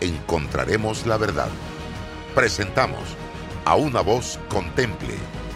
encontraremos 0.00 1.06
la 1.06 1.16
verdad. 1.16 1.48
Presentamos 2.34 3.00
a 3.64 3.74
una 3.76 4.00
voz 4.00 4.38
contemple 4.48 5.14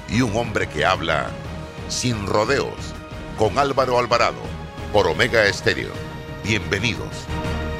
y 0.09 0.23
un 0.23 0.37
hombre 0.37 0.69
que 0.69 0.85
habla 0.85 1.31
sin 1.89 2.27
rodeos 2.27 2.75
con 3.39 3.59
Álvaro 3.59 3.99
Alvarado 3.99 4.41
por 4.93 5.07
Omega 5.07 5.47
Estéreo. 5.47 5.93
Bienvenidos. 6.45 7.27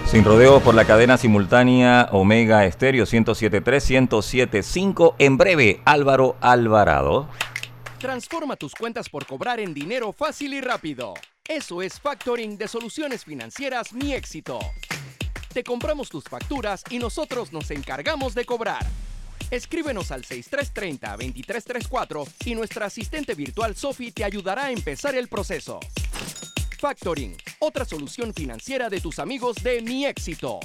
Sin 0.07 0.25
rodeos 0.25 0.63
por 0.63 0.75
la 0.75 0.85
cadena 0.85 1.17
simultánea 1.17 2.09
Omega 2.13 2.65
Estéreo 2.67 3.07
1073 3.11 3.91
1075. 3.91 5.17
En 5.19 5.37
breve, 5.39 5.81
Álvaro 5.85 6.37
Alvarado. 6.41 7.29
Transforma 7.99 8.57
tus 8.57 8.75
cuentas 8.75 9.09
por 9.09 9.27
cobrar 9.27 9.61
en 9.61 9.73
dinero 9.73 10.13
fácil 10.13 10.55
y 10.55 10.61
rápido. 10.61 11.15
Eso 11.49 11.83
es 11.83 12.01
factoring 12.01 12.59
de 12.59 12.69
soluciones 12.69 13.25
financieras 13.25 13.93
Mi 13.93 14.13
Éxito. 14.13 14.59
Te 15.53 15.63
compramos 15.63 16.09
tus 16.09 16.25
facturas 16.25 16.83
y 16.89 16.99
nosotros 16.99 17.53
nos 17.53 17.71
encargamos 17.71 18.35
de 18.35 18.47
cobrar. 18.47 18.87
Escríbenos 19.51 20.11
al 20.11 20.25
6330-2334 20.25 22.27
y 22.47 22.55
nuestra 22.55 22.87
asistente 22.87 23.35
virtual 23.35 23.77
Sophie 23.77 24.13
te 24.13 24.25
ayudará 24.25 24.65
a 24.67 24.71
empezar 24.71 25.15
el 25.15 25.29
proceso. 25.29 25.79
Factoring, 26.79 27.37
otra 27.59 27.85
solución 27.85 28.33
financiera 28.33 28.89
de 28.89 29.03
tus 29.03 29.19
amigos 29.19 29.57
de 29.63 29.83
Mi 29.83 30.07
Éxito. 30.07 30.59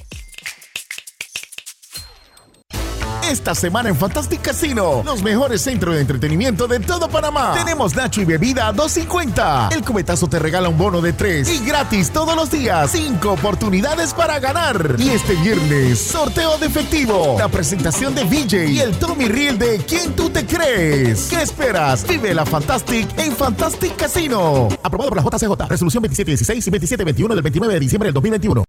Esta 3.30 3.54
semana 3.54 3.90
en 3.90 3.96
Fantastic 3.96 4.42
Casino, 4.42 5.02
los 5.04 5.22
mejores 5.22 5.62
centros 5.62 5.96
de 5.96 6.02
entretenimiento 6.02 6.68
de 6.68 6.80
todo 6.80 7.10
Panamá. 7.10 7.54
Tenemos 7.56 7.96
Nacho 7.96 8.22
y 8.22 8.26
bebida 8.26 8.68
a 8.68 8.74
2.50. 8.74 9.74
El 9.74 9.84
cubetazo 9.84 10.28
te 10.28 10.40
regala 10.40 10.70
un 10.70 10.78
bono 10.78 11.02
de 11.02 11.14
3 11.14 11.50
y 11.50 11.66
gratis 11.66 12.12
todos 12.12 12.36
los 12.36 12.50
días. 12.52 12.92
5 12.92 13.32
oportunidades 13.32 14.14
para 14.14 14.40
ganar. 14.40 14.96
Y 14.98 15.10
este 15.10 15.36
viernes, 15.36 16.00
sorteo 16.00 16.58
de 16.58 16.68
efectivo. 16.68 17.36
La 17.38 17.50
presentación 17.50 18.16
de 18.16 18.24
VJ 18.24 18.70
y 18.70 18.80
el 18.80 18.98
Tommy 18.98 19.28
Reel 19.28 19.58
de 19.58 19.78
¿Quién 19.80 20.14
tú 20.14 20.30
te 20.30 20.46
crees? 20.46 21.28
¿Qué 21.30 21.42
esperas? 21.42 22.08
Vive 22.08 22.34
la 22.34 22.46
Fantastic 22.46 23.18
en 23.20 23.34
Fantastic 23.34 23.96
Casino. 23.96 24.70
Aprobado 24.84 25.10
por 25.10 25.18
la 25.18 25.24
JCJ. 25.24 25.68
Resolución 25.68 26.04
2716 26.04 26.68
y 26.68 26.72
2721 26.72 27.36
del 27.36 27.44
29 27.44 27.74
de 27.74 27.80
diciembre 27.80 28.08
del 28.08 28.14
2021. 28.14 28.64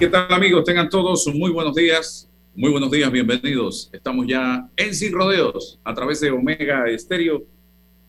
¿Qué 0.00 0.06
tal 0.06 0.32
amigos? 0.32 0.64
Tengan 0.64 0.88
todos 0.88 1.26
muy 1.26 1.50
buenos 1.50 1.74
días. 1.74 2.26
Muy 2.54 2.70
buenos 2.70 2.90
días, 2.90 3.12
bienvenidos. 3.12 3.90
Estamos 3.92 4.26
ya 4.26 4.66
en 4.74 4.94
Sin 4.94 5.12
Rodeos 5.12 5.78
a 5.84 5.92
través 5.92 6.20
de 6.20 6.30
Omega 6.30 6.88
Estéreo 6.88 7.44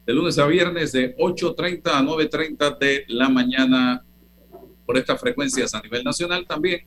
de 0.07 0.13
lunes 0.13 0.39
a 0.39 0.47
viernes 0.47 0.93
de 0.93 1.13
8.30 1.17 1.81
a 1.87 2.01
9.30 2.01 2.77
de 2.77 3.03
la 3.09 3.27
mañana 3.27 4.05
por 4.85 4.97
estas 4.97 5.19
frecuencias 5.19 5.75
a 5.75 5.81
nivel 5.81 6.01
nacional 6.05 6.47
también 6.47 6.79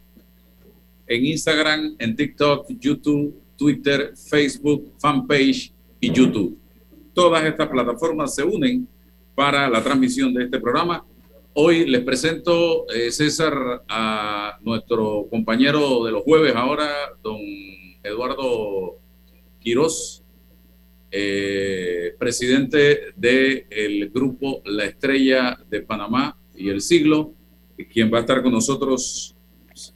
en 1.07 1.27
Instagram, 1.27 1.97
en 1.99 2.17
TikTok, 2.17 2.69
YouTube, 2.81 3.39
Twitter, 3.59 4.15
Facebook, 4.17 4.91
fanpage 4.99 5.71
y 6.01 6.13
YouTube. 6.13 6.59
Todas 7.13 7.45
estas 7.45 7.69
plataformas 7.69 8.35
se 8.35 8.43
unen 8.43 8.89
para 9.35 9.69
la 9.69 9.83
transmisión 9.83 10.33
de 10.33 10.45
este 10.45 10.59
programa 10.59 11.05
Hoy 11.57 11.87
les 11.87 12.03
presento, 12.03 12.85
eh, 12.91 13.13
César, 13.13 13.85
a 13.89 14.59
nuestro 14.63 15.29
compañero 15.31 16.03
de 16.03 16.11
los 16.11 16.25
jueves 16.25 16.53
ahora, 16.57 16.91
don 17.23 17.39
Eduardo 18.03 18.99
Quirós, 19.61 20.25
eh, 21.13 22.17
presidente 22.19 23.13
del 23.15 24.11
grupo 24.13 24.63
La 24.65 24.85
Estrella 24.85 25.57
de 25.71 25.83
Panamá 25.83 26.37
y 26.57 26.71
el 26.71 26.81
Siglo, 26.81 27.35
quien 27.89 28.13
va 28.13 28.19
a 28.19 28.23
estar 28.23 28.43
con 28.43 28.51
nosotros 28.51 29.37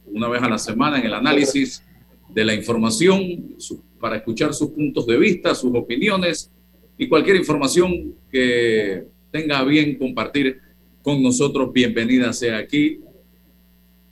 una 0.05 0.29
vez 0.29 0.41
a 0.41 0.47
la 0.47 0.57
semana 0.57 0.97
en 0.97 1.07
el 1.07 1.13
análisis 1.13 1.83
de 2.29 2.45
la 2.45 2.53
información 2.53 3.57
para 3.99 4.15
escuchar 4.15 4.53
sus 4.53 4.69
puntos 4.69 5.05
de 5.05 5.17
vista, 5.17 5.53
sus 5.53 5.75
opiniones 5.75 6.53
y 6.97 7.09
cualquier 7.09 7.35
información 7.35 8.15
que 8.31 9.03
tenga 9.29 9.61
bien 9.65 9.97
compartir 9.97 10.68
con 11.01 11.21
nosotros. 11.21 11.71
Bienvenida 11.73 12.33
sea 12.33 12.57
aquí. 12.57 12.99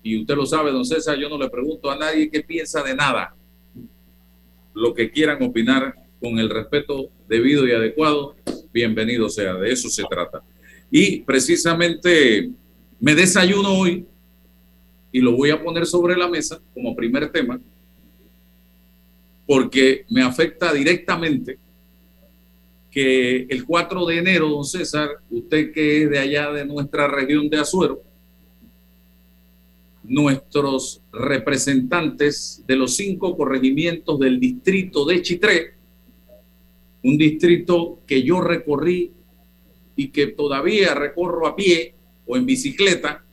Y 0.03 0.21
usted 0.21 0.35
lo 0.35 0.45
sabe, 0.45 0.71
don 0.71 0.85
César, 0.85 1.17
yo 1.17 1.29
no 1.29 1.37
le 1.37 1.49
pregunto 1.49 1.91
a 1.91 1.97
nadie 1.97 2.29
qué 2.29 2.41
piensa 2.41 2.81
de 2.83 2.95
nada. 2.95 3.35
Lo 4.73 4.93
que 4.93 5.11
quieran 5.11 5.41
opinar 5.43 5.95
con 6.21 6.39
el 6.39 6.49
respeto 6.49 7.09
debido 7.27 7.67
y 7.67 7.71
adecuado, 7.71 8.35
bienvenido 8.71 9.29
sea. 9.29 9.55
De 9.55 9.71
eso 9.71 9.89
se 9.89 10.03
trata. 10.09 10.43
Y 10.89 11.21
precisamente 11.21 12.51
me 12.99 13.15
desayuno 13.15 13.73
hoy 13.73 14.05
y 15.11 15.19
lo 15.19 15.35
voy 15.35 15.49
a 15.49 15.61
poner 15.61 15.85
sobre 15.85 16.15
la 16.15 16.27
mesa 16.27 16.61
como 16.73 16.95
primer 16.95 17.31
tema 17.31 17.59
porque 19.47 20.05
me 20.09 20.21
afecta 20.21 20.73
directamente 20.73 21.57
que 22.97 23.45
el 23.47 23.63
4 23.63 24.07
de 24.07 24.17
enero, 24.17 24.49
don 24.49 24.65
César, 24.65 25.19
usted 25.29 25.71
que 25.71 26.01
es 26.01 26.09
de 26.09 26.17
allá 26.17 26.51
de 26.51 26.65
nuestra 26.65 27.07
región 27.07 27.47
de 27.47 27.59
Azuero, 27.59 28.01
nuestros 30.03 31.03
representantes 31.11 32.63
de 32.65 32.75
los 32.75 32.95
cinco 32.95 33.37
corregimientos 33.37 34.17
del 34.17 34.39
distrito 34.39 35.05
de 35.05 35.21
Chitré, 35.21 35.75
un 37.03 37.19
distrito 37.19 37.99
que 38.07 38.23
yo 38.23 38.41
recorrí 38.41 39.11
y 39.95 40.07
que 40.07 40.25
todavía 40.25 40.95
recorro 40.95 41.45
a 41.45 41.55
pie 41.55 41.93
o 42.25 42.35
en 42.35 42.47
bicicleta 42.47 43.23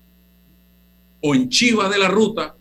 o 1.22 1.34
en 1.34 1.48
chiva 1.48 1.88
de 1.88 1.98
la 2.00 2.08
ruta. 2.08 2.54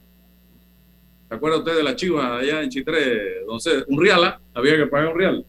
¿Se 1.28 1.36
acuerda 1.36 1.58
usted 1.58 1.76
de 1.76 1.84
la 1.84 1.98
chiva 1.98 2.38
allá 2.38 2.64
en 2.64 2.70
Chitré? 2.70 3.42
Entonces, 3.42 3.84
un 3.90 4.02
real, 4.02 4.40
había 4.54 4.78
que 4.78 4.88
pagar 4.88 5.12
un 5.12 5.20
real 5.20 5.46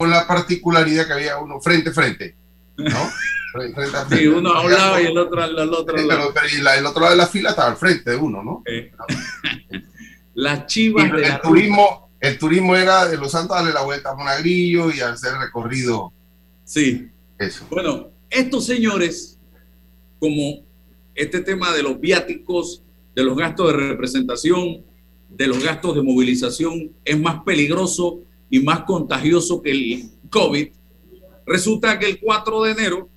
con 0.00 0.08
la 0.08 0.26
particularidad 0.26 1.06
que 1.06 1.12
había 1.12 1.36
uno 1.36 1.60
frente 1.60 1.90
a 1.90 1.92
frente, 1.92 2.34
¿no? 2.78 3.10
Frente 3.52 3.82
Sí, 4.16 4.26
uno 4.28 4.50
a 4.50 4.64
un 4.64 4.72
lado 4.72 4.98
y 4.98 5.06
el 5.06 5.18
otro 5.18 5.42
al 5.42 5.58
otro 5.74 5.94
lado. 5.96 6.32
y 6.50 6.78
el 6.78 6.86
otro 6.86 7.00
lado 7.02 7.12
de 7.12 7.18
la 7.18 7.26
fila 7.26 7.50
estaba 7.50 7.68
al 7.68 7.76
frente 7.76 8.12
de 8.12 8.16
uno, 8.16 8.42
¿no? 8.42 8.62
Las 10.34 10.66
chivas 10.66 11.12
de 11.12 11.26
el 11.26 11.40
turismo, 11.42 12.10
el 12.18 12.38
turismo 12.38 12.76
era 12.76 13.08
de 13.08 13.18
Los 13.18 13.32
Santos 13.32 13.54
darle 13.56 13.74
la 13.74 13.82
vuelta 13.82 14.12
a 14.12 14.14
Monagrillo 14.14 14.90
y 14.90 15.00
hacer 15.00 15.34
recorrido. 15.34 16.12
Sí. 16.64 17.10
Eso. 17.38 17.66
Bueno, 17.68 18.08
estos 18.30 18.64
señores, 18.64 19.38
como 20.18 20.64
este 21.14 21.40
tema 21.40 21.74
de 21.74 21.82
los 21.82 22.00
viáticos, 22.00 22.82
de 23.14 23.24
los 23.24 23.36
gastos 23.36 23.66
de 23.66 23.78
representación, 23.88 24.82
de 25.28 25.46
los 25.46 25.62
gastos 25.62 25.94
de 25.96 26.02
movilización, 26.02 26.92
es 27.04 27.20
más 27.20 27.42
peligroso 27.44 28.20
y 28.50 28.58
más 28.60 28.80
contagioso 28.80 29.62
que 29.62 29.70
el 29.70 30.10
COVID, 30.28 30.68
resulta 31.46 31.98
que 31.98 32.06
el 32.06 32.20
4 32.20 32.62
de 32.64 32.72
enero 32.72 33.08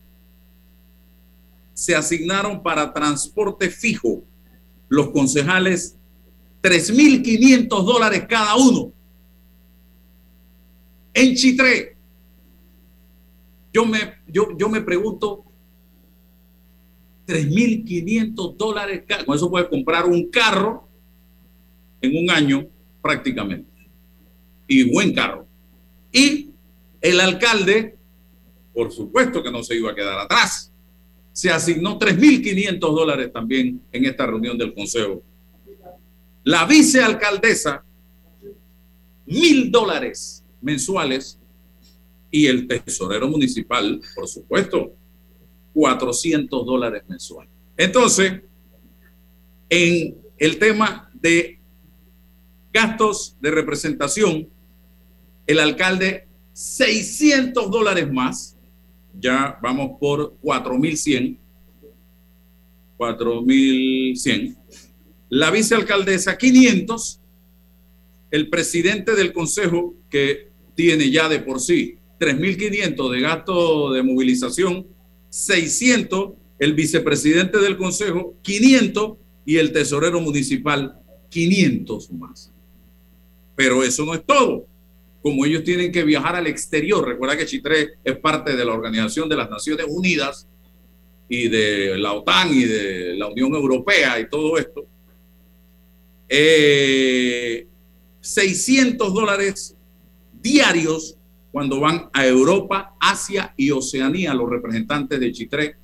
se 1.73 1.95
asignaron 1.95 2.61
para 2.61 2.93
transporte 2.93 3.69
fijo 3.69 4.23
los 4.87 5.09
concejales 5.09 5.97
3.500 6.61 7.67
dólares 7.83 8.25
cada 8.29 8.55
uno. 8.55 8.93
En 11.15 11.35
Chitré, 11.35 11.97
yo 13.73 13.85
me, 13.85 13.99
yo, 14.27 14.55
yo 14.55 14.69
me 14.69 14.81
pregunto, 14.81 15.45
3.500 17.25 18.55
dólares, 18.55 19.03
con 19.25 19.35
eso 19.35 19.49
puedes 19.49 19.67
comprar 19.67 20.05
un 20.05 20.29
carro 20.29 20.87
en 22.01 22.23
un 22.23 22.29
año 22.29 22.67
prácticamente 23.01 23.72
y 24.67 24.91
buen 24.91 25.13
carro. 25.13 25.47
Y 26.11 26.51
el 27.01 27.19
alcalde, 27.19 27.97
por 28.73 28.91
supuesto 28.91 29.43
que 29.43 29.51
no 29.51 29.63
se 29.63 29.75
iba 29.75 29.91
a 29.91 29.95
quedar 29.95 30.19
atrás. 30.19 30.69
se 31.31 31.49
asignó 31.49 31.97
3.500 31.97 32.79
dólares 32.79 33.33
también 33.33 33.81
en 33.91 34.05
esta 34.05 34.27
reunión 34.27 34.55
del 34.55 34.73
Consejo. 34.73 35.23
La 36.43 36.65
vicealcaldesa, 36.65 37.83
mil 39.25 39.71
dólares 39.71 40.43
mensuales 40.61 41.39
y 42.29 42.45
el 42.45 42.67
tesorero 42.67 43.27
municipal, 43.27 43.99
por 44.13 44.27
supuesto, 44.27 44.93
400 45.73 46.65
dólares 46.65 47.03
mensuales. 47.07 47.51
Entonces, 47.77 48.41
en 49.69 50.17
el 50.37 50.59
tema 50.59 51.09
de 51.13 51.59
gastos 52.71 53.35
de 53.41 53.51
representación, 53.51 54.49
el 55.47 55.59
alcalde 55.59 56.27
600 56.53 57.69
dólares 57.69 58.11
más, 58.11 58.57
ya 59.19 59.57
vamos 59.61 59.97
por 59.99 60.35
4100, 60.41 61.39
4100, 62.97 64.57
la 65.29 65.51
vicealcaldesa 65.51 66.37
500, 66.37 67.19
el 68.31 68.49
presidente 68.49 69.15
del 69.15 69.33
consejo 69.33 69.95
que 70.09 70.51
tiene 70.75 71.11
ya 71.11 71.29
de 71.29 71.39
por 71.39 71.59
sí 71.59 71.97
3.500 72.19 73.11
de 73.11 73.19
gasto 73.19 73.91
de 73.91 74.03
movilización, 74.03 74.87
600, 75.29 76.33
el 76.59 76.73
vicepresidente 76.73 77.57
del 77.57 77.77
consejo 77.77 78.35
500 78.43 79.17
y 79.45 79.57
el 79.57 79.73
tesorero 79.73 80.21
municipal 80.21 80.99
500 81.29 82.11
más. 82.13 82.51
Pero 83.55 83.83
eso 83.83 84.05
no 84.05 84.13
es 84.13 84.23
todo. 84.25 84.67
Como 85.23 85.45
ellos 85.45 85.63
tienen 85.63 85.89
que 85.89 86.03
viajar 86.03 86.35
al 86.35 86.47
exterior, 86.47 87.07
recuerda 87.07 87.37
que 87.37 87.45
Chitré 87.45 87.93
es 88.03 88.17
parte 88.17 88.57
de 88.57 88.65
la 88.65 88.73
Organización 88.73 89.29
de 89.29 89.37
las 89.37 89.49
Naciones 89.49 89.85
Unidas 89.89 90.49
y 91.29 91.47
de 91.47 91.97
la 91.97 92.11
OTAN 92.11 92.53
y 92.53 92.65
de 92.65 93.15
la 93.15 93.27
Unión 93.27 93.55
Europea 93.55 94.19
y 94.19 94.27
todo 94.29 94.57
esto. 94.57 94.85
600 98.19 99.07
eh, 99.07 99.11
dólares 99.13 99.77
diarios 100.41 101.17
cuando 101.53 101.79
van 101.79 102.09
a 102.11 102.27
Europa, 102.27 102.95
Asia 102.99 103.53
y 103.55 103.71
Oceanía 103.71 104.33
los 104.33 104.49
representantes 104.49 105.21
de 105.21 105.31
Chitré, 105.31 105.77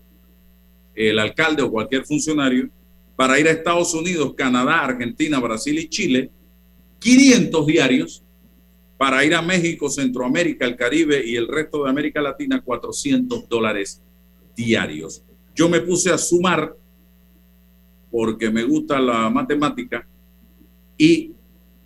el 0.96 1.18
alcalde 1.18 1.62
o 1.62 1.72
cualquier 1.72 2.04
funcionario, 2.06 2.70
para 3.16 3.40
ir 3.40 3.48
a 3.48 3.52
Estados 3.52 3.94
Unidos, 3.94 4.34
Canadá, 4.36 4.84
Argentina, 4.84 5.40
Brasil 5.40 5.80
y 5.80 5.88
Chile, 5.88 6.30
500 7.00 7.66
diarios, 7.66 8.24
para 9.00 9.26
ir 9.26 9.34
a 9.34 9.42
México, 9.42 9.90
Centroamérica, 9.90 10.66
el 10.68 10.76
Caribe 10.76 11.26
y 11.26 11.36
el 11.36 11.48
resto 11.48 11.84
de 11.84 11.90
América 11.90 12.22
Latina, 12.22 12.62
400 12.62 13.50
dólares 13.50 14.04
diarios. 14.56 15.24
Yo 15.56 15.68
me 15.68 15.82
puse 15.82 16.12
a 16.12 16.20
sumar 16.20 16.76
porque 18.12 18.52
me 18.52 18.64
gusta 18.64 19.00
la 19.00 19.28
matemática 19.32 20.08
y 20.96 21.32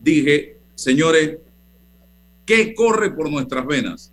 dije, 0.01 0.57
señores, 0.75 1.38
¿Qué 2.45 2.74
corre 2.74 3.12
por 3.12 3.30
nuestras 3.30 3.65
venas? 3.65 4.12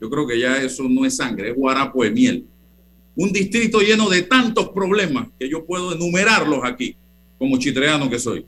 Yo 0.00 0.08
creo 0.08 0.26
que 0.26 0.38
ya 0.38 0.56
eso 0.62 0.84
no 0.88 1.04
es 1.04 1.16
sangre, 1.16 1.50
es 1.50 1.56
guarapo 1.56 2.02
de 2.02 2.10
miel. 2.10 2.46
Un 3.14 3.32
distrito 3.32 3.80
lleno 3.80 4.08
de 4.08 4.22
tantos 4.22 4.70
problemas 4.70 5.28
que 5.38 5.48
yo 5.48 5.66
puedo 5.66 5.92
enumerarlos 5.92 6.60
aquí, 6.64 6.96
como 7.38 7.58
chitreano 7.58 8.08
que 8.08 8.18
soy. 8.18 8.46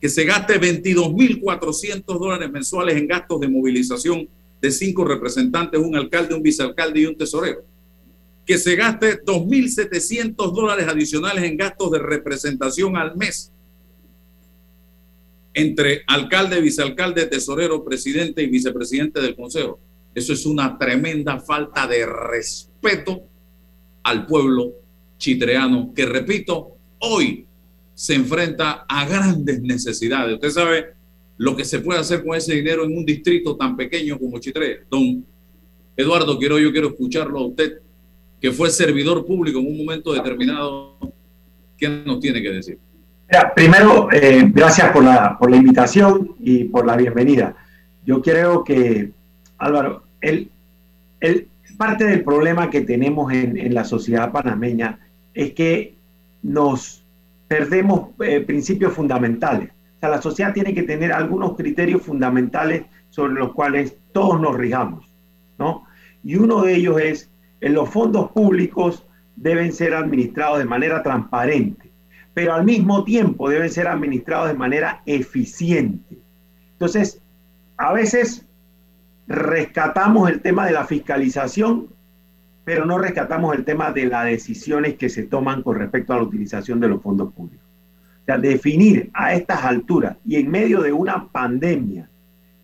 Que 0.00 0.08
se 0.08 0.24
gaste 0.24 0.60
22.400 0.60 2.04
dólares 2.04 2.50
mensuales 2.50 2.96
en 2.96 3.08
gastos 3.08 3.40
de 3.40 3.48
movilización 3.48 4.28
de 4.60 4.70
cinco 4.70 5.04
representantes, 5.04 5.80
un 5.80 5.96
alcalde, 5.96 6.34
un 6.34 6.42
vicealcalde 6.42 7.00
y 7.00 7.06
un 7.06 7.16
tesorero. 7.16 7.64
Que 8.46 8.58
se 8.58 8.76
gaste 8.76 9.22
2.700 9.22 10.52
dólares 10.52 10.86
adicionales 10.88 11.44
en 11.44 11.56
gastos 11.56 11.90
de 11.90 11.98
representación 11.98 12.96
al 12.96 13.16
mes 13.16 13.52
entre 15.58 16.04
alcalde, 16.06 16.60
vicealcalde, 16.60 17.26
tesorero, 17.26 17.84
presidente 17.84 18.44
y 18.44 18.46
vicepresidente 18.46 19.20
del 19.20 19.34
consejo. 19.34 19.80
Eso 20.14 20.32
es 20.32 20.46
una 20.46 20.78
tremenda 20.78 21.40
falta 21.40 21.84
de 21.88 22.06
respeto 22.06 23.24
al 24.04 24.24
pueblo 24.24 24.74
chitreano, 25.18 25.92
que 25.92 26.06
repito, 26.06 26.76
hoy 27.00 27.47
se 27.98 28.14
enfrenta 28.14 28.84
a 28.88 29.04
grandes 29.06 29.60
necesidades. 29.60 30.34
Usted 30.34 30.50
sabe 30.50 30.86
lo 31.36 31.56
que 31.56 31.64
se 31.64 31.80
puede 31.80 31.98
hacer 31.98 32.24
con 32.24 32.36
ese 32.36 32.54
dinero 32.54 32.84
en 32.84 32.96
un 32.96 33.04
distrito 33.04 33.56
tan 33.56 33.76
pequeño 33.76 34.16
como 34.16 34.38
Chitré. 34.38 34.84
Don 34.88 35.26
Eduardo, 35.96 36.38
quiero, 36.38 36.60
yo 36.60 36.70
quiero 36.70 36.90
escucharlo 36.90 37.40
a 37.40 37.46
usted, 37.48 37.80
que 38.40 38.52
fue 38.52 38.70
servidor 38.70 39.26
público 39.26 39.58
en 39.58 39.66
un 39.66 39.78
momento 39.78 40.12
determinado. 40.12 40.96
¿Qué 41.76 41.88
nos 41.88 42.20
tiene 42.20 42.40
que 42.40 42.52
decir? 42.52 42.78
primero, 43.56 44.08
eh, 44.12 44.48
gracias 44.54 44.92
por 44.92 45.02
la, 45.02 45.36
por 45.36 45.50
la 45.50 45.56
invitación 45.56 46.36
y 46.38 46.64
por 46.64 46.86
la 46.86 46.96
bienvenida. 46.96 47.56
Yo 48.06 48.22
creo 48.22 48.62
que, 48.62 49.10
Álvaro, 49.58 50.04
el, 50.20 50.52
el, 51.18 51.48
parte 51.76 52.04
del 52.04 52.22
problema 52.22 52.70
que 52.70 52.82
tenemos 52.82 53.32
en, 53.32 53.56
en, 53.56 53.74
la 53.74 53.82
sociedad 53.82 54.30
panameña 54.30 55.00
es 55.34 55.52
que 55.52 55.96
nos 56.42 57.02
perdemos 57.48 58.10
eh, 58.20 58.40
principios 58.40 58.92
fundamentales. 58.92 59.70
O 59.96 60.00
sea, 60.00 60.10
la 60.10 60.22
sociedad 60.22 60.52
tiene 60.52 60.74
que 60.74 60.84
tener 60.84 61.12
algunos 61.12 61.56
criterios 61.56 62.02
fundamentales 62.02 62.84
sobre 63.10 63.34
los 63.34 63.52
cuales 63.52 63.96
todos 64.12 64.40
nos 64.40 64.56
rijamos, 64.56 65.10
¿no? 65.58 65.84
Y 66.22 66.36
uno 66.36 66.62
de 66.62 66.74
ellos 66.76 67.00
es, 67.00 67.30
en 67.60 67.74
los 67.74 67.88
fondos 67.88 68.30
públicos 68.32 69.06
deben 69.34 69.72
ser 69.72 69.94
administrados 69.94 70.58
de 70.58 70.64
manera 70.64 71.02
transparente 71.02 71.88
pero 72.38 72.54
al 72.54 72.64
mismo 72.64 73.02
tiempo 73.02 73.50
deben 73.50 73.68
ser 73.68 73.88
administrados 73.88 74.46
de 74.46 74.54
manera 74.54 75.02
eficiente. 75.06 76.20
Entonces, 76.70 77.20
a 77.76 77.92
veces 77.92 78.46
rescatamos 79.26 80.30
el 80.30 80.40
tema 80.40 80.64
de 80.64 80.70
la 80.70 80.84
fiscalización, 80.84 81.88
pero 82.68 82.84
no 82.84 82.98
rescatamos 82.98 83.56
el 83.56 83.64
tema 83.64 83.92
de 83.92 84.04
las 84.04 84.26
decisiones 84.26 84.96
que 84.98 85.08
se 85.08 85.22
toman 85.22 85.62
con 85.62 85.78
respecto 85.78 86.12
a 86.12 86.16
la 86.16 86.24
utilización 86.24 86.78
de 86.80 86.88
los 86.88 87.00
fondos 87.00 87.32
públicos. 87.32 87.64
O 88.20 88.24
sea, 88.26 88.36
definir 88.36 89.08
a 89.14 89.32
estas 89.32 89.64
alturas 89.64 90.18
y 90.26 90.36
en 90.36 90.50
medio 90.50 90.82
de 90.82 90.92
una 90.92 91.28
pandemia 91.28 92.10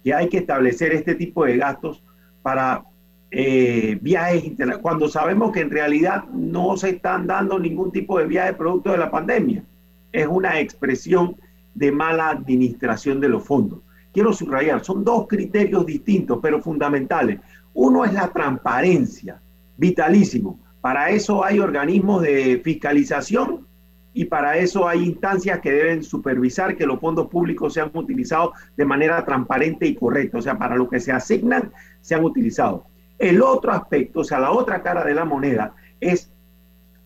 que 0.05 0.13
hay 0.13 0.29
que 0.29 0.37
establecer 0.37 0.93
este 0.93 1.15
tipo 1.15 1.47
de 1.47 1.57
gastos 1.57 2.05
para 2.43 2.85
eh, 3.31 3.99
viajes 4.03 4.45
internacionales, 4.45 4.83
cuando 4.83 5.09
sabemos 5.09 5.53
que 5.53 5.61
en 5.61 5.71
realidad 5.71 6.25
no 6.35 6.77
se 6.77 6.91
están 6.91 7.27
dando 7.27 7.59
ningún 7.59 7.91
tipo 7.91 8.19
de 8.19 8.27
viaje 8.27 8.53
producto 8.53 8.93
de 8.93 8.99
la 8.99 9.11
pandemia. 9.11 9.65
Es 10.13 10.27
una 10.27 10.61
expresión 10.61 11.35
de 11.75 11.93
mala 11.93 12.29
administración 12.29 13.21
de 13.21 13.31
los 13.31 13.43
fondos. 13.43 13.79
Quiero 14.13 14.35
subrayar, 14.35 14.85
son 14.85 15.03
dos 15.03 15.27
criterios 15.29 15.87
distintos, 15.87 16.41
pero 16.43 16.61
fundamentales. 16.61 17.41
Uno 17.73 18.05
es 18.05 18.13
la 18.13 18.29
transparencia, 18.29 19.41
vitalísimo. 19.77 20.59
Para 20.81 21.11
eso 21.11 21.45
hay 21.45 21.61
organismos 21.61 22.23
de 22.23 22.61
fiscalización 22.63 23.67
y 24.13 24.27
para 24.27 24.57
eso 24.59 24.87
hay 24.87 25.03
instancias 25.05 25.61
que 25.61 25.73
deben 25.73 26.05
supervisar 26.05 26.77
que 26.77 26.87
los 26.87 27.01
fondos 27.01 27.29
públicos 27.29 27.75
sean 27.75 27.91
utilizados 27.95 28.51
de 28.77 28.85
manera 28.85 29.25
transparente 29.25 29.87
y 29.87 29.95
correcta, 29.95 30.39
o 30.39 30.43
sea, 30.43 30.57
para 30.57 30.77
lo 30.77 30.89
que 30.89 31.01
se 31.01 31.11
asignan, 31.11 31.73
sean 32.01 32.25
utilizados. 32.25 32.83
El 33.19 33.43
otro 33.43 33.73
aspecto, 33.73 34.21
o 34.21 34.25
sea, 34.25 34.39
la 34.39 34.53
otra 34.53 34.83
cara 34.83 35.05
de 35.05 35.15
la 35.15 35.25
moneda, 35.25 35.75
es 36.01 36.31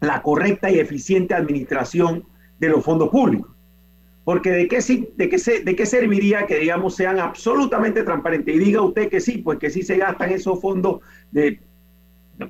la 0.01 0.23
correcta 0.23 0.71
y 0.71 0.79
eficiente 0.79 1.35
administración 1.35 2.25
de 2.59 2.69
los 2.69 2.85
fondos 2.85 3.09
públicos. 3.09 3.51
Porque 4.25 4.51
de 4.51 4.69
qué, 4.69 4.81
de, 5.17 5.29
qué 5.31 5.39
de 5.65 5.77
qué 5.77 5.87
serviría 5.87 6.47
que, 6.47 6.59
digamos, 6.59 6.95
sean 6.95 7.19
absolutamente 7.19 8.03
transparentes. 8.03 8.55
Y 8.55 8.59
diga 8.59 8.83
usted 8.83 9.09
que 9.09 9.21
sí, 9.21 9.39
pues 9.39 9.59
que 9.59 9.71
sí 9.71 9.83
se 9.83 9.97
gastan 9.97 10.31
esos 10.31 10.61
fondos 10.61 11.01
de, 11.31 11.61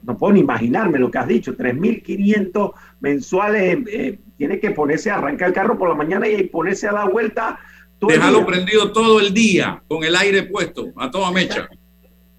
no, 0.02 0.16
puedo 0.18 0.34
ni 0.34 0.40
imaginarme 0.40 0.98
lo 0.98 1.10
que 1.10 1.18
has 1.18 1.28
dicho, 1.28 1.56
3.500 1.56 2.72
mensuales, 3.00 3.78
eh, 3.90 4.18
tiene 4.36 4.60
que 4.60 4.70
ponerse 4.70 5.10
a 5.10 5.16
arrancar 5.16 5.48
el 5.48 5.54
carro 5.54 5.78
por 5.78 5.88
la 5.88 5.94
mañana 5.94 6.28
y 6.28 6.44
ponerse 6.44 6.86
a 6.88 6.92
dar 6.92 7.10
vuelta. 7.10 7.58
Todo 7.98 8.46
prendido 8.46 8.92
todo 8.92 9.18
el 9.20 9.34
día, 9.34 9.82
con 9.88 10.04
el 10.04 10.14
aire 10.14 10.44
puesto, 10.44 10.92
a 10.96 11.10
toda 11.10 11.32
mecha. 11.32 11.68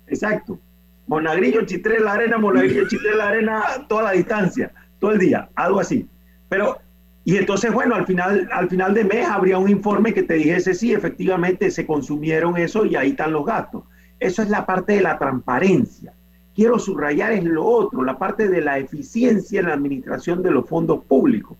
Exacto. 0.08 0.60
Monagrillo, 1.08 1.66
Chitré, 1.66 2.00
la 2.00 2.14
arena, 2.14 2.38
Monagrillo, 2.38 2.88
Chitré, 2.88 3.16
la 3.16 3.30
arena, 3.30 3.64
toda 3.88 4.04
la 4.04 4.12
distancia, 4.12 4.72
todo 5.00 5.12
el 5.12 5.20
día, 5.20 5.50
algo 5.56 5.80
así. 5.80 6.08
Pero, 6.48 6.78
y 7.26 7.36
entonces, 7.36 7.74
bueno, 7.74 7.96
al 7.96 8.06
final, 8.06 8.48
al 8.52 8.70
final 8.70 8.94
de 8.94 9.04
mes 9.04 9.28
habría 9.28 9.58
un 9.58 9.70
informe 9.70 10.14
que 10.14 10.24
te 10.24 10.36
dijese, 10.36 10.74
sí, 10.74 10.94
efectivamente 10.94 11.72
se 11.72 11.86
consumieron 11.86 12.58
eso 12.58 12.86
y 12.86 12.96
ahí 12.96 13.10
están 13.10 13.34
los 13.34 13.46
gastos. 13.46 13.84
Eso 14.20 14.44
es 14.44 14.50
la 14.50 14.66
parte 14.66 14.94
de 14.94 15.02
la 15.02 15.18
transparencia. 15.18 16.14
Quiero 16.60 16.78
subrayar 16.78 17.32
es 17.32 17.46
lo 17.46 17.66
otro, 17.66 18.04
la 18.04 18.18
parte 18.18 18.50
de 18.50 18.60
la 18.60 18.80
eficiencia 18.80 19.62
en 19.62 19.68
la 19.68 19.76
administración 19.76 20.44
de 20.44 20.52
los 20.52 20.68
fondos 20.68 21.06
públicos. 21.06 21.58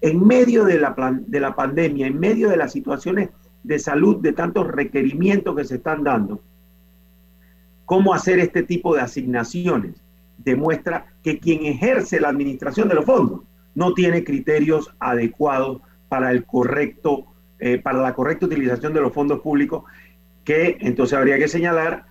En 0.00 0.26
medio 0.26 0.64
de 0.64 0.78
la, 0.78 0.96
de 1.26 1.38
la 1.38 1.54
pandemia, 1.54 2.06
en 2.06 2.18
medio 2.18 2.48
de 2.48 2.56
las 2.56 2.72
situaciones 2.72 3.28
de 3.62 3.78
salud, 3.78 4.22
de 4.22 4.32
tantos 4.32 4.66
requerimientos 4.66 5.54
que 5.54 5.66
se 5.66 5.74
están 5.74 6.02
dando, 6.02 6.40
cómo 7.84 8.14
hacer 8.14 8.38
este 8.38 8.62
tipo 8.62 8.94
de 8.94 9.02
asignaciones 9.02 10.00
demuestra 10.38 11.08
que 11.22 11.38
quien 11.38 11.66
ejerce 11.66 12.18
la 12.18 12.30
administración 12.30 12.88
de 12.88 12.94
los 12.94 13.04
fondos 13.04 13.42
no 13.74 13.92
tiene 13.92 14.24
criterios 14.24 14.94
adecuados 14.98 15.82
para 16.08 16.30
el 16.30 16.46
correcto, 16.46 17.26
eh, 17.58 17.76
para 17.76 18.00
la 18.00 18.14
correcta 18.14 18.46
utilización 18.46 18.94
de 18.94 19.02
los 19.02 19.12
fondos 19.12 19.40
públicos, 19.40 19.84
que 20.42 20.78
entonces 20.80 21.18
habría 21.18 21.36
que 21.36 21.48
señalar, 21.48 22.06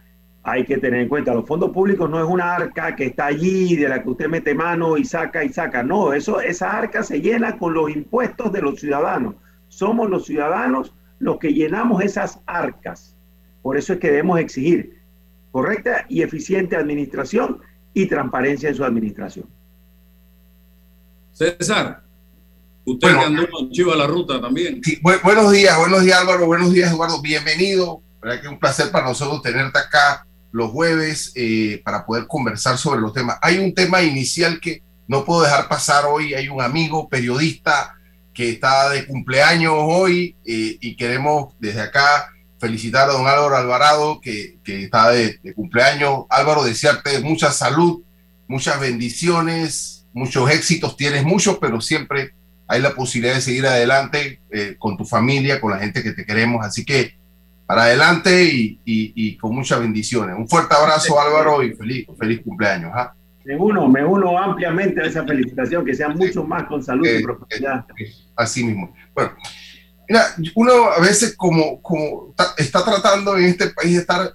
hay 0.49 0.63
que 0.63 0.77
tener 0.77 1.01
en 1.01 1.09
cuenta, 1.09 1.33
los 1.33 1.45
fondos 1.45 1.71
públicos 1.71 2.09
no 2.09 2.23
es 2.23 2.25
una 2.25 2.55
arca 2.55 2.95
que 2.95 3.07
está 3.07 3.25
allí, 3.25 3.75
de 3.75 3.89
la 3.89 4.01
que 4.01 4.09
usted 4.09 4.29
mete 4.29 4.55
mano 4.55 4.97
y 4.97 5.03
saca 5.03 5.43
y 5.43 5.49
saca, 5.49 5.83
no, 5.83 6.13
eso, 6.13 6.39
esa 6.39 6.71
arca 6.71 7.03
se 7.03 7.19
llena 7.19 7.57
con 7.57 7.73
los 7.73 7.89
impuestos 7.89 8.53
de 8.53 8.61
los 8.61 8.79
ciudadanos. 8.79 9.35
Somos 9.67 10.09
los 10.09 10.25
ciudadanos 10.25 10.93
los 11.19 11.37
que 11.37 11.51
llenamos 11.51 12.01
esas 12.01 12.39
arcas. 12.45 13.13
Por 13.61 13.75
eso 13.75 13.91
es 13.91 13.99
que 13.99 14.07
debemos 14.07 14.39
exigir 14.39 15.01
correcta 15.51 16.05
y 16.07 16.21
eficiente 16.21 16.77
administración 16.77 17.59
y 17.93 18.05
transparencia 18.05 18.69
en 18.69 18.75
su 18.75 18.85
administración. 18.85 19.49
César, 21.33 22.03
usted 22.85 23.13
bueno, 23.13 23.25
andó 23.25 23.49
con 23.49 23.69
Chiva 23.71 23.97
la 23.97 24.07
ruta 24.07 24.39
también. 24.39 24.81
Sí, 24.81 24.97
buenos 25.01 25.51
días, 25.51 25.77
buenos 25.77 26.03
días 26.03 26.21
Álvaro, 26.21 26.45
buenos 26.45 26.71
días 26.71 26.89
Eduardo, 26.89 27.21
bienvenido. 27.21 28.01
verdad 28.21 28.39
que 28.39 28.47
es 28.47 28.53
un 28.53 28.59
placer 28.59 28.91
para 28.91 29.07
nosotros 29.07 29.41
tenerte 29.41 29.77
acá 29.77 30.26
los 30.57 30.71
jueves 30.71 31.31
eh, 31.35 31.81
para 31.85 32.03
poder 32.03 32.25
conversar 32.25 32.79
sobre 32.79 32.99
los 32.99 33.13
temas. 33.13 33.37
Hay 33.43 33.59
un 33.59 33.75
tema 33.75 34.01
inicial 34.01 34.59
que 34.59 34.81
no 35.07 35.23
puedo 35.23 35.43
dejar 35.43 35.67
pasar 35.67 36.05
hoy. 36.05 36.33
Hay 36.33 36.49
un 36.49 36.63
amigo 36.63 37.07
periodista 37.07 37.95
que 38.33 38.49
está 38.49 38.89
de 38.89 39.05
cumpleaños 39.05 39.75
hoy 39.75 40.35
eh, 40.45 40.77
y 40.81 40.95
queremos 40.95 41.53
desde 41.59 41.81
acá 41.81 42.33
felicitar 42.59 43.07
a 43.07 43.13
don 43.13 43.27
Álvaro 43.27 43.55
Alvarado 43.55 44.19
que, 44.19 44.57
que 44.63 44.85
está 44.85 45.11
de, 45.11 45.39
de, 45.43 45.53
cumpleaños. 45.53 46.25
Álvaro, 46.27 46.63
desearte 46.63 47.19
mucha 47.19 47.51
salud, 47.51 48.01
muchas 48.47 48.79
bendiciones, 48.79 50.07
muchos 50.11 50.49
éxitos, 50.49 50.97
tienes 50.97 51.23
muchos, 51.23 51.59
pero 51.59 51.81
siempre 51.81 52.33
hay 52.67 52.81
la 52.81 52.95
posibilidad 52.95 53.35
de 53.35 53.41
seguir 53.41 53.67
adelante 53.67 54.41
eh, 54.51 54.75
con 54.79 54.97
tu 54.97 55.05
familia, 55.05 55.61
con 55.61 55.71
la 55.71 55.79
gente 55.79 56.01
que 56.01 56.13
te 56.13 56.25
queremos. 56.25 56.65
Así 56.65 56.83
que 56.83 57.15
para 57.67 57.83
adelante 57.83 58.45
y, 58.45 58.79
y, 58.85 59.13
y 59.13 59.37
con 59.37 59.53
muchas 59.53 59.79
bendiciones. 59.81 60.35
Un 60.37 60.47
fuerte 60.47 60.73
abrazo, 60.73 61.19
Álvaro, 61.19 61.61
y 61.61 61.75
feliz, 61.75 62.07
feliz 62.17 62.41
cumpleaños. 62.41 62.91
¿ah? 62.95 63.13
Me 63.43 63.57
uno, 63.57 63.87
me 63.89 64.03
uno 64.03 64.39
ampliamente 64.39 65.01
a 65.01 65.05
esa 65.05 65.25
felicitación, 65.25 65.85
que 65.85 65.93
sean 65.93 66.15
mucho 66.17 66.45
más 66.45 66.63
con 66.63 66.81
salud 66.81 67.05
eh, 67.05 67.19
y 67.19 67.23
prosperidad. 67.23 67.85
Eh, 67.99 68.09
así 68.37 68.63
mismo. 68.63 68.95
Bueno, 69.13 69.31
mira, 70.07 70.25
uno 70.55 70.91
a 70.91 71.01
veces 71.01 71.35
como, 71.35 71.81
como 71.81 72.33
está 72.57 72.85
tratando 72.85 73.37
en 73.37 73.45
este 73.45 73.69
país 73.69 73.93
de 73.95 73.99
estar 73.99 74.33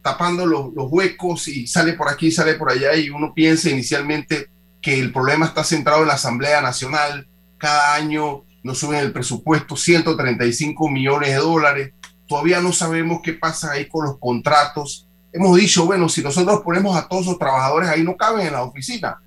tapando 0.00 0.46
los, 0.46 0.72
los 0.74 0.86
huecos 0.90 1.48
y 1.48 1.66
sale 1.66 1.92
por 1.92 2.08
aquí, 2.08 2.30
sale 2.30 2.54
por 2.54 2.70
allá, 2.70 2.94
y 2.94 3.10
uno 3.10 3.34
piensa 3.34 3.68
inicialmente 3.68 4.48
que 4.80 4.98
el 4.98 5.12
problema 5.12 5.46
está 5.46 5.62
centrado 5.64 6.02
en 6.02 6.08
la 6.08 6.14
Asamblea 6.14 6.62
Nacional. 6.62 7.26
Cada 7.58 7.94
año 7.94 8.44
nos 8.62 8.78
suben 8.78 9.00
el 9.00 9.12
presupuesto 9.12 9.76
135 9.76 10.88
millones 10.88 11.30
de 11.30 11.36
dólares. 11.36 11.92
Todavía 12.26 12.60
no 12.60 12.72
sabemos 12.72 13.20
qué 13.22 13.32
pasa 13.32 13.72
ahí 13.72 13.88
con 13.88 14.04
los 14.04 14.18
contratos. 14.18 15.08
Hemos 15.32 15.56
dicho, 15.56 15.86
bueno, 15.86 16.08
si 16.08 16.22
nosotros 16.22 16.62
ponemos 16.62 16.96
a 16.96 17.08
todos 17.08 17.26
los 17.26 17.38
trabajadores 17.38 17.88
ahí, 17.88 18.02
no 18.02 18.16
caben 18.16 18.46
en 18.46 18.52
la 18.52 18.62
oficina. 18.62 19.20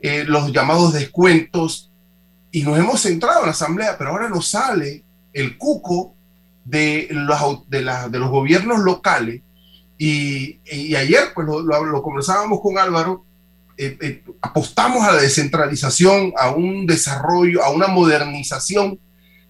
Eh, 0.00 0.24
los 0.24 0.52
llamados 0.52 0.92
descuentos. 0.92 1.90
Y 2.50 2.62
nos 2.62 2.78
hemos 2.78 3.00
centrado 3.00 3.40
en 3.40 3.46
la 3.46 3.52
Asamblea, 3.52 3.96
pero 3.98 4.10
ahora 4.10 4.28
nos 4.28 4.48
sale 4.48 5.02
el 5.32 5.58
cuco 5.58 6.14
de 6.64 7.08
los, 7.10 7.68
de, 7.68 7.82
la, 7.82 8.08
de 8.08 8.18
los 8.18 8.30
gobiernos 8.30 8.80
locales. 8.80 9.42
Y, 9.98 10.60
y 10.70 10.94
ayer, 10.94 11.32
pues 11.34 11.46
lo, 11.46 11.62
lo, 11.62 11.84
lo 11.84 12.02
conversábamos 12.02 12.60
con 12.60 12.78
Álvaro, 12.78 13.24
eh, 13.76 13.98
eh, 14.00 14.24
apostamos 14.40 15.02
a 15.02 15.12
la 15.12 15.22
descentralización, 15.22 16.32
a 16.38 16.50
un 16.50 16.86
desarrollo, 16.86 17.64
a 17.64 17.70
una 17.70 17.88
modernización, 17.88 19.00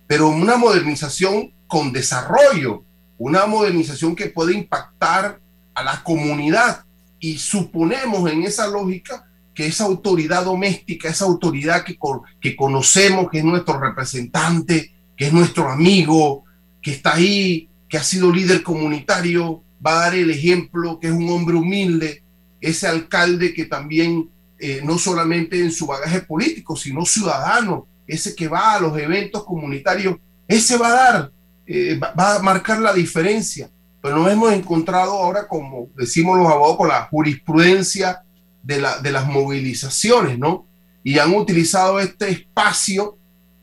pero 0.06 0.28
una 0.28 0.56
modernización 0.56 1.52
con 1.66 1.92
desarrollo, 1.92 2.84
una 3.18 3.46
modernización 3.46 4.14
que 4.16 4.26
puede 4.26 4.54
impactar 4.54 5.40
a 5.74 5.82
la 5.82 6.02
comunidad. 6.02 6.84
Y 7.18 7.38
suponemos 7.38 8.30
en 8.30 8.42
esa 8.42 8.66
lógica 8.66 9.26
que 9.54 9.66
esa 9.66 9.84
autoridad 9.84 10.44
doméstica, 10.44 11.08
esa 11.08 11.24
autoridad 11.24 11.84
que, 11.84 11.96
que 12.40 12.56
conocemos, 12.56 13.30
que 13.30 13.38
es 13.38 13.44
nuestro 13.44 13.78
representante, 13.78 14.92
que 15.16 15.26
es 15.26 15.32
nuestro 15.32 15.70
amigo, 15.70 16.44
que 16.82 16.90
está 16.90 17.14
ahí, 17.14 17.68
que 17.88 17.96
ha 17.96 18.02
sido 18.02 18.32
líder 18.32 18.62
comunitario, 18.62 19.62
va 19.84 19.92
a 19.92 20.04
dar 20.06 20.14
el 20.14 20.30
ejemplo, 20.30 20.98
que 20.98 21.08
es 21.08 21.12
un 21.12 21.28
hombre 21.30 21.56
humilde, 21.56 22.22
ese 22.60 22.88
alcalde 22.88 23.54
que 23.54 23.66
también, 23.66 24.28
eh, 24.58 24.80
no 24.82 24.98
solamente 24.98 25.60
en 25.60 25.70
su 25.70 25.86
bagaje 25.86 26.22
político, 26.22 26.76
sino 26.76 27.04
ciudadano, 27.04 27.86
ese 28.06 28.34
que 28.34 28.48
va 28.48 28.74
a 28.74 28.80
los 28.80 28.98
eventos 28.98 29.44
comunitarios, 29.44 30.16
ese 30.48 30.76
va 30.76 30.88
a 30.88 30.92
dar, 30.92 31.32
eh, 31.66 31.98
va 31.98 32.36
a 32.36 32.38
marcar 32.40 32.80
la 32.80 32.92
diferencia. 32.92 33.70
Pero 34.02 34.18
nos 34.18 34.30
hemos 34.30 34.52
encontrado 34.52 35.12
ahora, 35.12 35.48
como 35.48 35.88
decimos 35.96 36.36
los 36.36 36.46
abogados, 36.46 36.76
con 36.76 36.88
la 36.88 37.06
jurisprudencia 37.06 38.22
de, 38.62 38.80
la, 38.80 38.98
de 38.98 39.12
las 39.12 39.26
movilizaciones, 39.26 40.38
¿no? 40.38 40.66
Y 41.02 41.18
han 41.18 41.34
utilizado 41.34 42.00
este 42.00 42.30
espacio 42.30 43.16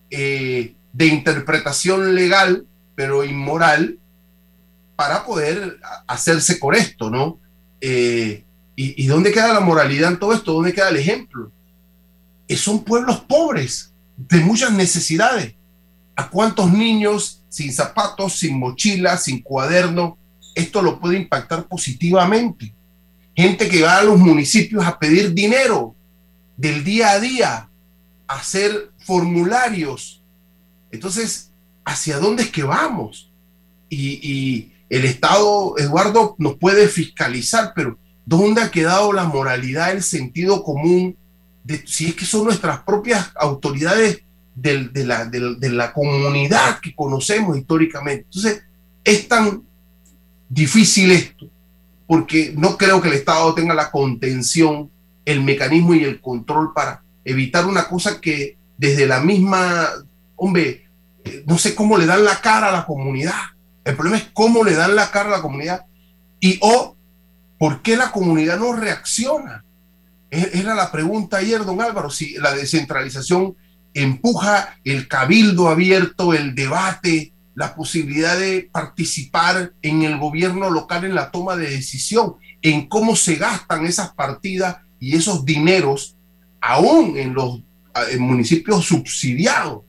eh, 0.09 0.75
de 0.93 1.05
interpretación 1.05 2.15
legal, 2.15 2.65
pero 2.95 3.23
inmoral, 3.23 3.99
para 4.95 5.25
poder 5.25 5.79
hacerse 6.07 6.59
con 6.59 6.75
esto, 6.75 7.09
¿no? 7.09 7.39
Eh, 7.79 8.43
¿Y, 8.75 9.05
dónde 9.05 9.31
queda 9.31 9.53
la 9.53 9.59
moralidad 9.59 10.11
en 10.11 10.19
todo 10.19 10.33
esto? 10.33 10.53
¿Dónde 10.53 10.73
queda 10.73 10.89
el 10.89 10.97
ejemplo? 10.97 11.51
Son 12.49 12.83
pueblos 12.83 13.19
pobres, 13.21 13.93
de 14.17 14.39
muchas 14.39 14.71
necesidades. 14.71 15.53
¿A 16.15 16.29
cuántos 16.29 16.71
niños 16.71 17.40
sin 17.51 17.73
zapatos, 17.73 18.39
sin 18.39 18.57
mochila, 18.57 19.17
sin 19.17 19.41
cuaderno, 19.41 20.17
esto 20.55 20.81
lo 20.81 20.99
puede 20.99 21.17
impactar 21.17 21.67
positivamente? 21.67 22.73
Gente 23.35 23.67
que 23.67 23.83
va 23.83 23.97
a 23.97 24.03
los 24.03 24.17
municipios 24.17 24.85
a 24.85 24.97
pedir 24.97 25.33
dinero 25.33 25.95
del 26.55 26.83
día 26.83 27.11
a 27.11 27.19
día, 27.19 27.69
a 28.27 28.33
hacer 28.33 28.91
formularios. 29.05 30.23
Entonces, 30.91 31.51
¿hacia 31.83 32.19
dónde 32.19 32.43
es 32.43 32.49
que 32.49 32.63
vamos? 32.63 33.31
Y, 33.89 34.71
el 34.89 35.05
Estado, 35.05 35.75
Eduardo, 35.77 36.35
nos 36.37 36.57
puede 36.57 36.89
fiscalizar, 36.89 37.71
pero 37.73 37.97
¿Dónde 38.25 38.61
ha 38.61 38.71
quedado 38.71 39.11
la 39.13 39.25
moralidad, 39.25 39.91
el 39.91 40.03
sentido 40.03 40.63
común? 40.63 41.17
De, 41.63 41.85
si 41.85 42.07
es 42.07 42.15
que 42.15 42.25
son 42.25 42.45
nuestras 42.45 42.79
propias 42.83 43.31
autoridades 43.35 44.23
de, 44.61 45.05
la, 45.05 45.25
de, 45.25 45.55
de, 45.55 45.69
la, 45.69 45.93
comunidad 45.93 46.79
que 46.79 46.95
conocemos 46.95 47.57
históricamente. 47.57 48.25
Entonces, 48.25 48.63
es 49.03 49.27
tan 49.27 49.63
difícil 50.49 51.11
esto, 51.11 51.47
porque 52.07 52.53
no 52.55 52.77
creo 52.77 53.01
que 53.01 53.07
el 53.07 53.15
Estado 53.15 53.53
tenga 53.53 53.73
la 53.73 53.91
contención, 53.91 54.89
el 55.25 55.41
mecanismo 55.41 55.93
y 55.93 56.03
el 56.03 56.19
control 56.19 56.73
para 56.73 57.03
evitar 57.23 57.65
una 57.65 57.87
cosa 57.87 58.19
que 58.19 58.57
desde 58.77 59.05
la 59.07 59.21
misma, 59.21 59.87
hombre, 60.35 60.85
no 61.45 61.57
sé 61.57 61.75
cómo 61.75 61.97
le 61.97 62.05
dan 62.05 62.23
la 62.23 62.41
cara 62.41 62.69
a 62.69 62.71
la 62.71 62.85
comunidad. 62.85 63.33
El 63.83 63.95
problema 63.95 64.17
es 64.17 64.29
cómo 64.33 64.63
le 64.63 64.75
dan 64.75 64.95
la 64.95 65.09
cara 65.11 65.29
a 65.29 65.37
la 65.37 65.41
comunidad 65.41 65.85
y 66.39 66.57
o 66.61 66.95
¿Por 67.61 67.83
qué 67.83 67.95
la 67.95 68.11
comunidad 68.11 68.57
no 68.57 68.73
reacciona? 68.73 69.63
E-, 70.31 70.49
era 70.55 70.73
la 70.73 70.91
pregunta 70.91 71.37
ayer, 71.37 71.63
don 71.63 71.79
Álvaro, 71.79 72.09
si 72.09 72.33
la 72.39 72.55
descentralización 72.55 73.55
empuja 73.93 74.77
el 74.83 75.07
cabildo 75.07 75.69
abierto, 75.69 76.33
el 76.33 76.55
debate, 76.55 77.33
la 77.55 77.75
posibilidad 77.75 78.39
de 78.39 78.69
participar 78.71 79.73
en 79.81 80.03
el 80.03 80.17
gobierno 80.17 80.69
local 80.69 81.03
en 81.03 81.15
la 81.15 81.31
toma 81.31 81.55
de 81.55 81.69
decisión, 81.69 82.35
en 82.61 82.87
cómo 82.87 83.15
se 83.15 83.35
gastan 83.35 83.85
esas 83.85 84.13
partidas 84.13 84.77
y 84.99 85.15
esos 85.15 85.45
dineros, 85.45 86.15
aún 86.61 87.17
en 87.17 87.33
los 87.33 87.61
municipios 88.19 88.85
subsidiados. 88.85 89.83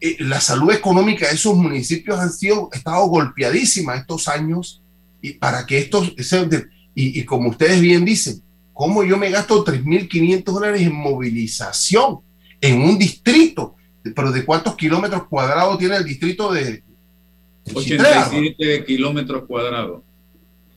Eh, 0.00 0.16
la 0.20 0.40
salud 0.40 0.72
económica 0.72 1.28
de 1.28 1.34
esos 1.34 1.56
municipios 1.56 2.18
han 2.18 2.32
sido, 2.32 2.70
estado 2.72 3.06
golpeadísima 3.06 3.96
estos 3.96 4.26
años 4.28 4.82
y 5.20 5.34
para 5.34 5.66
que 5.66 5.78
esto, 5.78 6.04
y, 6.94 7.20
y 7.20 7.24
como 7.24 7.50
ustedes 7.50 7.80
bien 7.80 8.04
dicen, 8.04 8.42
¿cómo 8.72 9.04
yo 9.04 9.18
me 9.18 9.30
gasto 9.30 9.64
3.500 9.64 10.44
dólares 10.44 10.82
en 10.82 10.94
movilización 10.94 12.20
en 12.62 12.80
un 12.80 12.98
distrito? 12.98 13.76
Pero 14.02 14.32
¿de 14.32 14.44
cuántos 14.44 14.74
kilómetros 14.76 15.26
cuadrados 15.28 15.78
tiene 15.78 15.96
el 15.96 16.04
distrito 16.04 16.50
de... 16.50 16.82
87 17.74 18.84
kilómetros 18.86 19.44
cuadrados. 19.46 20.02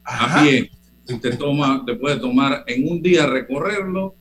A 0.04 0.44
pie. 0.44 0.70
Te, 1.06 1.38
toma, 1.38 1.84
te 1.86 1.96
puede 1.96 2.18
tomar 2.18 2.66
en 2.68 2.92
un 2.92 3.02
día 3.02 3.26
recorrerlo 3.26 4.16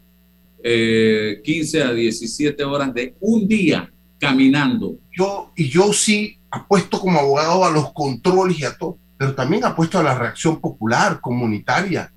eh, 0.62 1.40
15 1.42 1.82
a 1.82 1.92
17 1.92 2.62
horas 2.64 2.94
de 2.94 3.16
un 3.20 3.48
día 3.48 3.90
caminando. 4.18 4.98
Yo, 5.10 5.50
y 5.56 5.68
yo 5.68 5.92
sí 5.92 6.38
apuesto 6.50 7.00
como 7.00 7.18
abogado 7.18 7.64
a 7.64 7.70
los 7.70 7.92
controles 7.92 8.60
y 8.60 8.64
a 8.64 8.76
todo 8.76 8.98
pero 9.16 9.34
también 9.34 9.64
ha 9.64 9.74
puesto 9.74 9.98
a 9.98 10.02
la 10.02 10.18
reacción 10.18 10.60
popular, 10.60 11.20
comunitaria, 11.20 12.12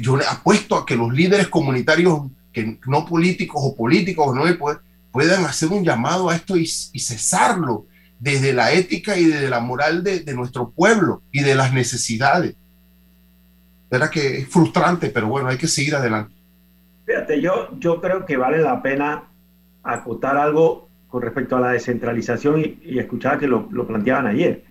yo 0.00 0.18
apuesto 0.28 0.76
a 0.76 0.86
que 0.86 0.96
los 0.96 1.12
líderes 1.12 1.48
comunitarios, 1.48 2.22
que 2.52 2.78
no 2.86 3.06
políticos 3.06 3.60
o 3.64 3.76
políticos, 3.76 4.34
no 4.34 4.42
puedan 5.10 5.44
hacer 5.44 5.68
un 5.70 5.84
llamado 5.84 6.28
a 6.28 6.36
esto 6.36 6.56
y, 6.56 6.66
cesarlo 6.66 7.86
desde 8.18 8.52
la 8.52 8.72
ética 8.72 9.16
y 9.16 9.24
desde 9.24 9.48
la 9.48 9.60
moral 9.60 10.04
de, 10.04 10.20
de, 10.20 10.34
nuestro 10.34 10.70
pueblo 10.70 11.22
y 11.32 11.42
de 11.42 11.54
las 11.54 11.72
necesidades. 11.72 12.54
Verá 13.90 14.10
que 14.10 14.38
es 14.38 14.48
frustrante, 14.48 15.08
pero 15.10 15.28
bueno, 15.28 15.48
hay 15.48 15.56
que 15.56 15.66
seguir 15.66 15.96
adelante. 15.96 16.34
Fíjate, 17.06 17.40
yo, 17.40 17.70
yo 17.78 18.00
creo 18.00 18.24
que 18.24 18.36
vale 18.36 18.58
la 18.58 18.82
pena 18.82 19.24
acotar 19.82 20.36
algo 20.36 20.88
con 21.08 21.22
respecto 21.22 21.56
a 21.56 21.60
la 21.60 21.72
descentralización 21.72 22.60
y, 22.60 22.78
y 22.84 22.98
escuchaba 22.98 23.38
que 23.38 23.48
lo, 23.48 23.68
lo 23.72 23.86
planteaban 23.86 24.26
ayer. 24.26 24.69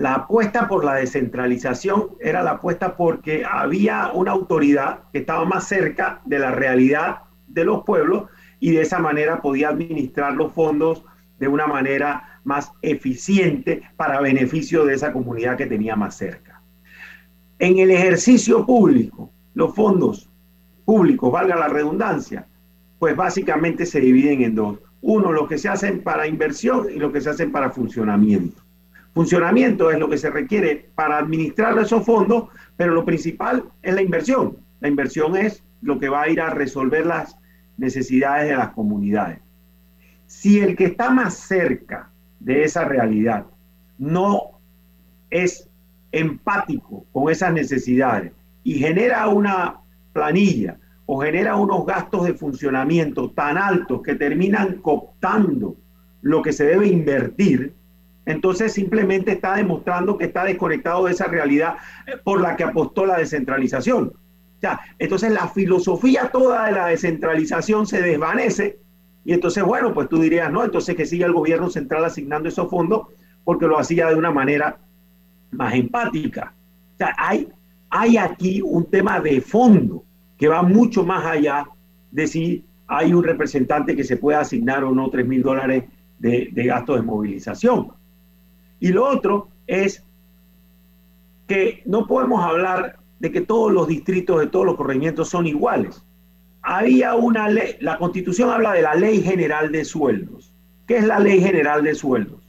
La 0.00 0.14
apuesta 0.14 0.66
por 0.66 0.82
la 0.82 0.94
descentralización 0.94 2.12
era 2.20 2.42
la 2.42 2.52
apuesta 2.52 2.96
porque 2.96 3.44
había 3.44 4.10
una 4.14 4.30
autoridad 4.30 5.00
que 5.12 5.18
estaba 5.18 5.44
más 5.44 5.68
cerca 5.68 6.22
de 6.24 6.38
la 6.38 6.52
realidad 6.52 7.24
de 7.46 7.66
los 7.66 7.84
pueblos 7.84 8.30
y 8.60 8.70
de 8.70 8.80
esa 8.80 8.98
manera 8.98 9.42
podía 9.42 9.68
administrar 9.68 10.32
los 10.32 10.54
fondos 10.54 11.04
de 11.38 11.48
una 11.48 11.66
manera 11.66 12.40
más 12.44 12.72
eficiente 12.80 13.82
para 13.96 14.22
beneficio 14.22 14.86
de 14.86 14.94
esa 14.94 15.12
comunidad 15.12 15.58
que 15.58 15.66
tenía 15.66 15.96
más 15.96 16.16
cerca. 16.16 16.62
En 17.58 17.78
el 17.78 17.90
ejercicio 17.90 18.64
público, 18.64 19.30
los 19.52 19.74
fondos 19.74 20.30
públicos, 20.86 21.30
valga 21.30 21.56
la 21.56 21.68
redundancia, 21.68 22.46
pues 22.98 23.14
básicamente 23.14 23.84
se 23.84 24.00
dividen 24.00 24.40
en 24.40 24.54
dos. 24.54 24.78
Uno, 25.02 25.30
los 25.30 25.46
que 25.46 25.58
se 25.58 25.68
hacen 25.68 26.02
para 26.02 26.26
inversión 26.26 26.86
y 26.90 26.98
los 26.98 27.12
que 27.12 27.20
se 27.20 27.28
hacen 27.28 27.52
para 27.52 27.68
funcionamiento. 27.68 28.62
Funcionamiento 29.14 29.90
es 29.90 29.98
lo 29.98 30.08
que 30.08 30.18
se 30.18 30.30
requiere 30.30 30.90
para 30.94 31.18
administrar 31.18 31.76
esos 31.78 32.04
fondos, 32.04 32.44
pero 32.76 32.94
lo 32.94 33.04
principal 33.04 33.64
es 33.82 33.94
la 33.94 34.02
inversión. 34.02 34.58
La 34.80 34.88
inversión 34.88 35.36
es 35.36 35.64
lo 35.82 35.98
que 35.98 36.08
va 36.08 36.22
a 36.22 36.28
ir 36.28 36.40
a 36.40 36.50
resolver 36.50 37.06
las 37.06 37.36
necesidades 37.76 38.48
de 38.48 38.56
las 38.56 38.70
comunidades. 38.70 39.40
Si 40.26 40.60
el 40.60 40.76
que 40.76 40.84
está 40.84 41.10
más 41.10 41.34
cerca 41.34 42.10
de 42.38 42.64
esa 42.64 42.84
realidad 42.84 43.46
no 43.98 44.60
es 45.30 45.68
empático 46.12 47.04
con 47.12 47.30
esas 47.30 47.52
necesidades 47.52 48.32
y 48.62 48.74
genera 48.74 49.28
una 49.28 49.80
planilla 50.12 50.78
o 51.06 51.20
genera 51.20 51.56
unos 51.56 51.86
gastos 51.86 52.26
de 52.26 52.34
funcionamiento 52.34 53.30
tan 53.30 53.58
altos 53.58 54.02
que 54.02 54.14
terminan 54.14 54.76
cooptando 54.76 55.76
lo 56.22 56.42
que 56.42 56.52
se 56.52 56.64
debe 56.64 56.86
invertir, 56.86 57.74
entonces 58.30 58.72
simplemente 58.72 59.32
está 59.32 59.56
demostrando 59.56 60.18
que 60.18 60.24
está 60.24 60.44
desconectado 60.44 61.06
de 61.06 61.12
esa 61.12 61.26
realidad 61.26 61.76
eh, 62.06 62.12
por 62.22 62.40
la 62.40 62.56
que 62.56 62.64
apostó 62.64 63.06
la 63.06 63.18
descentralización. 63.18 64.12
Ya, 64.62 64.80
entonces 64.98 65.32
la 65.32 65.48
filosofía 65.48 66.30
toda 66.30 66.66
de 66.66 66.72
la 66.72 66.86
descentralización 66.88 67.86
se 67.86 68.02
desvanece 68.02 68.78
y 69.24 69.32
entonces, 69.32 69.62
bueno, 69.64 69.92
pues 69.92 70.08
tú 70.08 70.18
dirías, 70.18 70.50
no, 70.50 70.64
entonces 70.64 70.96
que 70.96 71.06
siga 71.06 71.26
el 71.26 71.32
gobierno 71.32 71.70
central 71.70 72.04
asignando 72.04 72.48
esos 72.48 72.68
fondos 72.68 73.08
porque 73.44 73.66
lo 73.66 73.78
hacía 73.78 74.08
de 74.08 74.14
una 74.14 74.30
manera 74.30 74.78
más 75.50 75.74
empática. 75.74 76.54
O 76.94 76.96
sea, 76.98 77.14
hay, 77.18 77.48
hay 77.90 78.16
aquí 78.16 78.60
un 78.62 78.86
tema 78.86 79.20
de 79.20 79.40
fondo 79.40 80.04
que 80.38 80.48
va 80.48 80.62
mucho 80.62 81.04
más 81.04 81.24
allá 81.26 81.66
de 82.10 82.26
si 82.26 82.64
hay 82.86 83.12
un 83.12 83.22
representante 83.22 83.94
que 83.94 84.04
se 84.04 84.16
pueda 84.16 84.40
asignar 84.40 84.84
o 84.84 84.92
no 84.92 85.10
3 85.10 85.26
mil 85.26 85.42
dólares 85.42 85.84
de, 86.18 86.48
de 86.52 86.64
gastos 86.64 86.96
de 86.96 87.02
movilización. 87.02 87.92
Y 88.80 88.88
lo 88.88 89.06
otro 89.06 89.48
es 89.66 90.04
que 91.46 91.82
no 91.84 92.06
podemos 92.06 92.42
hablar 92.42 92.98
de 93.18 93.30
que 93.30 93.42
todos 93.42 93.70
los 93.70 93.86
distritos 93.86 94.40
de 94.40 94.46
todos 94.46 94.64
los 94.64 94.76
corregimientos 94.76 95.28
son 95.28 95.46
iguales. 95.46 96.02
Había 96.62 97.14
una 97.14 97.48
ley, 97.48 97.76
la 97.80 97.98
constitución 97.98 98.50
habla 98.50 98.72
de 98.72 98.82
la 98.82 98.94
ley 98.94 99.22
general 99.22 99.70
de 99.70 99.84
sueldos. 99.84 100.52
¿Qué 100.86 100.96
es 100.96 101.04
la 101.04 101.20
ley 101.20 101.40
general 101.40 101.84
de 101.84 101.94
sueldos? 101.94 102.40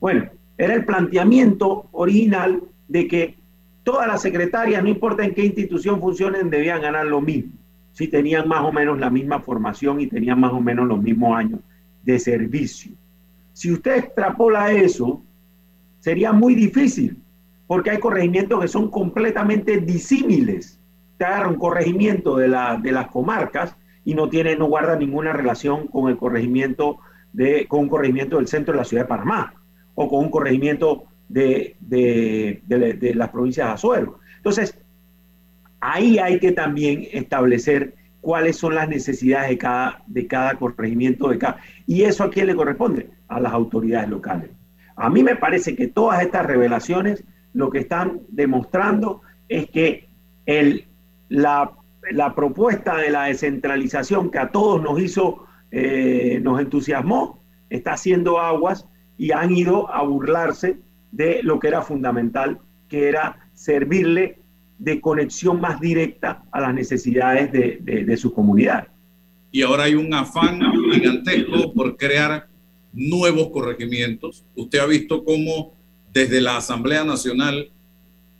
Bueno, 0.00 0.28
era 0.58 0.74
el 0.74 0.84
planteamiento 0.84 1.88
original 1.92 2.62
de 2.88 3.08
que 3.08 3.36
todas 3.84 4.06
las 4.06 4.22
secretarias, 4.22 4.82
no 4.82 4.88
importa 4.88 5.24
en 5.24 5.34
qué 5.34 5.44
institución 5.44 6.00
funcionen, 6.00 6.50
debían 6.50 6.82
ganar 6.82 7.06
lo 7.06 7.20
mismo, 7.20 7.52
si 7.92 8.08
tenían 8.08 8.48
más 8.48 8.62
o 8.64 8.72
menos 8.72 8.98
la 8.98 9.10
misma 9.10 9.40
formación 9.40 10.00
y 10.00 10.06
tenían 10.06 10.40
más 10.40 10.52
o 10.52 10.60
menos 10.60 10.86
los 10.86 11.00
mismos 11.00 11.36
años 11.36 11.60
de 12.02 12.18
servicio. 12.18 12.92
Si 13.52 13.72
usted 13.72 13.96
extrapola 13.96 14.72
eso, 14.72 15.22
sería 16.00 16.32
muy 16.32 16.54
difícil, 16.54 17.16
porque 17.66 17.90
hay 17.90 17.98
corregimientos 17.98 18.60
que 18.60 18.68
son 18.68 18.90
completamente 18.90 19.78
disímiles. 19.78 20.80
Te 21.18 21.24
agarra 21.24 21.48
un 21.48 21.56
corregimiento 21.56 22.36
de, 22.36 22.48
la, 22.48 22.76
de 22.76 22.92
las 22.92 23.08
comarcas 23.08 23.76
y 24.04 24.14
no 24.14 24.28
tiene, 24.28 24.56
no 24.56 24.66
guarda 24.66 24.96
ninguna 24.96 25.32
relación 25.32 25.86
con 25.86 26.10
el 26.10 26.16
corregimiento 26.16 26.98
de, 27.32 27.66
con 27.68 27.80
un 27.80 27.88
corregimiento 27.88 28.38
del 28.38 28.48
centro 28.48 28.72
de 28.72 28.78
la 28.78 28.84
ciudad 28.84 29.04
de 29.04 29.08
Panamá 29.08 29.54
o 29.94 30.08
con 30.08 30.24
un 30.24 30.30
corregimiento 30.30 31.04
de, 31.28 31.76
de, 31.80 32.62
de 32.66 33.14
las 33.14 33.28
provincias 33.28 33.68
de 33.68 33.72
Azuero. 33.74 34.18
Entonces, 34.36 34.76
ahí 35.80 36.18
hay 36.18 36.40
que 36.40 36.52
también 36.52 37.06
establecer 37.12 37.94
cuáles 38.20 38.56
son 38.56 38.74
las 38.74 38.88
necesidades 38.88 39.50
de 39.50 39.58
cada, 39.58 40.02
de 40.06 40.26
cada 40.26 40.54
corregimiento, 40.54 41.28
de 41.28 41.38
cada, 41.38 41.58
y 41.86 42.02
eso 42.02 42.24
a 42.24 42.30
quién 42.30 42.46
le 42.46 42.54
corresponde, 42.54 43.10
a 43.28 43.38
las 43.38 43.52
autoridades 43.52 44.08
locales. 44.08 44.50
A 45.00 45.08
mí 45.08 45.22
me 45.22 45.34
parece 45.34 45.74
que 45.74 45.88
todas 45.88 46.20
estas 46.20 46.44
revelaciones 46.44 47.24
lo 47.54 47.70
que 47.70 47.78
están 47.78 48.20
demostrando 48.28 49.22
es 49.48 49.70
que 49.70 50.10
la, 51.30 51.72
propuesta 52.36 52.98
de 52.98 53.10
la 53.10 53.24
descentralización 53.24 54.30
que 54.30 54.38
a 54.38 54.50
todos 54.50 54.82
nos 54.82 55.00
hizo, 55.00 55.46
eh, 55.70 56.38
nos 56.42 56.60
entusiasmó, 56.60 57.42
está 57.70 57.94
haciendo 57.94 58.40
aguas 58.40 58.86
y 59.16 59.32
han 59.32 59.56
ido 59.56 59.90
a 59.90 60.02
burlarse 60.02 60.78
de 61.12 61.42
lo 61.44 61.58
que 61.60 61.68
era 61.68 61.80
fundamental, 61.80 62.58
que 62.88 63.08
era 63.08 63.48
servirle 63.54 64.38
de 64.78 65.00
conexión 65.00 65.62
más 65.62 65.80
directa 65.80 66.44
a 66.52 66.60
las 66.60 66.74
necesidades 66.74 67.50
de, 67.52 67.78
de, 67.80 68.04
de 68.04 68.16
su 68.18 68.34
comunidad. 68.34 68.88
Y 69.50 69.62
ahora 69.62 69.84
hay 69.84 69.94
un 69.94 70.12
afán 70.12 70.60
gigantesco 70.92 71.72
por 71.72 71.96
crear 71.96 72.49
nuevos 72.92 73.50
corregimientos. 73.50 74.44
Usted 74.54 74.78
ha 74.78 74.86
visto 74.86 75.24
cómo 75.24 75.74
desde 76.12 76.40
la 76.40 76.56
Asamblea 76.56 77.04
Nacional, 77.04 77.70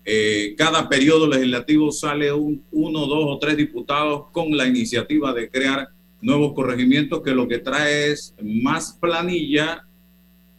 eh, 0.04 0.54
cada 0.56 0.88
periodo 0.88 1.28
legislativo 1.28 1.92
sale 1.92 2.32
un, 2.32 2.64
uno, 2.72 3.06
dos 3.06 3.24
o 3.28 3.38
tres 3.38 3.56
diputados 3.56 4.24
con 4.32 4.56
la 4.56 4.66
iniciativa 4.66 5.32
de 5.32 5.48
crear 5.48 5.88
nuevos 6.20 6.52
corregimientos 6.52 7.22
que 7.22 7.32
lo 7.32 7.46
que 7.46 7.58
trae 7.58 8.10
es 8.10 8.34
más 8.42 8.96
planilla, 9.00 9.86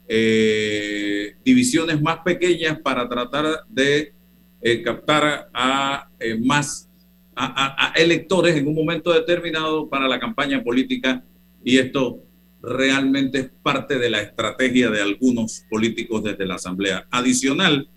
eh, 0.08 1.36
divisiones 1.43 2.01
más 2.01 2.19
pequeñas 2.19 2.80
para 2.80 3.08
tratar 3.08 3.45
de 3.69 4.13
eh, 4.62 4.82
captar 4.82 5.49
a 5.54 6.08
más 6.43 6.88
a 7.34 7.93
electores 7.95 8.56
en 8.56 8.67
un 8.67 8.75
momento 8.75 9.12
determinado 9.12 9.89
para 9.89 10.08
la 10.08 10.19
campaña 10.19 10.62
política 10.62 11.23
y 11.63 11.77
esto 11.77 12.21
realmente 12.62 13.39
es 13.39 13.52
parte 13.63 13.97
de 13.97 14.10
la 14.10 14.21
estrategia 14.21 14.89
de 14.89 15.02
algunos 15.02 15.63
políticos 15.69 16.24
desde 16.24 16.45
la 16.45 16.56
Asamblea. 16.56 17.08
Adicional, 17.10 17.89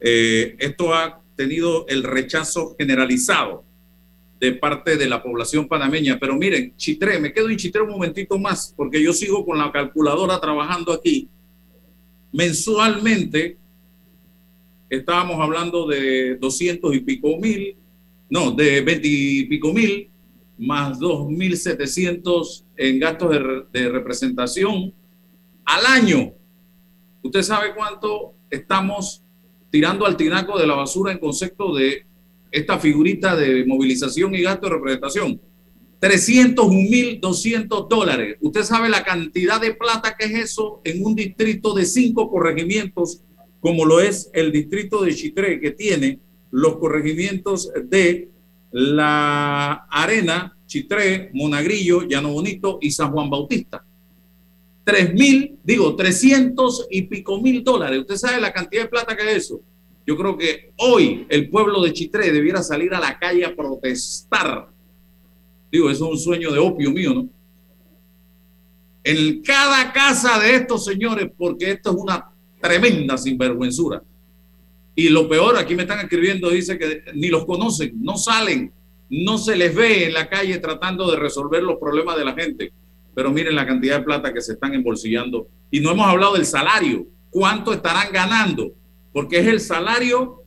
eh, 0.00 0.56
esto 0.58 0.94
ha 0.94 1.22
tenido 1.36 1.86
el 1.88 2.02
rechazo 2.02 2.74
generalizado 2.78 3.64
de 4.40 4.52
parte 4.52 4.96
de 4.96 5.08
la 5.08 5.22
población 5.22 5.66
panameña. 5.66 6.18
Pero 6.18 6.36
miren, 6.36 6.76
Chitré, 6.76 7.18
me 7.18 7.32
quedo 7.32 7.48
en 7.48 7.56
Chitré 7.56 7.82
un 7.82 7.90
momentito 7.90 8.38
más, 8.38 8.72
porque 8.76 9.02
yo 9.02 9.12
sigo 9.12 9.44
con 9.44 9.58
la 9.58 9.72
calculadora 9.72 10.40
trabajando 10.40 10.92
aquí. 10.92 11.28
Mensualmente 12.32 13.56
estábamos 14.88 15.40
hablando 15.40 15.86
de 15.86 16.36
200 16.36 16.94
y 16.94 17.00
pico 17.00 17.38
mil, 17.38 17.76
no, 18.30 18.52
de 18.52 18.80
20 18.80 19.08
y 19.08 19.44
pico 19.46 19.72
mil, 19.72 20.10
más 20.58 20.98
2.700 20.98 22.64
en 22.76 22.98
gastos 22.98 23.30
de, 23.72 23.88
representación 23.88 24.92
al 25.64 25.86
año. 25.86 26.32
¿Usted 27.22 27.42
sabe 27.42 27.74
cuánto 27.74 28.34
estamos 28.50 29.22
tirando 29.70 30.04
al 30.06 30.16
tinaco 30.16 30.58
de 30.58 30.66
la 30.66 30.74
basura 30.74 31.12
en 31.12 31.18
concepto 31.18 31.74
de 31.74 32.06
esta 32.50 32.78
figurita 32.78 33.36
de 33.36 33.64
movilización 33.66 34.34
y 34.34 34.42
gasto 34.42 34.66
de 34.66 34.74
representación? 34.74 35.40
301.200 36.00 37.88
dólares. 37.88 38.36
¿Usted 38.40 38.62
sabe 38.62 38.88
la 38.88 39.04
cantidad 39.04 39.60
de 39.60 39.74
plata 39.74 40.16
que 40.16 40.26
es 40.26 40.34
eso 40.34 40.80
en 40.84 41.04
un 41.04 41.14
distrito 41.14 41.74
de 41.74 41.84
cinco 41.84 42.30
corregimientos, 42.30 43.22
como 43.60 43.84
lo 43.84 44.00
es 44.00 44.30
el 44.32 44.52
distrito 44.52 45.02
de 45.02 45.14
Chitré, 45.14 45.60
que 45.60 45.72
tiene 45.72 46.20
los 46.50 46.76
corregimientos 46.76 47.70
de 47.84 48.30
la 48.70 49.86
Arena, 49.90 50.56
Chitré, 50.66 51.30
Monagrillo, 51.34 52.02
Llano 52.02 52.32
Bonito 52.32 52.78
y 52.80 52.90
San 52.90 53.10
Juan 53.12 53.30
Bautista. 53.30 53.84
Tres 54.84 55.12
mil, 55.14 55.58
digo, 55.62 55.94
trescientos 55.96 56.86
y 56.90 57.02
pico 57.02 57.40
mil 57.40 57.62
dólares. 57.62 58.00
Usted 58.00 58.16
sabe 58.16 58.40
la 58.40 58.52
cantidad 58.52 58.82
de 58.82 58.88
plata 58.88 59.16
que 59.16 59.30
es 59.30 59.44
eso. 59.44 59.60
Yo 60.06 60.16
creo 60.16 60.38
que 60.38 60.72
hoy 60.78 61.26
el 61.28 61.50
pueblo 61.50 61.82
de 61.82 61.92
Chitré 61.92 62.32
debiera 62.32 62.62
salir 62.62 62.94
a 62.94 63.00
la 63.00 63.18
calle 63.18 63.44
a 63.44 63.54
protestar. 63.54 64.68
Digo, 65.70 65.90
eso 65.90 66.06
es 66.06 66.10
un 66.12 66.18
sueño 66.18 66.50
de 66.50 66.58
opio 66.58 66.90
mío, 66.90 67.12
¿no? 67.12 67.28
En 69.04 69.42
cada 69.42 69.92
casa 69.92 70.38
de 70.38 70.54
estos 70.54 70.84
señores, 70.84 71.30
porque 71.36 71.72
esto 71.72 71.90
es 71.90 71.96
una 71.96 72.30
tremenda 72.60 73.16
sinvergüenzura. 73.18 74.02
Y 74.98 75.10
lo 75.10 75.28
peor, 75.28 75.56
aquí 75.56 75.76
me 75.76 75.82
están 75.82 76.00
escribiendo, 76.00 76.50
dice 76.50 76.76
que 76.76 77.04
ni 77.14 77.28
los 77.28 77.44
conocen, 77.44 77.92
no 78.02 78.16
salen, 78.16 78.72
no 79.08 79.38
se 79.38 79.54
les 79.54 79.72
ve 79.72 80.06
en 80.06 80.12
la 80.12 80.28
calle 80.28 80.58
tratando 80.58 81.08
de 81.08 81.16
resolver 81.16 81.62
los 81.62 81.76
problemas 81.78 82.16
de 82.16 82.24
la 82.24 82.34
gente. 82.34 82.72
Pero 83.14 83.30
miren 83.30 83.54
la 83.54 83.66
cantidad 83.66 83.98
de 83.98 84.04
plata 84.04 84.32
que 84.32 84.40
se 84.40 84.54
están 84.54 84.74
embolsillando. 84.74 85.46
Y 85.70 85.78
no 85.78 85.92
hemos 85.92 86.06
hablado 86.06 86.34
del 86.34 86.46
salario. 86.46 87.06
¿Cuánto 87.30 87.72
estarán 87.72 88.10
ganando? 88.12 88.72
porque 89.18 89.38
es 89.40 89.46
el 89.46 89.60
salario. 89.60 90.44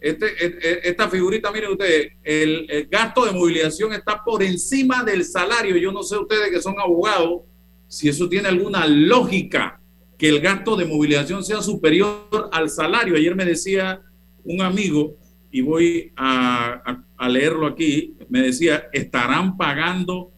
Este, 0.00 0.26
e, 0.26 0.58
e, 0.60 0.80
esta 0.88 1.08
figurita, 1.08 1.50
miren 1.52 1.70
ustedes, 1.70 2.12
el, 2.22 2.88
gasto 2.90 3.24
de 3.24 3.30
movilización 3.32 3.92
está 3.92 4.22
por 4.24 4.42
encima 4.42 5.04
del 5.04 5.24
salario. 5.24 5.76
Yo 5.76 5.92
no 5.92 6.02
sé 6.02 6.16
ustedes 6.16 6.50
que 6.50 6.60
son 6.60 6.74
abogados, 6.80 7.42
si 7.88 8.08
eso 8.08 8.28
tiene 8.28 8.48
alguna 8.48 8.86
lógica, 8.86 9.80
que 10.18 10.28
el 10.28 10.40
gasto 10.40 10.76
de 10.76 10.84
movilización 10.84 11.44
sea 11.44 11.62
superior 11.62 12.48
al 12.52 12.70
salario. 12.70 13.16
Ayer 13.16 13.34
me 13.34 13.44
decía 13.44 14.00
un 14.44 14.62
amigo, 14.62 15.16
y 15.50 15.60
voy 15.62 16.12
a, 16.16 17.02
a 17.16 17.28
leerlo 17.28 17.66
aquí, 17.66 18.14
me 18.28 18.42
decía, 18.42 18.88
estarán 18.92 19.56
pagando, 19.56 20.30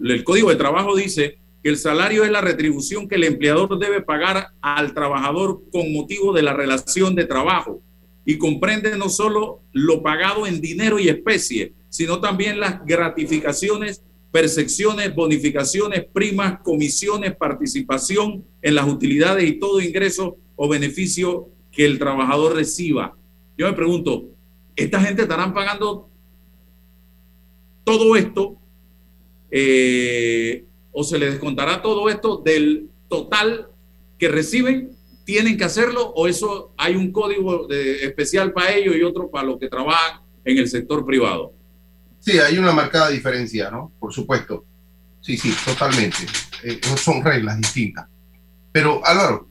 el 0.00 0.24
código 0.24 0.50
de 0.50 0.56
trabajo 0.56 0.96
dice 0.96 1.38
que 1.62 1.68
el 1.68 1.76
salario 1.76 2.24
es 2.24 2.30
la 2.30 2.40
retribución 2.40 3.08
que 3.08 3.14
el 3.14 3.24
empleador 3.24 3.78
debe 3.78 4.02
pagar 4.02 4.48
al 4.60 4.94
trabajador 4.94 5.62
con 5.70 5.92
motivo 5.92 6.32
de 6.32 6.42
la 6.42 6.54
relación 6.54 7.14
de 7.14 7.26
trabajo 7.26 7.80
y 8.24 8.38
comprende 8.38 8.96
no 8.96 9.08
solo 9.08 9.60
lo 9.72 10.02
pagado 10.02 10.46
en 10.46 10.60
dinero 10.60 10.98
y 10.98 11.08
especie, 11.08 11.74
sino 11.88 12.20
también 12.20 12.60
las 12.60 12.84
gratificaciones, 12.84 14.02
percepciones, 14.32 15.14
bonificaciones, 15.14 16.06
primas, 16.10 16.60
comisiones, 16.62 17.36
participación 17.36 18.44
en 18.62 18.74
las 18.74 18.88
utilidades 18.88 19.44
y 19.48 19.58
todo 19.58 19.80
ingreso 19.80 20.38
o 20.56 20.68
beneficio 20.68 21.50
que 21.70 21.84
el 21.84 21.98
trabajador 21.98 22.56
reciba. 22.56 23.14
Yo 23.58 23.66
me 23.66 23.74
pregunto, 23.74 24.30
¿esta 24.74 25.00
gente 25.00 25.22
estarán 25.22 25.52
pagando 25.52 26.08
todo 27.84 28.16
esto 28.16 28.56
eh, 29.50 30.64
o 30.92 31.04
se 31.04 31.18
les 31.18 31.32
descontará 31.32 31.82
todo 31.82 32.08
esto 32.08 32.38
del 32.38 32.88
total 33.08 33.68
que 34.18 34.28
reciben? 34.28 34.96
¿Tienen 35.26 35.58
que 35.58 35.64
hacerlo 35.64 36.08
o 36.16 36.26
eso 36.26 36.72
hay 36.78 36.96
un 36.96 37.12
código 37.12 37.68
especial 37.70 38.52
para 38.52 38.74
ellos 38.74 38.96
y 38.96 39.02
otro 39.02 39.30
para 39.30 39.46
los 39.46 39.58
que 39.58 39.68
trabajan 39.68 40.22
en 40.42 40.56
el 40.56 40.68
sector 40.68 41.04
privado? 41.04 41.52
Sí, 42.22 42.38
hay 42.38 42.56
una 42.56 42.70
marcada 42.70 43.08
diferencia, 43.08 43.68
¿no? 43.68 43.90
Por 43.98 44.12
supuesto. 44.12 44.64
Sí, 45.20 45.36
sí, 45.36 45.52
totalmente. 45.64 46.18
Eh, 46.62 46.80
son 46.96 47.22
reglas 47.22 47.58
distintas. 47.58 48.06
Pero 48.70 49.04
Álvaro, 49.04 49.48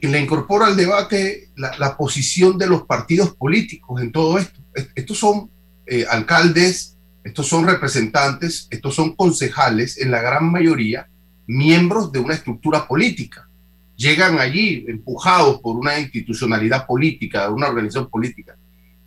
le 0.00 0.20
incorpora 0.20 0.66
al 0.66 0.76
debate 0.76 1.50
la, 1.56 1.96
posición 1.96 2.56
de 2.56 2.68
los 2.68 2.84
partidos 2.84 3.34
políticos 3.34 4.00
en 4.00 4.12
todo 4.12 4.38
esto. 4.38 4.60
Estos 4.94 5.18
son 5.18 5.50
eh, 5.86 6.06
alcaldes, 6.08 6.96
estos 7.24 7.48
son 7.48 7.66
representantes, 7.66 8.68
estos 8.70 8.94
son 8.94 9.16
concejales, 9.16 9.98
en 9.98 10.12
la 10.12 10.22
gran 10.22 10.48
mayoría, 10.48 11.08
miembros 11.48 12.12
de 12.12 12.20
una 12.20 12.34
estructura 12.34 12.86
política. 12.86 13.48
Llegan 13.96 14.38
allí 14.38 14.84
empujados 14.86 15.60
por 15.60 15.74
una 15.76 15.98
institucionalidad 15.98 16.86
política, 16.86 17.50
una 17.50 17.66
organización 17.66 18.08
política. 18.08 18.56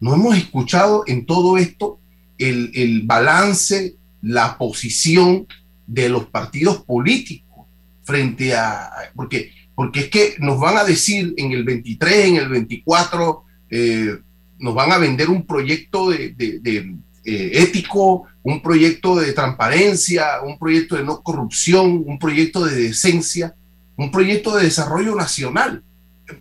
No 0.02 0.14
hemos 0.14 0.36
escuchado 0.36 1.06
en 1.08 1.26
todo 1.26 1.58
esto 1.58 2.02
el, 2.38 2.72
el 2.74 3.02
balance, 3.04 3.96
la 4.22 4.58
posición 4.58 5.48
de 5.88 6.10
los 6.10 6.26
partidos 6.28 6.84
políticos 6.84 7.66
frente 8.04 8.56
a... 8.56 8.92
Porque, 9.16 9.52
porque 9.76 10.02
es 10.02 10.10
que 10.10 10.36
nos 10.40 10.60
van 10.60 10.78
a 10.78 10.84
decir 10.84 11.34
en 11.38 11.52
el 11.52 11.64
23, 11.64 12.26
en 12.26 12.36
el 12.38 12.50
24, 12.50 13.44
eh, 13.70 14.18
nos 14.60 14.74
van 14.74 14.92
a 14.92 14.98
vender 14.98 15.30
un 15.30 15.46
proyecto 15.46 16.10
de, 16.10 16.34
eh, 17.26 17.52
ético, 17.54 18.24
un 18.44 18.62
proyecto 18.62 19.16
de 19.16 19.34
transparencia, 19.34 20.42
un 20.44 20.58
proyecto 20.58 20.96
de 20.96 21.04
no 21.04 21.22
corrupción, 21.22 22.04
un 22.06 22.18
proyecto 22.18 22.64
de 22.66 22.76
decencia, 22.76 23.56
un 23.98 24.12
proyecto 24.12 24.56
de 24.56 24.64
desarrollo 24.64 25.16
nacional. 25.16 25.84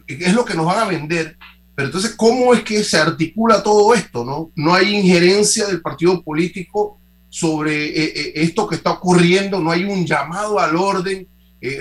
Es 0.07 0.35
lo 0.35 0.45
que 0.45 0.55
nos 0.55 0.67
van 0.67 0.79
a 0.79 0.87
vender. 0.87 1.37
Pero 1.75 1.87
entonces, 1.87 2.15
¿cómo 2.17 2.55
es 2.55 2.63
que 2.63 2.85
se 2.85 2.97
articula 2.97 3.63
todo 3.63 3.95
esto? 3.95 4.25
No, 4.25 4.51
no 4.55 4.75
hay 4.75 4.95
injerencia 4.95 5.67
del 5.67 5.81
partido 5.81 6.23
político 6.23 6.99
sobre 7.29 7.87
eh, 7.87 8.13
eh, 8.15 8.33
esto 8.37 8.67
que 8.69 8.77
está 8.77 8.93
ocurriendo, 8.93 9.61
no 9.61 9.71
hay 9.71 9.85
un 9.85 10.07
llamado 10.07 10.61
al 10.61 10.77
orden. 10.77 11.27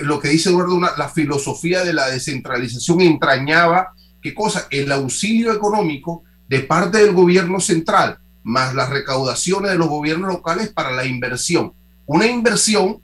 lo 0.02 0.18
que 0.18 0.28
dice 0.28 0.48
Eduardo, 0.48 0.80
la 0.80 1.08
filosofía 1.08 1.84
de 1.84 1.92
la 1.92 2.08
descentralización 2.08 3.02
entrañaba, 3.02 3.92
¿qué 4.22 4.34
cosa? 4.34 4.66
El 4.70 4.90
auxilio 4.90 5.52
económico 5.52 6.24
de 6.48 6.60
parte 6.60 6.98
del 6.98 7.12
gobierno 7.12 7.60
central 7.60 8.18
más 8.44 8.74
las 8.74 8.90
recaudaciones 8.90 9.72
de 9.72 9.78
los 9.78 9.88
gobiernos 9.88 10.32
locales 10.32 10.68
para 10.68 10.92
la 10.92 11.04
inversión. 11.04 11.72
Una 12.06 12.26
inversión 12.26 13.00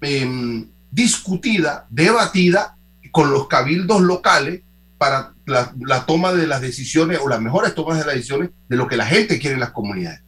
em, 0.00 0.68
discutida, 0.90 1.86
debatida 1.90 2.76
con 3.12 3.30
los 3.30 3.46
cabildos 3.46 4.00
locales 4.00 4.62
para 5.00 5.32
la, 5.46 6.04
toma 6.04 6.34
de 6.34 6.46
las 6.46 6.60
decisiones 6.60 7.20
o 7.22 7.28
las 7.30 7.40
mejores 7.40 7.74
tomas 7.74 7.98
de 7.98 8.04
las 8.04 8.16
decisiones 8.16 8.50
de 8.68 8.76
lo 8.76 8.86
que 8.86 8.98
la 8.98 9.06
gente 9.06 9.38
quiere 9.38 9.54
en 9.54 9.60
las 9.60 9.70
comunidades. 9.70 10.20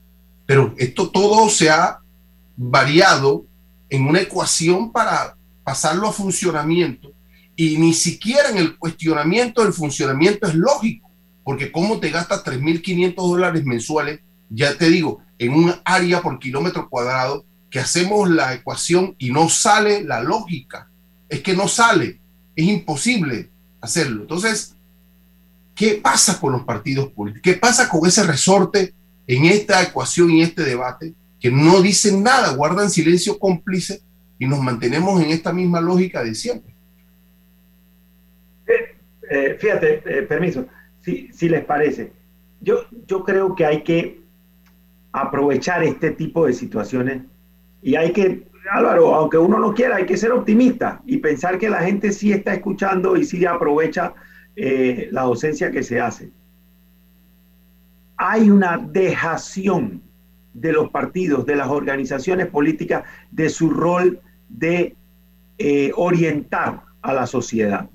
Pero 0.46 0.74
esto 0.78 1.10
todo 1.10 1.50
se 1.50 1.68
ha 1.68 1.98
variado 2.56 3.44
en 3.90 4.06
una 4.06 4.22
ecuación 4.22 4.90
para 4.90 5.36
pasarlo 5.62 6.08
a 6.08 6.12
funcionamiento 6.12 7.12
y 7.54 7.76
ni 7.76 7.92
siquiera 7.92 8.48
en 8.48 8.56
el 8.56 8.78
cuestionamiento 8.78 9.62
del 9.62 9.74
funcionamiento 9.74 10.48
es 10.48 10.54
lógico, 10.54 11.10
porque 11.44 11.70
cómo 11.70 12.00
te 12.00 12.08
gastas 12.08 12.42
3.500 12.42 13.14
dólares 13.14 13.66
mensuales 13.66 14.20
ya 14.48 14.74
te 14.78 14.88
digo, 14.88 15.20
en 15.38 15.52
un 15.52 15.74
área 15.84 16.22
por 16.22 16.38
kilómetro 16.38 16.88
cuadrado, 16.88 17.44
que 17.70 17.78
hacemos 17.78 18.30
la 18.30 18.54
ecuación 18.54 19.16
y 19.18 19.30
no 19.30 19.50
sale 19.50 20.02
la 20.02 20.22
lógica. 20.22 20.88
Es 21.28 21.42
que 21.42 21.54
no 21.54 21.68
sale, 21.68 22.20
es 22.56 22.66
imposible 22.66 23.50
hacerlo. 23.82 24.22
Entonces, 24.22 24.74
¿qué 25.74 26.00
pasa 26.02 26.40
con 26.40 26.52
los 26.52 26.62
partidos 26.62 27.10
políticos? 27.10 27.42
¿Qué 27.42 27.58
pasa 27.58 27.88
con 27.88 28.06
ese 28.06 28.22
resorte 28.22 28.94
en 29.26 29.44
esta 29.44 29.82
ecuación 29.82 30.30
y 30.30 30.42
este 30.42 30.62
debate? 30.62 31.12
Que 31.38 31.50
no 31.50 31.82
dicen 31.82 32.22
nada, 32.22 32.54
guardan 32.54 32.88
silencio 32.88 33.38
cómplice 33.38 34.00
y 34.38 34.46
nos 34.46 34.60
mantenemos 34.60 35.20
en 35.20 35.30
esta 35.30 35.52
misma 35.52 35.80
lógica 35.80 36.22
de 36.24 36.34
siempre. 36.34 36.74
Eh, 38.66 38.96
eh, 39.30 39.56
fíjate, 39.58 40.02
eh, 40.06 40.22
permiso, 40.22 40.66
si, 41.00 41.28
si 41.32 41.48
les 41.48 41.64
parece, 41.64 42.12
yo, 42.60 42.86
yo 43.06 43.24
creo 43.24 43.54
que 43.56 43.66
hay 43.66 43.82
que 43.82 44.22
aprovechar 45.10 45.82
este 45.82 46.12
tipo 46.12 46.46
de 46.46 46.52
situaciones 46.52 47.22
y 47.82 47.96
hay 47.96 48.12
que, 48.12 48.46
Álvaro, 48.70 49.14
aunque 49.14 49.38
uno 49.38 49.58
no 49.58 49.74
quiera, 49.74 49.96
hay 49.96 50.06
que 50.06 50.16
ser 50.16 50.32
optimista 50.32 51.00
y 51.06 51.18
pensar 51.18 51.58
que 51.58 51.68
la 51.68 51.82
gente 51.82 52.12
sí 52.12 52.32
está 52.32 52.54
escuchando 52.54 53.16
y 53.16 53.24
sí 53.24 53.44
aprovecha 53.44 54.14
eh, 54.56 55.08
la 55.10 55.22
docencia 55.22 55.70
que 55.70 55.82
se 55.82 56.00
hace. 56.00 56.30
Hay 58.16 58.50
una 58.50 58.78
dejación 58.78 60.02
de 60.54 60.72
los 60.72 60.90
partidos, 60.90 61.46
de 61.46 61.56
las 61.56 61.68
organizaciones 61.68 62.46
políticas, 62.46 63.04
de 63.30 63.48
su 63.48 63.70
rol 63.70 64.20
de 64.48 64.94
eh, 65.58 65.92
orientar 65.96 66.82
a 67.00 67.12
la 67.12 67.26
sociedad. 67.26 67.88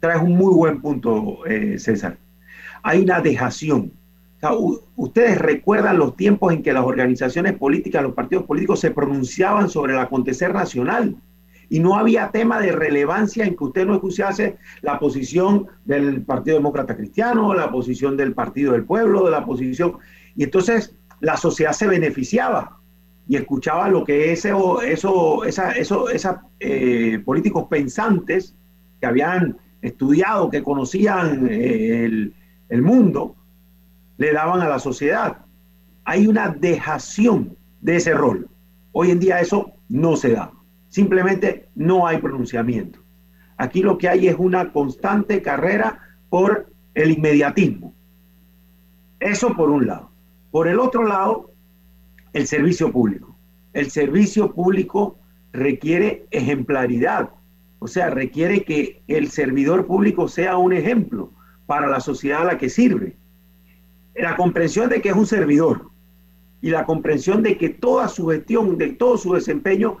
Traes 0.00 0.22
un 0.22 0.36
muy 0.36 0.54
buen 0.54 0.80
punto, 0.80 1.46
eh, 1.46 1.78
César. 1.78 2.16
Hay 2.82 3.02
una 3.02 3.20
dejación 3.20 3.92
ustedes 4.96 5.38
recuerdan 5.38 5.98
los 5.98 6.16
tiempos 6.16 6.52
en 6.52 6.62
que 6.62 6.72
las 6.72 6.84
organizaciones 6.84 7.54
políticas, 7.54 8.02
los 8.02 8.14
partidos 8.14 8.44
políticos 8.44 8.80
se 8.80 8.90
pronunciaban 8.90 9.68
sobre 9.68 9.92
el 9.92 10.00
acontecer 10.00 10.52
nacional 10.52 11.16
y 11.68 11.78
no 11.78 11.96
había 11.96 12.30
tema 12.30 12.60
de 12.60 12.72
relevancia 12.72 13.44
en 13.44 13.56
que 13.56 13.64
usted 13.64 13.86
no 13.86 13.94
escuchase 13.94 14.58
la 14.82 14.98
posición 14.98 15.68
del 15.84 16.22
Partido 16.22 16.56
Demócrata 16.56 16.96
Cristiano, 16.96 17.54
la 17.54 17.70
posición 17.70 18.16
del 18.16 18.34
Partido 18.34 18.72
del 18.72 18.84
Pueblo, 18.84 19.24
de 19.24 19.30
la 19.30 19.46
posición. 19.46 19.96
Y 20.36 20.44
entonces 20.44 20.94
la 21.20 21.36
sociedad 21.36 21.72
se 21.72 21.86
beneficiaba 21.86 22.78
y 23.28 23.36
escuchaba 23.36 23.88
lo 23.88 24.04
que 24.04 24.32
ese, 24.32 24.52
eso, 24.84 25.44
esa, 25.44 25.70
eso, 25.72 26.08
eh, 26.58 27.22
políticos 27.24 27.66
pensantes 27.70 28.56
que 29.00 29.06
habían 29.06 29.56
estudiado, 29.80 30.50
que 30.50 30.62
conocían 30.62 31.46
eh, 31.48 32.04
el, 32.04 32.34
el 32.68 32.82
mundo, 32.82 33.36
le 34.22 34.32
daban 34.32 34.60
a 34.60 34.68
la 34.68 34.78
sociedad. 34.78 35.38
Hay 36.04 36.28
una 36.28 36.48
dejación 36.50 37.56
de 37.80 37.96
ese 37.96 38.14
rol. 38.14 38.48
Hoy 38.92 39.10
en 39.10 39.18
día 39.18 39.40
eso 39.40 39.72
no 39.88 40.14
se 40.14 40.30
da. 40.30 40.52
Simplemente 40.86 41.68
no 41.74 42.06
hay 42.06 42.18
pronunciamiento. 42.18 43.00
Aquí 43.56 43.82
lo 43.82 43.98
que 43.98 44.08
hay 44.08 44.28
es 44.28 44.36
una 44.38 44.72
constante 44.72 45.42
carrera 45.42 45.98
por 46.30 46.72
el 46.94 47.10
inmediatismo. 47.10 47.94
Eso 49.18 49.56
por 49.56 49.70
un 49.70 49.88
lado. 49.88 50.12
Por 50.52 50.68
el 50.68 50.78
otro 50.78 51.04
lado, 51.04 51.50
el 52.32 52.46
servicio 52.46 52.92
público. 52.92 53.36
El 53.72 53.90
servicio 53.90 54.52
público 54.52 55.18
requiere 55.52 56.26
ejemplaridad, 56.30 57.30
o 57.80 57.88
sea, 57.88 58.08
requiere 58.08 58.62
que 58.62 59.02
el 59.08 59.30
servidor 59.30 59.84
público 59.86 60.28
sea 60.28 60.58
un 60.58 60.72
ejemplo 60.72 61.32
para 61.66 61.88
la 61.88 61.98
sociedad 61.98 62.42
a 62.42 62.52
la 62.52 62.58
que 62.58 62.68
sirve. 62.68 63.16
La 64.14 64.36
comprensión 64.36 64.88
de 64.88 65.00
que 65.00 65.10
es 65.10 65.16
un 65.16 65.26
servidor 65.26 65.90
y 66.60 66.70
la 66.70 66.84
comprensión 66.84 67.42
de 67.42 67.56
que 67.56 67.70
toda 67.70 68.08
su 68.08 68.26
gestión, 68.28 68.78
de 68.78 68.90
todo 68.90 69.16
su 69.16 69.34
desempeño, 69.34 69.98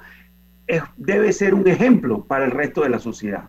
debe 0.96 1.32
ser 1.32 1.54
un 1.54 1.66
ejemplo 1.66 2.24
para 2.24 2.44
el 2.44 2.50
resto 2.50 2.82
de 2.82 2.90
la 2.90 2.98
sociedad. 2.98 3.48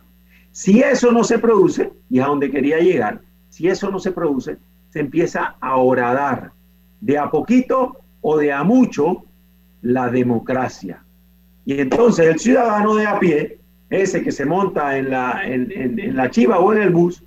Si 0.50 0.80
eso 0.80 1.10
no 1.12 1.24
se 1.24 1.38
produce, 1.38 1.92
y 2.10 2.20
a 2.20 2.26
donde 2.26 2.50
quería 2.50 2.78
llegar, 2.78 3.20
si 3.48 3.68
eso 3.68 3.90
no 3.90 3.98
se 3.98 4.12
produce, 4.12 4.56
se 4.90 5.00
empieza 5.00 5.56
a 5.60 5.76
horadar 5.76 6.52
de 7.00 7.18
a 7.18 7.30
poquito 7.30 7.98
o 8.20 8.38
de 8.38 8.52
a 8.52 8.62
mucho 8.62 9.24
la 9.82 10.08
democracia. 10.08 11.04
Y 11.64 11.80
entonces 11.80 12.26
el 12.26 12.38
ciudadano 12.38 12.94
de 12.94 13.06
a 13.06 13.18
pie, 13.18 13.58
ese 13.90 14.22
que 14.22 14.32
se 14.32 14.44
monta 14.44 14.96
en 14.96 15.10
la, 15.10 15.42
en, 15.44 16.16
la 16.16 16.30
chiva 16.30 16.58
o 16.58 16.72
en 16.72 16.82
el 16.82 16.90
bus 16.90 17.22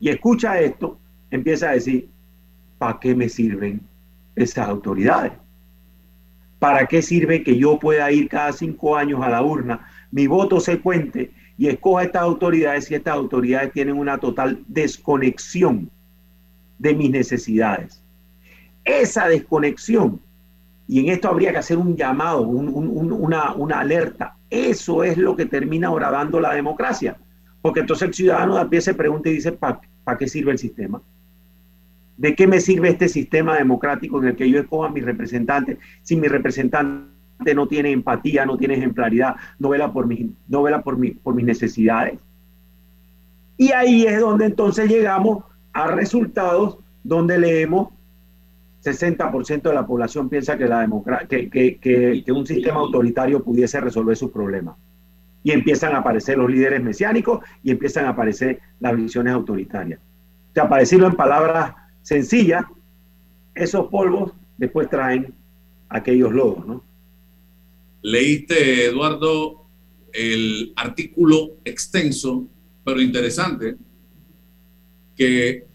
y 0.00 0.08
escucha 0.08 0.60
esto, 0.60 0.98
empieza 1.30 1.70
a 1.70 1.72
decir, 1.72 2.08
¿para 2.82 2.98
qué 2.98 3.14
me 3.14 3.28
sirven 3.28 3.80
esas 4.34 4.68
autoridades? 4.68 5.30
¿Para 6.58 6.84
qué 6.86 7.00
sirve 7.00 7.44
que 7.44 7.56
yo 7.56 7.78
pueda 7.78 8.10
ir 8.10 8.28
cada 8.28 8.52
cinco 8.52 8.96
años 8.96 9.22
a 9.22 9.28
la 9.28 9.40
urna, 9.40 9.86
mi 10.10 10.26
voto 10.26 10.58
se 10.58 10.80
cuente 10.80 11.30
y 11.56 11.68
escoja 11.68 12.02
estas 12.02 12.22
autoridades 12.22 12.86
si 12.86 12.96
estas 12.96 13.14
autoridades 13.14 13.72
tienen 13.72 13.96
una 13.96 14.18
total 14.18 14.64
desconexión 14.66 15.92
de 16.80 16.92
mis 16.92 17.08
necesidades. 17.12 18.02
Esa 18.84 19.28
desconexión, 19.28 20.20
y 20.88 20.98
en 20.98 21.10
esto 21.10 21.28
habría 21.28 21.52
que 21.52 21.58
hacer 21.58 21.78
un 21.78 21.96
llamado, 21.96 22.42
una, 22.42 23.78
alerta, 23.78 24.34
eso 24.50 25.04
es 25.04 25.16
lo 25.18 25.36
que 25.36 25.46
termina 25.46 25.88
dando 25.88 26.40
la 26.40 26.52
democracia. 26.52 27.16
Porque 27.60 27.78
entonces 27.78 28.08
el 28.08 28.14
ciudadano 28.14 28.56
de 28.56 28.62
a 28.62 28.68
pie 28.68 28.80
se 28.80 28.94
pregunta 28.94 29.28
y 29.28 29.34
dice, 29.34 29.52
¿para 29.52 30.18
qué 30.18 30.26
sirve 30.26 30.50
el 30.50 30.58
sistema? 30.58 31.00
¿De 32.16 32.34
qué 32.34 32.46
me 32.46 32.60
sirve 32.60 32.90
este 32.90 33.08
sistema 33.08 33.56
democrático 33.56 34.20
en 34.20 34.28
el 34.28 34.36
que 34.36 34.48
yo 34.48 34.60
escoja 34.60 34.88
a 34.88 34.92
mis 34.92 35.04
representantes 35.04 35.78
si 36.02 36.16
mi 36.16 36.28
representante 36.28 37.54
no 37.54 37.66
tiene 37.66 37.90
empatía, 37.90 38.46
no 38.46 38.56
tiene 38.56 38.74
ejemplaridad, 38.74 39.36
no 39.58 39.70
vela 39.70 39.92
por, 39.92 40.06
mi, 40.06 40.32
no 40.48 40.62
por, 40.82 40.98
por 41.22 41.34
mis 41.34 41.44
necesidades. 41.44 42.18
Y 43.56 43.72
ahí 43.72 44.06
es 44.06 44.20
donde 44.20 44.46
entonces 44.46 44.88
llegamos 44.88 45.44
a 45.72 45.88
resultados 45.88 46.78
donde 47.02 47.38
leemos 47.38 47.88
60% 48.84 49.62
de 49.62 49.74
la 49.74 49.86
población 49.86 50.28
piensa 50.28 50.58
que, 50.58 50.66
la 50.66 50.88
que, 51.28 51.48
que, 51.48 51.78
que, 52.24 52.32
un 52.32 52.46
sistema 52.46 52.80
autoritario 52.80 53.42
pudiese 53.42 53.80
resolver 53.80 54.16
sus 54.16 54.30
problemas. 54.30 54.76
Y 55.44 55.52
empiezan 55.52 55.94
a 55.94 55.98
aparecer 55.98 56.38
los 56.38 56.50
líderes 56.50 56.82
mesiánicos 56.82 57.40
y 57.62 57.70
empiezan 57.70 58.06
a 58.06 58.10
aparecer 58.10 58.60
las 58.80 58.96
visiones 58.96 59.32
autoritarias. 59.32 60.00
O 60.00 60.54
sea, 60.54 60.68
para 60.68 60.80
decirlo 60.80 61.06
en 61.06 61.14
palabras 61.14 61.74
sencillas, 62.02 62.64
esos 63.54 63.88
polvos 63.88 64.32
después 64.56 64.88
traen 64.88 65.34
aquellos 65.88 66.32
lodos, 66.32 66.66
¿no? 66.66 66.84
Leíste, 68.02 68.86
Eduardo, 68.86 69.66
el 70.12 70.72
artículo 70.76 71.58
extenso, 71.64 72.48
pero 72.84 73.00
interesante, 73.00 73.76
que 75.16 75.66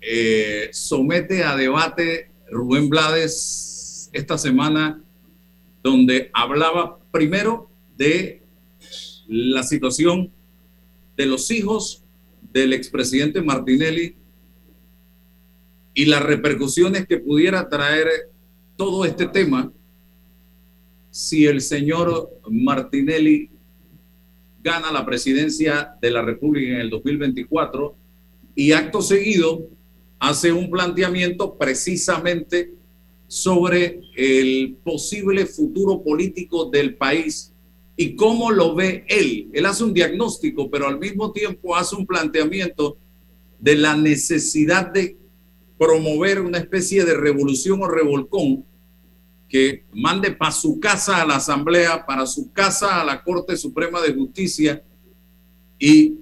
eh, 0.00 0.68
somete 0.72 1.44
a 1.44 1.56
debate 1.56 2.30
Rubén 2.50 2.88
Blades 2.88 4.10
esta 4.12 4.38
semana, 4.38 5.02
donde 5.82 6.30
hablaba 6.32 6.98
primero 7.10 7.70
de 7.96 8.42
la 9.28 9.62
situación 9.62 10.32
de 11.16 11.26
los 11.26 11.50
hijos 11.50 12.02
del 12.52 12.72
expresidente 12.72 13.42
Martinelli 13.42 14.16
y 15.94 16.06
las 16.06 16.22
repercusiones 16.22 17.06
que 17.06 17.18
pudiera 17.18 17.68
traer 17.68 18.08
todo 18.76 19.04
este 19.04 19.26
tema 19.26 19.72
si 21.10 21.44
el 21.44 21.60
señor 21.60 22.30
Martinelli 22.50 23.50
gana 24.62 24.90
la 24.90 25.04
presidencia 25.04 25.94
de 26.00 26.10
la 26.10 26.22
República 26.22 26.72
en 26.74 26.80
el 26.80 26.90
2024 26.90 27.94
y 28.54 28.72
acto 28.72 29.02
seguido 29.02 29.68
hace 30.18 30.52
un 30.52 30.70
planteamiento 30.70 31.58
precisamente 31.58 32.72
sobre 33.26 34.00
el 34.16 34.76
posible 34.84 35.46
futuro 35.46 36.02
político 36.02 36.70
del 36.70 36.94
país 36.94 37.52
y 37.96 38.14
cómo 38.14 38.50
lo 38.50 38.74
ve 38.74 39.04
él. 39.08 39.48
Él 39.52 39.66
hace 39.66 39.84
un 39.84 39.92
diagnóstico, 39.92 40.70
pero 40.70 40.86
al 40.86 40.98
mismo 40.98 41.32
tiempo 41.32 41.76
hace 41.76 41.96
un 41.96 42.06
planteamiento 42.06 42.96
de 43.58 43.76
la 43.76 43.96
necesidad 43.96 44.92
de 44.92 45.16
promover 45.82 46.40
una 46.40 46.58
especie 46.58 47.04
de 47.04 47.16
revolución 47.16 47.82
o 47.82 47.88
revolcón 47.88 48.64
que 49.48 49.84
mande 49.92 50.30
para 50.30 50.52
su 50.52 50.78
casa 50.78 51.20
a 51.20 51.26
la 51.26 51.36
Asamblea, 51.36 52.06
para 52.06 52.24
su 52.24 52.52
casa 52.52 53.00
a 53.00 53.04
la 53.04 53.20
Corte 53.24 53.56
Suprema 53.56 54.00
de 54.00 54.14
Justicia 54.14 54.80
y 55.80 56.18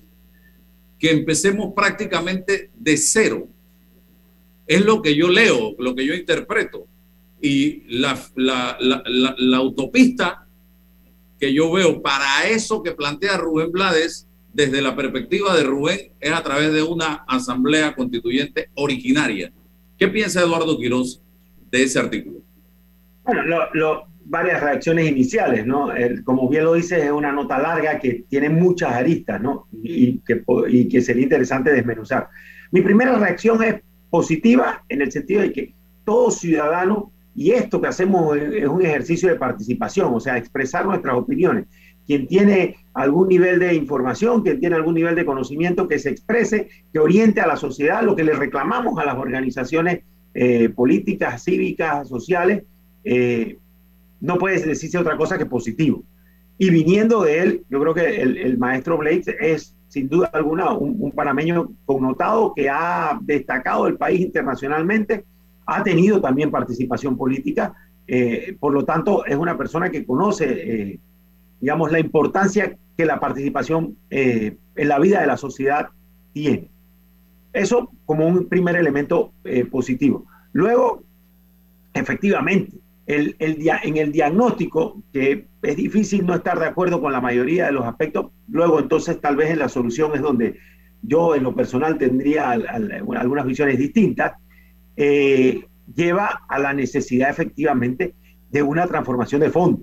que 0.99 1.11
empecemos 1.11 1.75
prácticamente 1.77 2.70
de 2.75 2.96
cero. 2.96 3.49
Es 4.66 4.83
lo 4.83 5.03
que 5.03 5.14
yo 5.14 5.29
leo, 5.29 5.75
lo 5.79 5.94
que 5.94 6.07
yo 6.07 6.14
interpreto. 6.14 6.87
Y 7.42 7.83
la, 7.99 8.18
autopista 9.57 10.46
que 11.38 11.53
yo 11.53 11.70
veo 11.70 12.01
para 12.01 12.49
eso 12.49 12.83
que 12.83 12.92
plantea 12.92 13.37
Rubén 13.37 13.70
Blades, 13.70 14.27
desde 14.52 14.82
la 14.82 14.96
perspectiva 14.96 15.56
de 15.56 15.64
Rubén, 15.64 16.12
es 16.20 16.32
a 16.32 16.42
través 16.42 16.72
de 16.72 16.82
una 16.82 17.24
asamblea 17.26 17.94
constituyente 17.94 18.70
originaria. 18.74 19.52
¿Qué 19.98 20.08
piensa 20.08 20.40
Eduardo 20.40 20.78
Quiroz 20.78 21.22
de 21.70 21.82
ese 21.82 21.98
artículo? 21.98 22.40
Bueno, 23.24 23.42
lo, 23.72 24.06
varias 24.24 24.62
reacciones 24.62 25.08
iniciales, 25.08 25.66
¿no? 25.66 25.90
como 26.24 26.48
bien 26.48 26.64
lo 26.64 26.74
dices, 26.74 27.04
es 27.04 27.10
una 27.10 27.32
nota 27.32 27.58
larga 27.58 27.98
que 27.98 28.24
tiene 28.28 28.48
muchas 28.48 28.92
aristas, 28.92 29.40
¿no? 29.40 29.66
Y 29.72 30.18
que, 30.18 30.42
y 30.68 30.88
que 30.88 31.00
sería 31.00 31.24
interesante 31.24 31.72
desmenuzar. 31.72 32.28
Mi 32.70 32.80
primera 32.80 33.18
reacción 33.18 33.62
es 33.62 33.82
positiva 34.08 34.84
en 34.88 35.02
el 35.02 35.10
sentido 35.10 35.42
de 35.42 35.52
que 35.52 35.74
todo 36.04 36.30
ciudadano, 36.30 37.12
y 37.34 37.52
esto 37.52 37.80
que 37.80 37.88
hacemos 37.88 38.36
es 38.36 38.66
un 38.66 38.82
ejercicio 38.82 39.28
de 39.28 39.36
participación, 39.36 40.12
o 40.14 40.20
sea, 40.20 40.36
expresar 40.36 40.86
nuestras 40.86 41.16
opiniones. 41.16 41.66
Quien 42.11 42.27
tiene 42.27 42.75
algún 42.92 43.29
nivel 43.29 43.61
de 43.61 43.73
información, 43.73 44.42
quien 44.42 44.59
tiene 44.59 44.75
algún 44.75 44.96
nivel 44.96 45.14
de 45.14 45.25
conocimiento, 45.25 45.87
que 45.87 46.01
se 46.01 46.11
exprese, 46.11 46.68
que 46.92 46.99
oriente 46.99 47.40
a 47.40 47.46
la 47.46 47.55
sociedad, 47.55 48.03
lo 48.03 48.16
que 48.16 48.25
le 48.25 48.33
reclamamos 48.33 48.99
a 48.99 49.05
las 49.05 49.14
organizaciones 49.14 50.01
eh, 50.35 50.70
políticas, 50.70 51.44
cívicas, 51.44 52.09
sociales, 52.09 52.64
eh, 53.05 53.59
no 54.20 54.38
puede 54.38 54.61
decirse 54.61 54.99
otra 54.99 55.16
cosa 55.16 55.38
que 55.38 55.46
positivo. 55.46 56.03
Y 56.59 56.70
viniendo 56.70 57.23
de 57.23 57.42
él, 57.42 57.62
yo 57.70 57.79
creo 57.79 57.94
que 57.94 58.20
el, 58.23 58.59
maestro 58.59 58.99
Blake 58.99 59.37
es 59.38 59.77
sin 59.87 60.09
duda 60.09 60.31
alguna 60.33 60.73
un, 60.73 61.12
panameño 61.12 61.70
connotado 61.85 62.55
que 62.55 62.68
ha 62.68 63.20
destacado 63.23 63.87
el 63.87 63.96
país 63.96 64.18
internacionalmente, 64.18 65.27
ha 65.64 65.85
tenido 65.85 66.20
también 66.20 66.51
participación 66.51 67.16
política, 67.16 67.73
eh, 68.09 68.57
por 68.59 68.73
lo 68.73 68.85
tanto 68.85 69.25
es 69.25 69.37
una 69.37 69.57
persona 69.57 69.90
que 69.90 70.05
conoce, 70.05 70.46
eh, 70.49 70.99
digamos, 71.61 71.92
la 71.92 72.01
importancia 72.01 72.77
que 72.96 73.05
la 73.05 73.20
participación 73.20 73.96
en 74.11 74.59
la 74.77 74.99
vida 74.99 75.20
de 75.20 75.27
la 75.27 75.37
sociedad 75.37 75.88
tiene. 76.33 76.70
Eso 77.53 77.90
como 78.05 78.27
un 78.27 78.49
primer 78.49 78.77
elemento 78.77 79.33
positivo. 79.70 80.27
Luego, 80.53 81.03
efectivamente, 81.94 82.77
el, 83.07 83.37
en 83.38 83.96
el 83.96 84.12
diagnóstico, 84.12 85.03
que 85.12 85.46
es 85.62 85.77
difícil 85.77 86.25
no 86.25 86.35
estar 86.35 86.59
de 86.59 86.66
acuerdo 86.66 87.01
con 87.01 87.12
la 87.12 87.20
mayoría 87.20 87.66
de 87.66 87.73
los 87.73 87.85
aspectos, 87.85 88.27
luego 88.49 88.79
entonces 88.79 89.20
tal 89.20 89.37
vez 89.37 89.51
en 89.51 89.59
la 89.59 89.68
solución 89.68 90.12
es 90.14 90.23
donde 90.23 90.59
yo 91.03 91.35
en 91.35 91.42
lo 91.42 91.55
personal 91.55 91.99
tendría 91.99 92.51
algunas 92.51 93.46
visiones 93.46 93.79
distintas, 93.79 94.33
eh, 94.96 95.64
lleva 95.94 96.42
a 96.49 96.59
la 96.59 96.73
necesidad 96.73 97.31
efectivamente 97.31 98.14
de 98.51 98.62
una 98.62 98.87
transformación 98.87 99.40
de 99.40 99.51
fondo. 99.51 99.81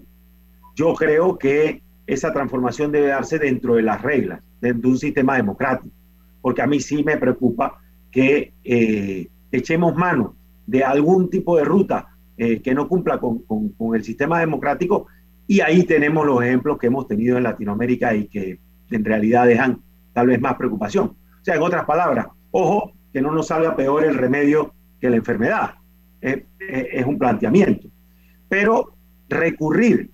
Yo 0.77 0.93
creo 0.93 1.39
que 1.39 1.81
esa 2.05 2.31
transformación 2.31 2.91
debe 2.91 3.07
darse 3.07 3.39
dentro 3.39 3.75
de 3.75 3.81
las 3.81 3.99
reglas, 4.03 4.41
dentro 4.61 4.83
de 4.83 4.93
un 4.93 4.99
sistema 4.99 5.35
democrático, 5.35 5.89
porque 6.39 6.61
a 6.61 6.67
mí 6.67 6.79
sí 6.79 7.03
me 7.03 7.17
preocupa 7.17 7.81
que 8.11 8.53
eh, 8.63 9.27
echemos 9.51 9.95
mano 9.95 10.35
de 10.67 10.83
algún 10.83 11.31
tipo 11.31 11.57
de 11.57 11.63
ruta 11.63 12.09
eh, 12.37 12.61
que 12.61 12.75
no 12.75 12.87
cumpla 12.87 13.19
con, 13.19 13.43
el 13.95 14.03
sistema 14.03 14.39
democrático. 14.39 15.07
Y 15.47 15.61
ahí 15.61 15.83
tenemos 15.83 16.27
los 16.27 16.43
ejemplos 16.43 16.77
que 16.77 16.87
hemos 16.87 17.07
tenido 17.07 17.37
en 17.37 17.43
Latinoamérica 17.43 18.13
y 18.13 18.27
que 18.27 18.59
en 18.91 19.03
realidad 19.03 19.47
dejan 19.47 19.81
tal 20.13 20.27
vez 20.27 20.39
más 20.39 20.57
preocupación. 20.57 21.07
O 21.07 21.43
sea, 21.43 21.55
en 21.55 21.63
otras 21.63 21.85
palabras, 21.85 22.27
ojo, 22.51 22.93
que 23.11 23.19
no 23.19 23.31
nos 23.31 23.47
salga 23.47 23.75
peor 23.75 24.03
el 24.03 24.15
remedio 24.15 24.75
que 25.01 25.09
la 25.09 25.15
enfermedad. 25.15 25.73
Es, 26.21 26.43
un 27.03 27.17
planteamiento. 27.17 27.87
Pero 28.47 28.93
recurrir 29.29 30.11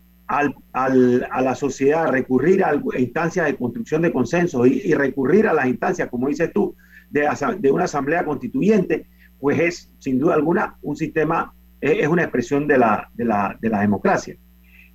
al, 0.73 1.27
a 1.31 1.41
la 1.41 1.55
sociedad, 1.55 2.09
recurrir 2.09 2.63
a 2.63 2.73
instancias 2.97 3.45
de 3.45 3.55
construcción 3.55 4.01
de 4.01 4.11
consenso 4.11 4.65
y, 4.65 4.93
recurrir 4.93 5.47
a 5.47 5.53
las 5.53 5.67
instancias, 5.67 6.09
como 6.09 6.27
dices 6.27 6.51
tú, 6.53 6.75
de, 7.09 7.71
una 7.71 7.83
asamblea 7.83 8.25
constituyente, 8.25 9.07
pues 9.39 9.59
es 9.59 9.93
sin 9.99 10.19
duda 10.19 10.35
alguna 10.35 10.75
un 10.81 10.95
sistema, 10.95 11.53
es 11.81 12.07
una 12.07 12.23
expresión 12.23 12.67
de 12.67 12.77
la, 12.77 13.09
de 13.13 13.25
la, 13.25 13.57
de 13.61 13.69
la 13.69 13.81
democracia. 13.81 14.35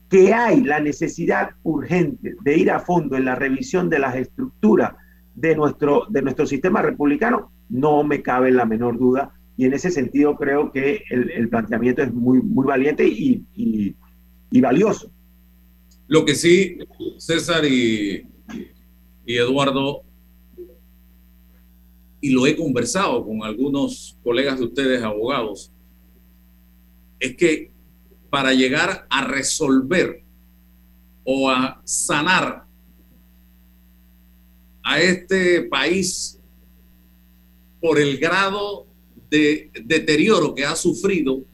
Que 0.08 0.32
hay 0.32 0.62
la 0.62 0.80
necesidad 0.80 1.50
urgente 1.62 2.34
de 2.40 2.56
ir 2.56 2.70
a 2.70 2.80
fondo 2.80 3.16
en 3.16 3.26
la 3.26 3.34
revisión 3.34 3.90
de 3.90 3.98
las 3.98 4.16
estructuras 4.16 4.94
de 5.34 5.54
nuestro, 5.54 6.06
de 6.08 6.22
nuestro 6.22 6.46
sistema 6.46 6.82
republicano, 6.82 7.52
no 7.68 8.02
me 8.02 8.22
cabe 8.22 8.50
la 8.50 8.64
menor 8.64 8.98
duda. 8.98 9.32
Y 9.56 9.66
en 9.66 9.74
ese 9.74 9.90
sentido 9.90 10.36
creo 10.36 10.72
que 10.72 11.02
el, 11.10 11.48
planteamiento 11.48 12.02
es 12.02 12.12
muy, 12.12 12.40
muy 12.40 12.66
valiente 12.66 13.06
y, 13.06 13.44
valioso. 14.60 15.10
Lo 16.08 16.24
que 16.24 16.34
sí, 16.34 16.78
César 17.18 17.66
y, 17.66 18.26
Eduardo, 19.26 20.04
y 22.18 22.30
lo 22.30 22.46
he 22.46 22.56
conversado 22.56 23.24
con 23.26 23.42
algunos 23.42 24.16
colegas 24.24 24.58
de 24.58 24.64
ustedes, 24.64 25.02
abogados, 25.02 25.70
es 27.20 27.36
que 27.36 27.70
para 28.30 28.54
llegar 28.54 29.06
a 29.10 29.26
resolver 29.26 30.24
o 31.24 31.50
a 31.50 31.82
sanar 31.84 32.64
a 34.82 35.00
este 35.02 35.64
país 35.64 36.40
por 37.82 38.00
el 38.00 38.16
grado 38.16 38.86
de 39.28 39.70
deterioro 39.84 40.54
que 40.54 40.64
ha 40.64 40.74
sufrido 40.74 41.44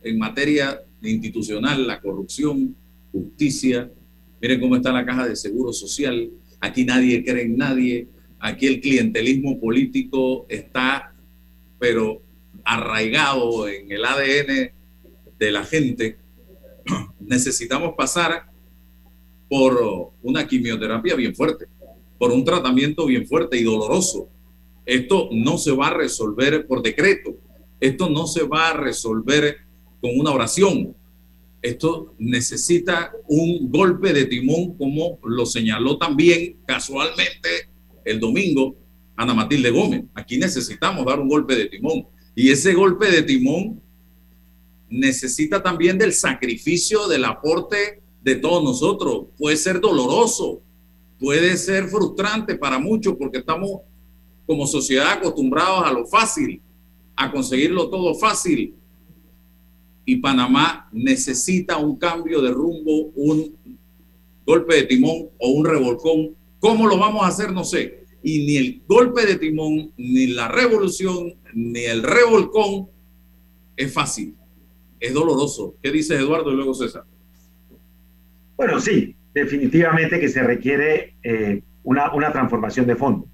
en 0.00 0.16
materia 0.16 0.80
institucional, 1.02 1.88
la 1.88 2.00
corrupción, 2.00 2.76
justicia. 3.22 3.90
Miren 4.40 4.60
cómo 4.60 4.76
está 4.76 4.92
la 4.92 5.04
caja 5.04 5.28
de 5.28 5.36
seguro 5.36 5.72
social. 5.72 6.30
Aquí 6.60 6.84
nadie 6.84 7.24
cree 7.24 7.44
en 7.44 7.56
nadie. 7.56 8.08
Aquí 8.38 8.66
el 8.66 8.80
clientelismo 8.80 9.58
político 9.60 10.46
está, 10.48 11.14
pero 11.78 12.22
arraigado 12.64 13.68
en 13.68 13.90
el 13.90 14.04
ADN 14.04 14.70
de 15.38 15.50
la 15.50 15.64
gente. 15.64 16.18
Necesitamos 17.20 17.94
pasar 17.96 18.50
por 19.48 20.12
una 20.22 20.46
quimioterapia 20.46 21.14
bien 21.14 21.34
fuerte 21.34 21.66
por 22.18 22.32
un 22.32 22.44
tratamiento 22.44 23.06
bien 23.06 23.26
fuerte 23.26 23.58
y 23.58 23.64
doloroso. 23.64 24.28
Esto 24.84 25.28
no 25.32 25.58
se 25.58 25.72
va 25.72 25.88
a 25.88 25.94
resolver 25.94 26.66
por 26.66 26.82
decreto. 26.82 27.36
Esto 27.80 28.08
no 28.08 28.26
se 28.26 28.44
va 28.44 28.70
a 28.70 28.74
resolver 28.74 29.56
con 30.00 30.18
una 30.18 30.30
oración. 30.30 30.94
Esto 31.62 32.14
necesita 32.18 33.12
un 33.28 33.70
golpe 33.70 34.12
de 34.12 34.26
timón, 34.26 34.76
como 34.76 35.18
lo 35.24 35.46
señaló 35.46 35.98
también 35.98 36.58
casualmente 36.66 37.48
el 38.04 38.20
domingo 38.20 38.76
Ana 39.16 39.34
Matilde 39.34 39.70
Gómez. 39.70 40.04
Aquí 40.14 40.38
necesitamos 40.38 41.04
dar 41.04 41.18
un 41.18 41.28
golpe 41.28 41.56
de 41.56 41.66
timón. 41.66 42.06
Y 42.34 42.50
ese 42.50 42.74
golpe 42.74 43.10
de 43.10 43.22
timón 43.22 43.80
necesita 44.88 45.62
también 45.62 45.98
del 45.98 46.12
sacrificio, 46.12 47.08
del 47.08 47.24
aporte 47.24 48.02
de 48.22 48.34
todos 48.36 48.62
nosotros. 48.62 49.26
Puede 49.38 49.56
ser 49.56 49.80
doloroso, 49.80 50.62
puede 51.18 51.56
ser 51.56 51.88
frustrante 51.88 52.56
para 52.56 52.78
muchos 52.78 53.14
porque 53.18 53.38
estamos 53.38 53.80
como 54.46 54.66
sociedad 54.66 55.12
acostumbrados 55.12 55.84
a 55.84 55.92
lo 55.92 56.06
fácil, 56.06 56.62
a 57.16 57.32
conseguirlo 57.32 57.88
todo 57.88 58.14
fácil. 58.14 58.74
Y 60.06 60.16
Panamá 60.16 60.88
necesita 60.92 61.76
un 61.76 61.98
cambio 61.98 62.40
de 62.40 62.52
rumbo, 62.52 63.10
un 63.16 63.56
golpe 64.46 64.76
de 64.76 64.82
timón 64.84 65.28
o 65.38 65.50
un 65.50 65.66
revolcón. 65.66 66.36
¿Cómo 66.60 66.86
lo 66.86 66.96
vamos 66.96 67.24
a 67.24 67.28
hacer? 67.28 67.52
No 67.52 67.64
sé. 67.64 68.04
Y 68.22 68.46
ni 68.46 68.56
el 68.56 68.82
golpe 68.86 69.26
de 69.26 69.36
timón, 69.36 69.92
ni 69.96 70.28
la 70.28 70.48
revolución, 70.48 71.34
ni 71.52 71.80
el 71.80 72.02
revolcón 72.02 72.88
es 73.76 73.92
fácil. 73.92 74.34
Es 75.00 75.12
doloroso. 75.12 75.74
¿Qué 75.82 75.90
dice 75.90 76.14
Eduardo 76.14 76.52
y 76.52 76.56
luego 76.56 76.72
César? 76.72 77.04
Bueno, 78.56 78.80
sí, 78.80 79.14
definitivamente 79.34 80.18
que 80.18 80.28
se 80.28 80.42
requiere 80.42 81.16
eh, 81.22 81.62
una, 81.82 82.12
una, 82.14 82.32
transformación 82.32 82.86
de 82.86 82.96
fondo. 82.96 83.26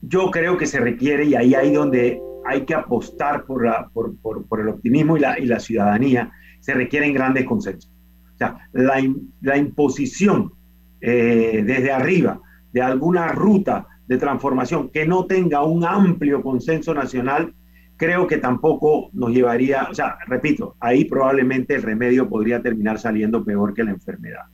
Yo 0.00 0.30
creo 0.30 0.56
que 0.56 0.66
se 0.66 0.80
requiere, 0.80 1.24
y 1.24 1.34
ahí 1.34 1.54
hay 1.54 1.72
donde 1.72 2.20
hay 2.46 2.64
que 2.64 2.74
apostar 2.74 3.44
por, 3.44 3.64
la, 3.66 3.88
por, 3.92 4.16
por, 4.18 4.46
por 4.46 4.60
el 4.60 4.68
optimismo 4.68 5.16
y 5.16 5.20
la, 5.20 5.38
y 5.38 5.46
la, 5.46 5.60
ciudadanía, 5.60 6.30
se 6.60 6.74
requieren 6.74 7.14
grandes 7.14 7.44
consensos. 7.44 7.90
O 8.34 8.38
sea, 8.38 8.58
la, 8.72 9.02
la 9.40 9.56
imposición 9.56 10.52
eh, 11.00 11.62
desde 11.64 11.92
arriba 11.92 12.40
de 12.72 12.82
alguna 12.82 13.28
ruta 13.28 13.86
de 14.06 14.18
transformación 14.18 14.90
que 14.90 15.06
no 15.06 15.26
tenga 15.26 15.64
un 15.64 15.84
amplio 15.84 16.42
consenso 16.42 16.94
nacional, 16.94 17.54
creo 17.96 18.26
que 18.26 18.36
tampoco 18.36 19.10
nos 19.12 19.30
llevaría, 19.30 19.88
o 19.90 19.94
sea, 19.94 20.18
repito, 20.26 20.76
ahí 20.80 21.04
probablemente 21.06 21.74
el 21.74 21.82
remedio 21.82 22.28
podría 22.28 22.60
terminar 22.60 22.98
saliendo 22.98 23.44
peor 23.44 23.72
que 23.72 23.84
la 23.84 23.92
enfermedad 23.92 24.44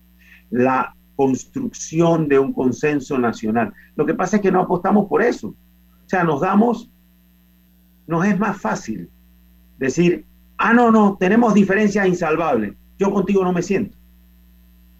la 0.53 0.95
construcción 1.17 2.29
de 2.29 2.39
un 2.39 2.53
consenso 2.53 3.19
nacional. 3.19 3.73
Lo 3.97 4.07
que 4.07 4.15
pasa 4.15 4.37
es 4.37 4.43
que 4.43 4.53
no 4.53 4.61
apostamos 4.61 5.09
por 5.09 5.23
eso. 5.23 5.49
O 5.49 6.09
sea, 6.09 6.25
nos 6.25 6.43
damos, 6.43 6.91
nos 8.07 8.27
es 8.27 8.39
más 8.39 8.61
fácil 8.61 9.09
decir, 9.79 10.25
ah, 10.59 10.73
no, 10.73 10.91
no, 10.91 11.17
tenemos 11.19 11.55
diferencias 11.55 12.07
insalvables, 12.07 12.75
yo 12.99 13.13
contigo 13.13 13.45
no 13.45 13.53
me 13.53 13.63
siento. 13.63 13.97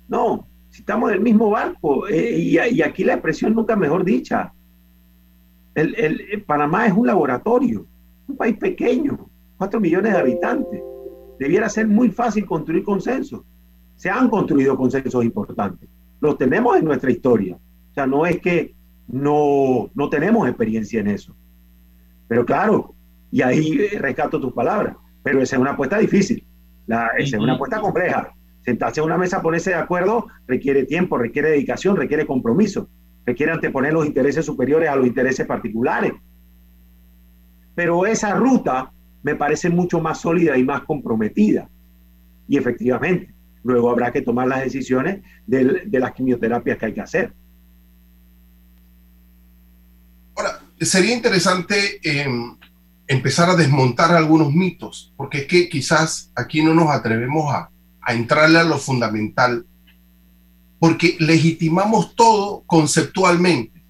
No, 0.09 0.47
si 0.71 0.81
estamos 0.81 1.11
en 1.11 1.17
el 1.17 1.23
mismo 1.23 1.51
barco, 1.51 2.09
eh, 2.09 2.37
y, 2.37 2.59
aquí 2.81 3.05
la 3.05 3.15
expresión 3.15 3.55
nunca 3.55 3.77
mejor 3.77 4.05
dicha, 4.05 4.53
el, 5.75 5.95
el, 5.95 6.43
Panamá 6.45 6.87
es 6.87 6.93
un 6.93 7.07
laboratorio, 7.07 7.87
un 8.29 8.37
país 8.37 8.57
pequeño, 8.59 9.29
cuatro 9.57 9.81
millones 9.81 10.13
de 10.13 10.19
habitantes. 10.19 10.83
Debiera 11.39 11.69
ser 11.69 11.89
muy 11.89 12.11
fácil 12.11 12.45
construir 12.45 12.85
consenso 12.85 13.45
se 14.03 14.11
han 14.11 14.29
construido 14.29 14.77
consensos 14.77 15.25
importantes. 15.25 15.89
Los 16.21 16.37
tenemos 16.37 16.77
en 16.77 16.85
nuestra 16.85 17.13
historia. 17.13 17.55
O 17.55 17.95
sea, 17.95 18.05
no 18.05 18.27
es 18.27 18.41
que 18.41 18.75
no, 19.07 19.91
no 19.95 20.09
tenemos 20.09 20.49
experiencia 20.49 20.99
en 20.99 21.07
eso. 21.07 21.37
Pero 22.33 22.47
claro, 22.47 22.95
y 23.31 23.43
ahí 23.43 23.77
rescato 23.99 24.41
tus 24.41 24.55
palabras, 24.55 24.97
pero 25.23 25.43
esa 25.43 25.57
es 25.57 25.61
una 25.61 25.73
apuesta 25.73 25.99
difícil. 25.99 26.47
La, 26.87 27.09
esa 27.19 27.37
es 27.37 27.43
una 27.43 27.57
apuesta 27.57 27.79
compleja. 27.79 28.33
Sentarse 28.63 29.03
a 29.03 29.05
una 29.05 29.19
mesa, 29.19 29.43
ponerse 29.43 29.69
de 29.69 29.77
acuerdo, 29.77 30.29
requiere 30.47 30.87
tiempo, 30.87 31.19
requiere 31.19 31.51
dedicación, 31.51 31.95
requiere 31.95 32.27
compromiso, 32.27 32.89
requiere 33.27 33.53
anteponer 33.53 33.93
los 33.93 34.07
intereses 34.07 34.47
superiores 34.47 34.89
a 34.89 34.97
los 34.97 35.07
intereses 35.07 35.47
particulares. 35.47 36.15
Pero 37.75 38.07
esa 38.07 38.35
ruta 38.35 38.91
me 39.23 39.35
parece 39.35 39.69
mucho 39.69 40.01
más 40.01 40.23
sólida 40.23 40.57
y 40.57 40.65
más 40.65 40.85
comprometida. 40.85 41.69
Y 42.49 42.57
efectivamente, 42.57 43.35
Luego 43.63 43.91
habrá 43.91 44.11
que 44.11 44.23
tomar 44.23 44.49
las 44.49 44.65
decisiones 44.65 45.23
de, 45.47 45.87
las 45.93 46.13
quimioterapias 46.13 46.79
que 46.79 46.87
hay 46.87 46.95
que 46.95 47.01
hacer. 47.03 47.33
Ahora, 50.35 50.61
sería 50.85 51.15
interesante 51.15 52.01
em, 52.03 52.57
empezar 53.07 53.51
a 53.51 53.57
desmontar 53.57 54.13
algunos 54.13 54.53
mitos, 54.53 55.13
porque 55.17 55.39
es 55.39 55.47
que 55.47 55.69
quizás 55.69 56.31
aquí 56.35 56.63
no 56.63 56.75
nos 56.75 56.91
atrevemos 56.91 57.53
a, 57.53 57.71
a 58.01 58.15
entrarle 58.15 58.59
a 58.59 58.65
lo 58.65 58.79
fundamental, 58.79 59.67
porque 60.79 61.17
legitimamos 61.21 62.15
todo 62.15 62.63
conceptualmente. 62.67 63.83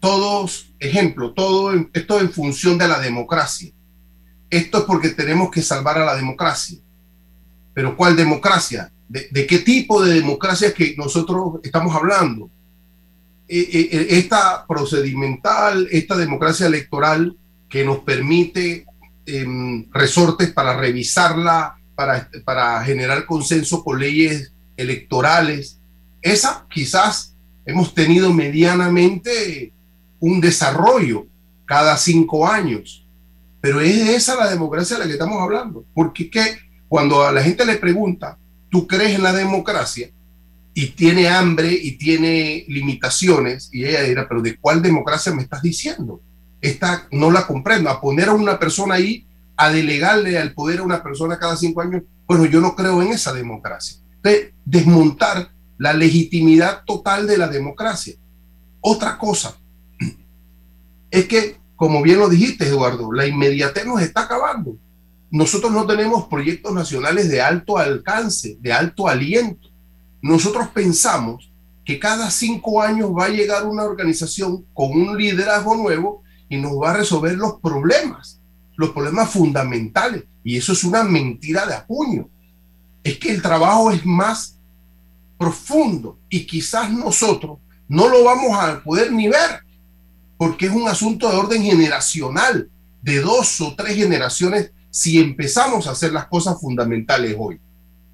Todos, 0.00 0.72
ejemplo, 0.78 1.32
todo 1.32 1.74
esto 1.92 2.20
en 2.20 2.30
función 2.30 2.78
de 2.78 2.88
la 2.88 3.00
democracia. 3.00 3.72
Esto 4.48 4.78
es 4.78 4.84
porque 4.84 5.10
tenemos 5.10 5.50
que 5.50 5.60
salvar 5.60 5.98
a 5.98 6.04
la 6.04 6.14
democracia. 6.14 6.78
Pero 7.74 7.96
¿cuál 7.96 8.16
democracia? 8.16 8.92
de, 9.08 9.46
qué 9.46 9.58
tipo 9.58 10.02
de 10.02 10.14
democracia 10.14 10.74
que 10.74 10.94
nosotros 10.96 11.60
estamos 11.62 11.94
hablando. 11.94 12.50
Eh, 13.50 13.60
eh, 13.72 13.88
eh, 13.92 14.06
esta 14.10 14.66
procedimental, 14.66 15.88
esta 15.90 16.18
democracia 16.18 16.66
electoral 16.66 17.34
que 17.66 17.82
nos 17.82 18.00
permite 18.00 18.84
em, 19.24 19.90
resortes 19.90 20.52
para 20.52 20.76
revisarla, 20.76 21.78
para, 21.94 22.28
para 22.44 22.84
generar 22.84 23.24
consenso 23.24 23.82
con 23.82 23.98
leyes 23.98 24.52
electorales, 24.76 25.78
esa 26.20 26.66
quizás 26.68 27.34
hemos 27.64 27.94
tenido 27.94 28.34
medianamente 28.34 29.72
un 30.20 30.42
desarrollo 30.42 31.26
cada 31.64 31.96
cinco 31.96 32.46
años, 32.46 33.06
pero 33.62 33.80
es 33.80 34.10
esa 34.10 34.36
la 34.36 34.50
democracia 34.50 34.96
de 34.96 35.04
la 35.04 35.06
que 35.06 35.14
estamos 35.14 35.40
hablando, 35.40 35.86
porque 35.94 36.28
que 36.30 36.58
cuando 36.86 37.22
a 37.22 37.32
la 37.32 37.42
gente 37.42 37.64
le 37.64 37.76
pregunta, 37.76 38.36
tú 38.70 38.86
crees 38.86 39.14
en 39.14 39.22
la 39.22 39.32
democracia 39.32 40.10
y 40.80 40.90
tiene 40.90 41.28
hambre 41.28 41.72
y 41.72 41.98
tiene 41.98 42.64
limitaciones, 42.68 43.68
y 43.72 43.84
ella 43.84 44.02
dirá, 44.02 44.28
pero 44.28 44.40
¿de 44.42 44.56
cuál 44.56 44.80
democracia 44.80 45.34
me 45.34 45.42
estás 45.42 45.62
diciendo? 45.62 46.20
esta 46.60 47.06
no 47.10 47.30
la 47.30 47.46
comprendo. 47.46 47.90
A 47.90 48.00
poner 48.00 48.28
a 48.28 48.34
una 48.34 48.58
persona 48.58 48.94
ahí, 48.94 49.26
a 49.56 49.70
delegarle 49.70 50.38
al 50.38 50.52
poder 50.52 50.80
a 50.80 50.84
una 50.84 51.02
persona 51.02 51.38
cada 51.38 51.56
cinco 51.56 51.80
años, 51.80 52.02
bueno, 52.26 52.44
yo 52.46 52.60
no 52.60 52.74
creo 52.74 53.02
en 53.02 53.08
esa 53.08 53.32
democracia. 53.32 53.98
De 54.22 54.54
desmontar 54.64 55.50
la 55.78 55.92
legitimidad 55.92 56.82
total 56.84 57.26
de 57.26 57.38
la 57.38 57.48
democracia. 57.48 58.14
Otra 58.80 59.18
cosa 59.18 59.56
es 61.10 61.26
que, 61.26 61.56
como 61.76 62.02
bien 62.02 62.18
lo 62.18 62.28
dijiste, 62.28 62.66
Eduardo, 62.66 63.12
la 63.12 63.26
inmediatez 63.26 63.86
nos 63.86 64.02
está 64.02 64.22
acabando. 64.22 64.76
Nosotros 65.30 65.72
no 65.72 65.86
tenemos 65.86 66.26
proyectos 66.26 66.72
nacionales 66.72 67.28
de 67.28 67.40
alto 67.40 67.78
alcance, 67.78 68.56
de 68.60 68.72
alto 68.72 69.08
aliento. 69.08 69.68
Nosotros 70.22 70.68
pensamos 70.68 71.50
que 71.84 71.98
cada 71.98 72.30
cinco 72.30 72.82
años 72.82 73.10
va 73.10 73.26
a 73.26 73.30
llegar 73.30 73.66
una 73.66 73.84
organización 73.84 74.64
con 74.74 74.90
un 74.92 75.16
liderazgo 75.16 75.74
nuevo 75.76 76.22
y 76.48 76.56
nos 76.56 76.72
va 76.72 76.90
a 76.90 76.96
resolver 76.98 77.36
los 77.36 77.60
problemas, 77.60 78.40
los 78.76 78.90
problemas 78.90 79.30
fundamentales. 79.30 80.24
Y 80.44 80.56
eso 80.56 80.72
es 80.72 80.84
una 80.84 81.02
mentira 81.02 81.66
de 81.66 81.74
apuño. 81.74 82.28
Es 83.02 83.18
que 83.18 83.30
el 83.30 83.40
trabajo 83.40 83.90
es 83.90 84.04
más 84.04 84.58
profundo 85.38 86.18
y 86.28 86.46
quizás 86.46 86.90
nosotros 86.90 87.58
no 87.88 88.08
lo 88.08 88.24
vamos 88.24 88.58
a 88.58 88.82
poder 88.82 89.12
ni 89.12 89.28
ver 89.28 89.62
porque 90.38 90.66
es 90.66 90.72
un 90.72 90.88
asunto 90.88 91.28
de 91.28 91.36
orden 91.36 91.62
generacional, 91.62 92.70
de 93.02 93.20
dos 93.20 93.60
o 93.60 93.74
tres 93.74 93.96
generaciones 93.96 94.70
si 94.90 95.18
empezamos 95.18 95.86
a 95.86 95.90
hacer 95.90 96.12
las 96.12 96.28
cosas 96.28 96.58
fundamentales 96.60 97.36
hoy, 97.38 97.60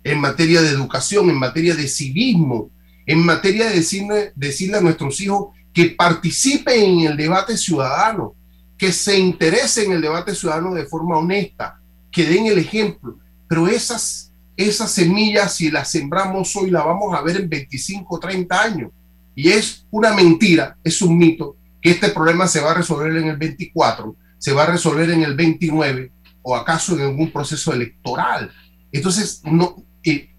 en 0.04 0.20
materia 0.20 0.60
de 0.60 0.68
educación, 0.68 1.30
en 1.30 1.38
materia 1.38 1.74
de 1.74 1.88
civismo, 1.88 2.70
en 3.06 3.24
materia 3.24 3.68
de 3.68 3.76
decirle, 3.76 4.32
decirle 4.36 4.76
a 4.76 4.82
nuestros 4.82 5.20
hijos 5.20 5.48
que 5.72 5.86
participen 5.86 7.00
en 7.00 7.00
el 7.00 7.16
debate 7.16 7.56
ciudadano, 7.56 8.34
que 8.76 8.92
se 8.92 9.18
interesen 9.18 9.86
en 9.86 9.92
el 9.92 10.02
debate 10.02 10.34
ciudadano 10.34 10.74
de 10.74 10.84
forma 10.84 11.18
honesta, 11.18 11.80
que 12.12 12.24
den 12.24 12.46
el 12.46 12.58
ejemplo. 12.58 13.18
Pero 13.48 13.66
esas, 13.66 14.32
esas 14.56 14.90
semillas, 14.92 15.56
si 15.56 15.70
las 15.70 15.90
sembramos 15.90 16.54
hoy, 16.54 16.70
las 16.70 16.84
vamos 16.84 17.14
a 17.16 17.22
ver 17.22 17.36
en 17.36 17.48
25 17.48 18.14
o 18.14 18.20
30 18.20 18.62
años. 18.62 18.90
Y 19.34 19.48
es 19.48 19.86
una 19.90 20.12
mentira, 20.12 20.76
es 20.84 21.02
un 21.02 21.18
mito, 21.18 21.56
que 21.80 21.90
este 21.90 22.10
problema 22.10 22.46
se 22.46 22.60
va 22.60 22.70
a 22.70 22.74
resolver 22.74 23.16
en 23.16 23.28
el 23.28 23.36
24, 23.36 24.14
se 24.38 24.52
va 24.52 24.62
a 24.62 24.66
resolver 24.66 25.10
en 25.10 25.22
el 25.22 25.34
29 25.34 26.12
o 26.42 26.54
acaso 26.54 26.94
en 26.94 27.02
algún 27.02 27.32
proceso 27.32 27.72
electoral. 27.72 28.52
Entonces, 28.92 29.40
no, 29.44 29.84
eh, 30.04 30.30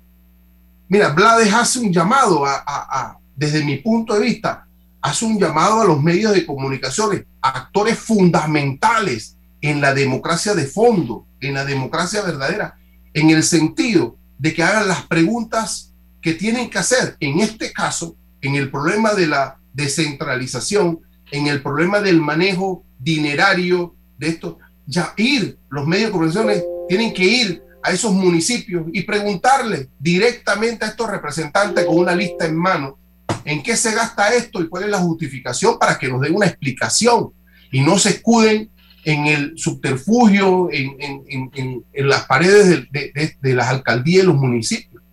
mira, 0.87 1.09
Blades 1.09 1.53
hace 1.53 1.79
un 1.79 1.91
llamado 1.91 2.45
a, 2.45 3.17
desde 3.35 3.63
mi 3.63 3.77
punto 3.77 4.13
de 4.13 4.21
vista, 4.21 4.67
hace 5.01 5.25
un 5.25 5.39
llamado 5.39 5.81
a 5.81 5.85
los 5.85 6.01
medios 6.01 6.33
de 6.33 6.45
comunicaciones, 6.45 7.25
actores 7.41 7.99
fundamentales 7.99 9.37
en 9.61 9.81
la 9.81 9.93
democracia 9.93 10.53
de 10.53 10.65
fondo, 10.65 11.25
en 11.41 11.53
la 11.53 11.65
democracia 11.65 12.21
verdadera, 12.21 12.77
en 13.13 13.29
el 13.29 13.43
sentido 13.43 14.17
de 14.37 14.53
que 14.53 14.63
hagan 14.63 14.87
las 14.87 15.03
preguntas 15.03 15.93
que 16.21 16.33
tienen 16.33 16.69
que 16.69 16.79
hacer. 16.79 17.17
En 17.19 17.39
este 17.39 17.71
caso, 17.71 18.15
en 18.41 18.55
el 18.55 18.69
problema 18.71 19.13
de 19.13 19.27
la 19.27 19.57
descentralización, 19.73 21.01
en 21.31 21.47
el 21.47 21.61
problema 21.61 21.99
del 21.99 22.21
manejo 22.21 22.83
dinerario 22.99 23.95
de 24.17 24.29
esto, 24.29 24.59
ya 24.85 25.13
ir, 25.17 25.57
los 25.69 25.87
medios 25.87 26.07
de 26.07 26.11
comunicación 26.11 26.63
tienen 26.87 27.13
que 27.13 27.23
ir 27.23 27.63
a 27.85 27.91
esos 27.91 28.11
municipios 28.13 28.87
y 28.91 29.03
preguntarle 29.03 29.89
directamente 29.99 30.85
a 30.85 30.87
estos 30.87 31.07
representantes 31.07 31.85
con 31.85 31.99
una 31.99 32.15
lista 32.15 32.45
en 32.45 32.55
mano 32.55 32.97
en 33.43 33.61
qué 33.61 33.77
se 33.77 33.93
gasta 33.93 34.33
esto 34.33 34.59
y 34.59 34.67
cuál 34.67 34.85
es 34.85 34.89
la 34.89 34.97
justificación 34.97 35.77
para 35.77 35.99
que 35.99 36.07
nos 36.07 36.19
den 36.19 36.35
una 36.35 36.47
explicación 36.47 37.31
y 37.71 37.81
no 37.81 37.99
se 37.99 38.09
escuden 38.09 38.71
en 39.03 39.27
el 39.27 39.53
subterfugio, 39.55 40.69
en, 40.71 40.95
en, 40.99 41.51
en, 41.53 41.83
en 41.93 42.09
las 42.09 42.25
paredes 42.25 42.87
de, 42.91 43.53
las 43.53 43.67
alcaldías 43.67 44.23
y 44.23 44.27
los 44.27 44.35
municipios. 44.35 45.03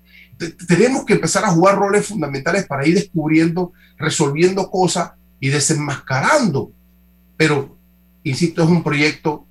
Tenemos 0.66 1.04
que 1.04 1.12
empezar 1.12 1.44
a 1.44 1.50
jugar 1.50 1.76
roles 1.76 2.06
fundamentales 2.06 2.64
para 2.66 2.86
ir 2.86 2.94
descubriendo, 2.94 3.72
resolviendo 3.98 4.70
cosas 4.70 5.12
y 5.40 5.50
desenmascarando. 5.50 6.72
Pero, 7.36 7.76
insisto, 8.24 8.62
es 8.62 8.68
un 8.70 8.82
proyecto 8.82 9.46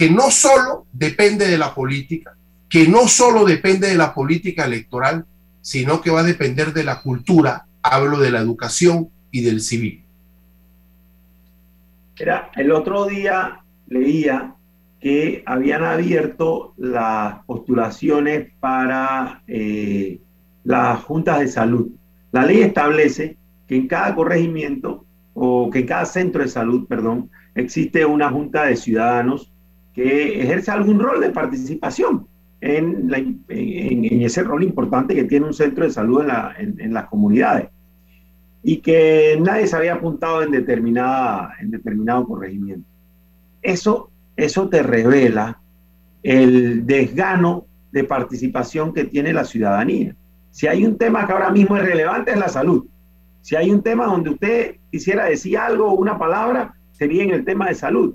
que 0.00 0.08
no 0.08 0.30
solo 0.30 0.86
depende 0.94 1.46
de 1.46 1.58
la 1.58 1.74
política, 1.74 2.34
que 2.70 2.88
no 2.88 3.06
solo 3.06 3.44
depende 3.44 3.86
de 3.86 3.96
la 3.96 4.14
política 4.14 4.64
electoral, 4.64 5.26
sino 5.60 6.00
que 6.00 6.10
va 6.10 6.20
a 6.20 6.22
depender 6.22 6.72
de 6.72 6.84
la 6.84 7.02
cultura, 7.02 7.66
hablo 7.82 8.18
de 8.18 8.30
la 8.30 8.38
educación 8.38 9.10
y 9.30 9.42
del 9.42 9.60
civil. 9.60 10.02
Era, 12.16 12.50
el 12.56 12.72
otro 12.72 13.04
día 13.04 13.60
leía 13.88 14.54
que 15.02 15.42
habían 15.44 15.84
abierto 15.84 16.72
las 16.78 17.44
postulaciones 17.44 18.52
para 18.58 19.42
eh, 19.46 20.18
las 20.64 21.04
juntas 21.04 21.40
de 21.40 21.48
salud. 21.48 21.90
La 22.32 22.46
ley 22.46 22.62
establece 22.62 23.36
que 23.68 23.76
en 23.76 23.86
cada 23.86 24.14
corregimiento 24.14 25.04
o 25.34 25.68
que 25.68 25.80
en 25.80 25.86
cada 25.86 26.06
centro 26.06 26.40
de 26.42 26.48
salud, 26.48 26.86
perdón, 26.88 27.30
existe 27.54 28.06
una 28.06 28.30
junta 28.30 28.64
de 28.64 28.76
ciudadanos 28.76 29.52
que 29.94 30.42
ejerce 30.42 30.70
algún 30.70 31.00
rol 31.00 31.20
de 31.20 31.30
participación 31.30 32.26
en, 32.60 33.10
ese 33.48 34.42
rol 34.42 34.62
importante 34.62 35.14
que 35.14 35.24
tiene 35.24 35.46
un 35.46 35.54
centro 35.54 35.84
de 35.84 35.90
salud 35.90 36.24
en, 36.58 36.80
en, 36.80 36.92
las 36.92 37.06
comunidades 37.06 37.68
y 38.62 38.78
que 38.78 39.38
nadie 39.40 39.66
se 39.66 39.76
había 39.76 39.94
apuntado 39.94 40.42
en, 40.42 40.50
determinada, 40.50 41.54
en 41.60 41.70
determinado 41.70 42.26
corregimiento. 42.26 42.86
Eso, 43.62 44.10
eso 44.36 44.68
te 44.68 44.82
revela 44.82 45.58
el 46.22 46.86
desgano 46.86 47.64
de 47.92 48.04
participación 48.04 48.92
que 48.92 49.04
tiene 49.04 49.32
la 49.32 49.44
ciudadanía. 49.44 50.14
Si 50.50 50.66
hay 50.66 50.84
un 50.84 50.98
tema 50.98 51.26
que 51.26 51.32
ahora 51.32 51.50
mismo 51.50 51.76
es 51.76 51.84
relevante 51.84 52.32
es 52.32 52.38
la 52.38 52.48
salud. 52.48 52.84
Si 53.40 53.56
hay 53.56 53.70
un 53.70 53.82
tema 53.82 54.06
donde 54.06 54.30
usted 54.30 54.76
quisiera 54.90 55.24
decir 55.24 55.56
algo 55.56 55.94
una 55.94 56.18
palabra, 56.18 56.74
sería 56.92 57.22
en 57.22 57.30
el 57.30 57.44
tema 57.44 57.68
de 57.68 57.74
salud. 57.74 58.14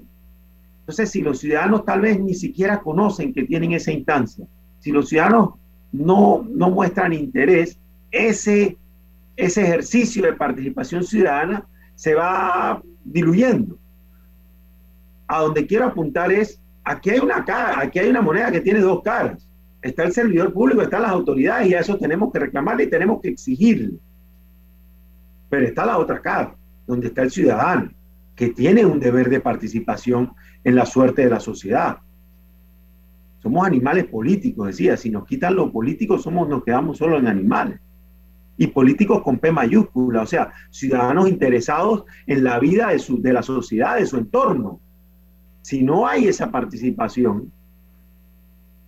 Entonces, 0.85 1.09
si 1.09 1.23
los 1.23 1.39
ciudadanos 1.39 1.83
tal 1.83 2.01
vez 2.01 2.19
ni 2.19 2.35
siquiera 2.35 2.79
conocen 2.79 3.33
que 3.33 3.43
tienen 3.43 3.71
esa 3.71 3.91
instancia, 3.91 4.45
si 4.77 4.91
los 4.91 5.09
ciudadanos 5.09 5.55
no, 5.91 6.45
no 6.47 6.69
muestran 6.69 7.11
interés, 7.11 7.79
ese, 8.11 8.77
ese 9.35 9.61
ejercicio 9.63 10.21
de 10.23 10.33
participación 10.33 11.03
ciudadana 11.03 11.65
se 11.95 12.13
va 12.13 12.83
diluyendo. 13.03 13.79
A 15.25 15.41
donde 15.41 15.65
quiero 15.65 15.85
apuntar 15.85 16.31
es, 16.31 16.61
aquí 16.83 17.09
hay 17.09 17.19
una 17.19 17.43
cara, 17.43 17.79
aquí 17.79 17.97
hay 17.97 18.09
una 18.09 18.21
moneda 18.21 18.51
que 18.51 18.61
tiene 18.61 18.79
dos 18.79 19.01
caras. 19.01 19.49
Está 19.81 20.03
el 20.03 20.13
servidor 20.13 20.53
público, 20.53 20.83
están 20.83 21.01
las 21.01 21.11
autoridades 21.11 21.67
y 21.67 21.73
a 21.73 21.79
eso 21.79 21.97
tenemos 21.97 22.31
que 22.31 22.37
reclamarle 22.37 22.83
y 22.83 22.89
tenemos 22.91 23.19
que 23.23 23.29
exigirle. 23.29 23.97
Pero 25.49 25.65
está 25.65 25.83
la 25.83 25.97
otra 25.97 26.21
cara, 26.21 26.55
donde 26.85 27.07
está 27.07 27.23
el 27.23 27.31
ciudadano, 27.31 27.89
que 28.35 28.49
tiene 28.49 28.85
un 28.85 28.99
deber 28.99 29.29
de 29.29 29.39
participación 29.39 30.33
en 30.63 30.75
la 30.75 30.85
suerte 30.85 31.23
de 31.23 31.29
la 31.29 31.39
sociedad. 31.39 31.99
Somos 33.39 33.65
animales 33.65 34.05
políticos, 34.05 34.67
decía, 34.67 34.97
si 34.97 35.09
nos 35.09 35.25
quitan 35.25 35.55
lo 35.55 35.71
político, 35.71 36.17
somos, 36.17 36.49
nos 36.49 36.63
quedamos 36.63 36.97
solo 36.97 37.17
en 37.17 37.27
animales. 37.27 37.79
Y 38.57 38.67
políticos 38.67 39.21
con 39.21 39.37
P 39.37 39.51
mayúscula, 39.51 40.23
o 40.23 40.25
sea, 40.25 40.51
ciudadanos 40.69 41.29
interesados 41.29 42.05
en 42.25 42.43
la 42.43 42.57
vida 42.59 42.89
de, 42.89 42.99
su, 42.99 43.21
de 43.21 43.33
la 43.33 43.43
sociedad, 43.43 43.97
de 43.97 44.05
su 44.05 44.17
entorno. 44.17 44.79
Si 45.61 45.83
no 45.83 46.07
hay 46.07 46.27
esa 46.27 46.51
participación, 46.51 47.51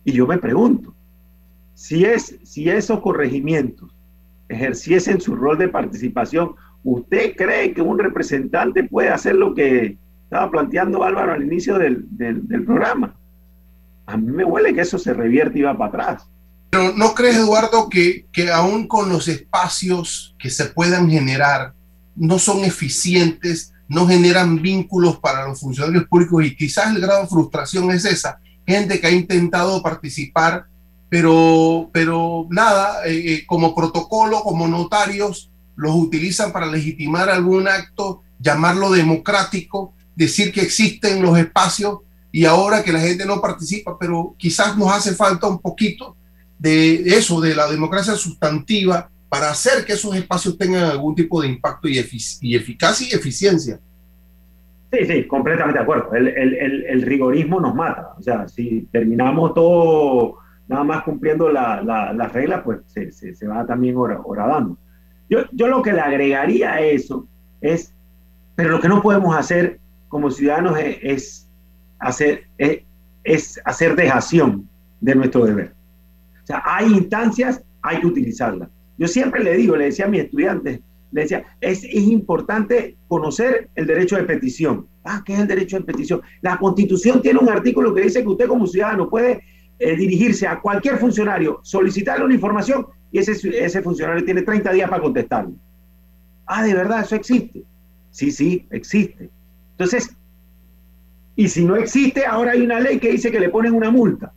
y 0.04 0.12
yo 0.12 0.26
me 0.26 0.38
pregunto, 0.38 0.94
si, 1.74 2.04
es, 2.04 2.38
si 2.42 2.68
esos 2.68 3.00
corregimientos 3.00 3.94
ejerciesen 4.48 5.20
su 5.20 5.36
rol 5.36 5.58
de 5.58 5.68
participación, 5.68 6.54
¿usted 6.92 7.34
cree 7.36 7.72
que 7.72 7.82
un 7.82 7.98
representante 7.98 8.84
puede 8.84 9.10
hacer 9.10 9.34
lo 9.34 9.54
que 9.54 9.98
estaba 10.28 10.50
planteando 10.50 11.04
Álvaro 11.04 11.32
al 11.32 11.42
inicio 11.42 11.78
del, 11.78 12.06
programa. 12.66 13.14
A 14.04 14.18
mí 14.18 14.30
me 14.30 14.44
huele 14.44 14.74
que 14.74 14.82
eso 14.82 14.98
se 14.98 15.14
revierte 15.14 15.58
y 15.58 15.62
va 15.62 15.76
para 15.76 15.88
atrás. 15.88 16.28
Pero 16.68 16.92
¿no 16.94 17.14
crees, 17.14 17.36
Eduardo, 17.36 17.88
que, 17.88 18.26
que 18.30 18.50
aún 18.50 18.86
con 18.86 19.08
los 19.08 19.26
espacios 19.26 20.36
que 20.38 20.50
se 20.50 20.66
puedan 20.66 21.08
generar, 21.08 21.72
no 22.14 22.38
son 22.38 22.62
eficientes, 22.64 23.72
no 23.88 24.06
generan 24.06 24.60
vínculos 24.60 25.18
para 25.18 25.48
los 25.48 25.60
funcionarios 25.60 26.04
públicos 26.08 26.44
y 26.44 26.54
quizás 26.54 26.94
el 26.94 27.00
grado 27.00 27.22
de 27.22 27.28
frustración 27.28 27.90
es 27.90 28.04
esa? 28.04 28.38
Gente 28.66 29.00
que 29.00 29.06
ha 29.06 29.10
intentado 29.10 29.82
participar, 29.82 30.66
pero, 31.08 31.88
pero 31.90 32.46
nada, 32.50 33.06
eh, 33.06 33.32
eh, 33.32 33.46
como 33.46 33.74
protocolo, 33.74 34.42
como 34.42 34.68
notarios, 34.68 35.50
los 35.78 35.94
utilizan 35.94 36.52
para 36.52 36.66
legitimar 36.66 37.30
algún 37.30 37.68
acto, 37.68 38.22
llamarlo 38.40 38.90
democrático, 38.90 39.94
decir 40.16 40.52
que 40.52 40.60
existen 40.60 41.22
los 41.22 41.38
espacios 41.38 42.00
y 42.32 42.44
ahora 42.44 42.82
que 42.82 42.92
la 42.92 42.98
gente 42.98 43.24
no 43.24 43.40
participa, 43.40 43.96
pero 43.96 44.34
quizás 44.36 44.76
nos 44.76 44.92
hace 44.92 45.14
falta 45.14 45.46
un 45.46 45.60
poquito 45.60 46.16
de 46.58 46.96
eso, 47.16 47.40
de 47.40 47.54
la 47.54 47.70
democracia 47.70 48.16
sustantiva, 48.16 49.08
para 49.28 49.50
hacer 49.50 49.84
que 49.84 49.92
esos 49.92 50.16
espacios 50.16 50.58
tengan 50.58 50.84
algún 50.84 51.14
tipo 51.14 51.40
de 51.40 51.46
impacto 51.46 51.86
y, 51.86 51.98
eficacia 51.98 53.06
y 53.08 53.14
eficiencia. 53.14 53.78
Sí, 54.90 55.04
sí, 55.06 55.26
completamente 55.28 55.78
de 55.78 55.82
acuerdo. 55.84 56.12
El, 56.14 57.02
rigorismo 57.02 57.60
nos 57.60 57.74
mata. 57.74 58.14
O 58.18 58.22
sea, 58.22 58.48
si 58.48 58.88
terminamos 58.90 59.54
todo 59.54 60.38
nada 60.66 60.82
más 60.82 61.04
cumpliendo 61.04 61.48
las 61.50 61.84
la, 61.84 62.30
reglas, 62.32 62.62
pues 62.64 62.80
se, 62.86 63.12
se, 63.12 63.46
va 63.46 63.64
también 63.64 63.96
horadando. 63.96 64.76
Yo, 65.30 65.40
yo 65.52 65.68
lo 65.68 65.82
que 65.82 65.92
le 65.92 66.00
agregaría 66.00 66.72
a 66.72 66.80
eso 66.80 67.26
es, 67.60 67.92
pero 68.56 68.70
lo 68.70 68.80
que 68.80 68.88
no 68.88 69.02
podemos 69.02 69.36
hacer 69.36 69.78
como 70.08 70.30
ciudadanos 70.30 70.78
es, 70.78 71.48
hacer, 71.98 72.44
es, 72.56 72.80
es 73.24 73.60
hacer 73.64 73.94
dejación 73.94 74.68
de 75.00 75.14
nuestro 75.14 75.44
deber. 75.44 75.74
O 76.42 76.46
sea, 76.46 76.62
hay 76.64 76.86
instancias, 76.86 77.62
hay 77.82 78.00
que 78.00 78.06
utilizarlas. 78.06 78.68
Yo 78.96 79.06
siempre 79.06 79.44
le 79.44 79.56
digo, 79.56 79.76
le 79.76 79.86
decía 79.86 80.06
a 80.06 80.08
mis 80.08 80.22
estudiantes, 80.22 80.80
le 81.12 81.22
decía, 81.22 81.44
es, 81.60 81.84
es, 81.84 81.94
importante 81.94 82.96
conocer 83.06 83.68
el 83.74 83.86
derecho 83.86 84.16
de 84.16 84.24
petición. 84.24 84.86
Ah, 85.04 85.22
¿qué 85.24 85.34
es 85.34 85.40
el 85.40 85.46
derecho 85.46 85.78
de 85.78 85.84
petición? 85.84 86.20
La 86.42 86.58
constitución 86.58 87.22
tiene 87.22 87.38
un 87.38 87.48
artículo 87.48 87.94
que 87.94 88.02
dice 88.02 88.22
que 88.22 88.28
usted 88.28 88.48
como 88.48 88.66
ciudadano 88.66 89.08
puede 89.08 89.42
eh, 89.78 89.96
dirigirse 89.96 90.46
a 90.46 90.60
cualquier 90.60 90.98
funcionario, 90.98 91.60
solicitarle 91.62 92.24
una 92.24 92.34
información 92.34 92.86
y 93.10 93.18
ese, 93.18 93.32
ese 93.64 93.82
funcionario 93.82 94.24
tiene 94.24 94.42
30 94.42 94.72
días 94.72 94.88
para 94.88 95.02
contestarle. 95.02 95.54
Ah, 96.46 96.62
¿de 96.64 96.74
verdad 96.74 97.00
eso 97.00 97.14
existe? 97.14 97.62
Sí, 98.10 98.30
sí, 98.30 98.66
existe. 98.70 99.30
Entonces, 99.72 100.14
y 101.36 101.48
si 101.48 101.64
no 101.64 101.76
existe, 101.76 102.26
ahora 102.26 102.52
hay 102.52 102.62
una 102.62 102.80
ley 102.80 102.98
que 102.98 103.12
dice 103.12 103.30
que 103.30 103.40
le 103.40 103.48
ponen 103.48 103.74
una 103.74 103.90
multa. 103.90 104.32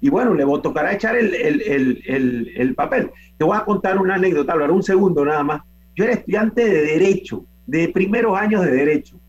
Y 0.00 0.08
bueno, 0.08 0.34
le 0.34 0.44
tocará 0.60 0.94
echar 0.94 1.16
el, 1.16 1.34
el, 1.34 2.02
el, 2.06 2.52
el 2.56 2.74
papel. 2.74 3.10
Te 3.36 3.44
voy 3.44 3.56
a 3.56 3.64
contar 3.64 3.98
una 3.98 4.14
anécdota, 4.14 4.54
Álvaro, 4.54 4.74
un 4.74 4.82
segundo 4.82 5.24
nada 5.24 5.42
más. 5.42 5.62
Yo 5.94 6.04
era 6.04 6.14
estudiante 6.14 6.64
de 6.64 6.82
Derecho, 6.82 7.44
de 7.66 7.88
primeros 7.88 8.36
años 8.38 8.64
de 8.64 8.70
Derecho. 8.70 9.20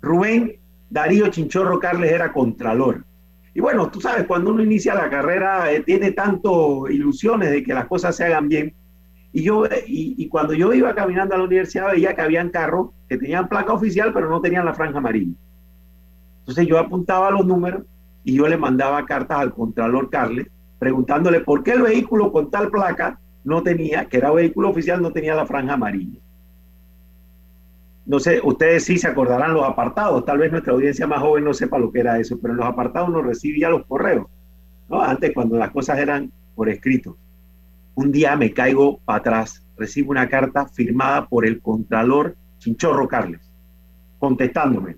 Rubén 0.00 0.58
Darío 0.88 1.28
Chinchorro 1.28 1.78
Carles 1.78 2.10
era 2.10 2.32
contralor. 2.32 3.04
Y 3.60 3.62
bueno, 3.62 3.90
tú 3.90 4.00
sabes, 4.00 4.26
cuando 4.26 4.52
uno 4.52 4.62
inicia 4.62 4.94
la 4.94 5.10
carrera 5.10 5.70
eh, 5.70 5.82
tiene 5.82 6.12
tanto 6.12 6.88
ilusiones 6.88 7.50
de 7.50 7.62
que 7.62 7.74
las 7.74 7.86
cosas 7.88 8.16
se 8.16 8.24
hagan 8.24 8.48
bien. 8.48 8.72
Y, 9.34 9.42
yo, 9.42 9.66
y, 9.66 10.14
y, 10.16 10.28
cuando 10.30 10.54
yo 10.54 10.72
iba 10.72 10.94
caminando 10.94 11.34
a 11.34 11.38
la 11.38 11.44
universidad 11.44 11.92
veía 11.92 12.14
que 12.14 12.22
habían 12.22 12.48
carros 12.48 12.88
que 13.06 13.18
tenían 13.18 13.50
placa 13.50 13.74
oficial 13.74 14.14
pero 14.14 14.30
no 14.30 14.40
tenían 14.40 14.64
la 14.64 14.72
franja 14.72 14.96
amarilla. 14.96 15.34
Entonces 16.38 16.66
yo 16.66 16.78
apuntaba 16.78 17.30
los 17.32 17.44
números 17.44 17.82
y 18.24 18.32
yo 18.32 18.48
le 18.48 18.56
mandaba 18.56 19.04
cartas 19.04 19.40
al 19.40 19.52
Contralor 19.52 20.08
Carles 20.08 20.46
preguntándole 20.78 21.40
por 21.40 21.62
qué 21.62 21.72
el 21.72 21.82
vehículo 21.82 22.32
con 22.32 22.50
tal 22.50 22.70
placa 22.70 23.20
no 23.44 23.62
tenía, 23.62 24.06
que 24.06 24.16
era 24.16 24.30
vehículo 24.30 24.70
oficial, 24.70 25.02
no 25.02 25.12
tenía 25.12 25.34
la 25.34 25.44
franja 25.44 25.74
amarilla. 25.74 26.18
No 28.10 28.18
sé, 28.18 28.40
ustedes 28.42 28.84
sí 28.84 28.98
se 28.98 29.06
acordarán 29.06 29.54
los 29.54 29.62
apartados, 29.62 30.24
tal 30.24 30.38
vez 30.38 30.50
nuestra 30.50 30.72
audiencia 30.72 31.06
más 31.06 31.20
joven 31.20 31.44
no 31.44 31.54
sepa 31.54 31.78
lo 31.78 31.92
que 31.92 32.00
era 32.00 32.18
eso, 32.18 32.40
pero 32.40 32.54
en 32.54 32.58
los 32.58 32.66
apartados 32.66 33.08
no 33.10 33.22
recibía 33.22 33.70
los 33.70 33.86
correos. 33.86 34.26
Antes 34.90 35.30
cuando 35.32 35.56
las 35.56 35.70
cosas 35.70 35.96
eran 36.00 36.32
por 36.56 36.68
escrito. 36.68 37.16
Un 37.94 38.10
día 38.10 38.34
me 38.34 38.52
caigo 38.52 38.98
para 39.04 39.20
atrás, 39.20 39.64
recibo 39.76 40.10
una 40.10 40.28
carta 40.28 40.66
firmada 40.66 41.28
por 41.28 41.46
el 41.46 41.60
Contralor 41.60 42.34
Chinchorro 42.58 43.06
Carles, 43.06 43.48
contestándome. 44.18 44.96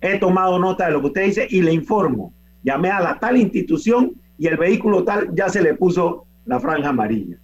He 0.00 0.16
tomado 0.20 0.56
nota 0.60 0.86
de 0.86 0.92
lo 0.92 1.00
que 1.00 1.06
usted 1.08 1.24
dice 1.24 1.48
y 1.50 1.62
le 1.62 1.72
informo. 1.72 2.32
Llamé 2.62 2.90
a 2.90 3.00
la 3.00 3.18
tal 3.18 3.36
institución 3.36 4.12
y 4.38 4.46
el 4.46 4.56
vehículo 4.56 5.02
tal 5.02 5.34
ya 5.34 5.48
se 5.48 5.62
le 5.62 5.74
puso 5.74 6.26
la 6.44 6.60
franja 6.60 6.90
amarilla 6.90 7.38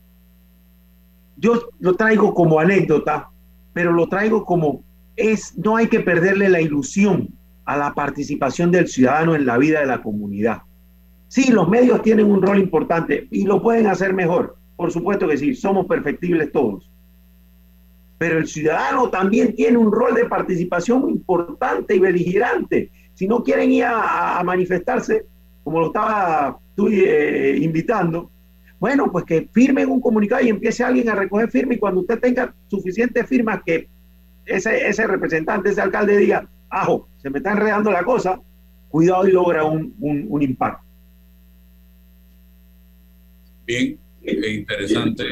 yo 1.42 1.54
lo 1.80 1.96
traigo 1.96 2.32
como 2.32 2.60
anécdota, 2.60 3.28
pero 3.72 3.90
lo 3.90 4.08
traigo 4.08 4.44
como 4.44 4.84
es, 5.16 5.56
no 5.58 5.76
hay 5.76 5.88
que 5.88 6.00
perderle 6.00 6.48
la 6.48 6.60
ilusión 6.60 7.28
a 7.64 7.76
la 7.76 7.94
participación 7.94 8.70
del 8.70 8.88
ciudadano 8.88 9.34
en 9.34 9.46
la 9.46 9.58
vida 9.58 9.80
de 9.80 9.86
la 9.86 10.02
comunidad. 10.02 10.62
Sí, 11.28 11.50
los 11.50 11.68
medios 11.68 12.02
tienen 12.02 12.30
un 12.30 12.42
rol 12.42 12.58
importante 12.58 13.26
y 13.30 13.44
lo 13.44 13.62
pueden 13.62 13.86
hacer 13.86 14.12
mejor, 14.12 14.56
por 14.76 14.90
supuesto 14.90 15.28
que 15.28 15.38
sí, 15.38 15.54
somos 15.54 15.86
perfectibles 15.86 16.52
todos. 16.52 16.90
Pero 18.18 18.38
el 18.38 18.46
ciudadano 18.46 19.08
también 19.10 19.54
tiene 19.54 19.78
un 19.78 19.90
rol 19.90 20.14
de 20.14 20.26
participación 20.26 21.08
importante 21.08 21.96
y 21.96 21.98
beligerante. 21.98 22.90
Si 23.14 23.26
no 23.26 23.42
quieren 23.42 23.72
ir 23.72 23.84
a, 23.84 24.42
manifestarse, 24.44 25.26
como 25.64 25.80
lo 25.80 25.86
estaba 25.86 26.58
tú 26.76 26.88
eh, 26.88 27.58
invitando, 27.60 28.30
bueno, 28.78 29.10
pues 29.12 29.24
que 29.24 29.48
firmen 29.52 29.88
un 29.88 30.00
comunicado 30.00 30.44
y 30.44 30.48
empiece 30.48 30.82
alguien 30.82 31.08
a 31.08 31.14
recoger 31.14 31.50
firmas 31.50 31.76
y 31.76 31.80
cuando 31.80 32.00
usted 32.00 32.18
tenga 32.18 32.52
suficientes 32.66 33.26
firmas 33.26 33.62
que 33.64 33.88
ese, 34.46 34.88
ese 34.88 35.06
representante, 35.06 35.70
ese 35.70 35.80
alcalde 35.80 36.16
diga, 36.16 36.48
ajo, 36.68 37.08
se 37.18 37.30
me 37.30 37.38
está 37.38 37.52
enredando 37.52 37.90
la 37.90 38.04
cosa, 38.04 38.40
cuidado 38.88 39.26
y 39.26 39.32
logra 39.32 39.64
un, 39.64 39.94
un, 39.98 40.42
impacto. 40.42 40.84
Bien, 43.66 43.98
interesante. 44.22 45.24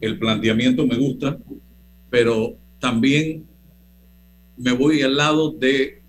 El 0.00 0.18
planteamiento 0.18 0.86
me 0.86 0.96
gusta, 0.96 1.38
pero 2.10 2.56
también 2.80 3.46
me 4.56 4.72
voy 4.72 5.02
al 5.02 5.16
lado 5.16 5.52
de 5.52 6.02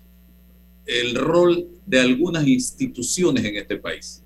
el 0.86 1.14
rol 1.14 1.68
de 1.86 2.00
algunas 2.00 2.46
instituciones 2.46 3.44
en 3.44 3.56
este 3.56 3.76
país. 3.76 4.22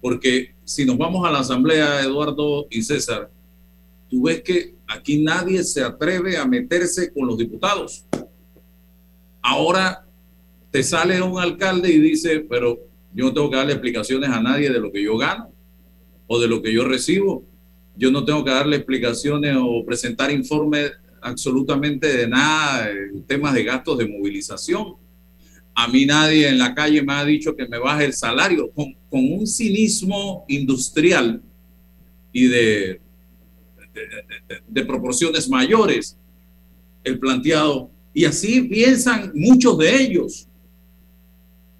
Porque 0.00 0.54
si 0.64 0.84
nos 0.84 0.98
vamos 0.98 1.26
a 1.26 1.30
la 1.30 1.40
asamblea, 1.40 2.02
Eduardo 2.02 2.66
y 2.70 2.82
César, 2.82 3.30
tú 4.08 4.22
ves 4.22 4.42
que 4.42 4.74
aquí 4.86 5.22
nadie 5.22 5.62
se 5.64 5.82
atreve 5.82 6.36
a 6.36 6.46
meterse 6.46 7.12
con 7.12 7.26
los 7.26 7.38
diputados. 7.38 8.04
Ahora 9.42 10.06
te 10.70 10.82
sale 10.82 11.20
un 11.22 11.38
alcalde 11.38 11.90
y 11.90 11.98
dice, 11.98 12.46
pero 12.48 12.78
yo 13.14 13.26
no 13.26 13.34
tengo 13.34 13.50
que 13.50 13.56
darle 13.56 13.72
explicaciones 13.72 14.30
a 14.30 14.40
nadie 14.40 14.70
de 14.70 14.80
lo 14.80 14.92
que 14.92 15.02
yo 15.02 15.16
gano 15.16 15.50
o 16.26 16.38
de 16.38 16.48
lo 16.48 16.62
que 16.62 16.72
yo 16.72 16.84
recibo. 16.84 17.44
Yo 17.96 18.10
no 18.10 18.24
tengo 18.24 18.44
que 18.44 18.50
darle 18.50 18.76
explicaciones 18.76 19.56
o 19.60 19.84
presentar 19.84 20.30
informes 20.30 20.92
absolutamente 21.20 22.16
de 22.16 22.28
nada, 22.28 22.88
temas 23.26 23.54
de 23.54 23.64
gastos 23.64 23.98
de 23.98 24.06
movilización 24.06 24.96
a 25.80 25.86
mí 25.86 26.04
nadie 26.06 26.48
en 26.48 26.58
la 26.58 26.74
calle 26.74 27.04
me 27.04 27.12
ha 27.12 27.24
dicho 27.24 27.54
que 27.54 27.68
me 27.68 27.78
baje 27.78 28.06
el 28.06 28.12
salario 28.12 28.68
con, 28.72 28.96
un 29.10 29.46
cinismo 29.46 30.44
industrial 30.48 31.40
y 32.32 32.48
de, 32.48 33.00
de, 34.66 34.84
proporciones 34.84 35.48
mayores 35.48 36.16
el 37.04 37.18
planteado. 37.18 37.90
Y 38.14 38.24
así 38.24 38.62
piensan 38.62 39.32
muchos 39.34 39.78
de 39.78 40.02
ellos, 40.02 40.48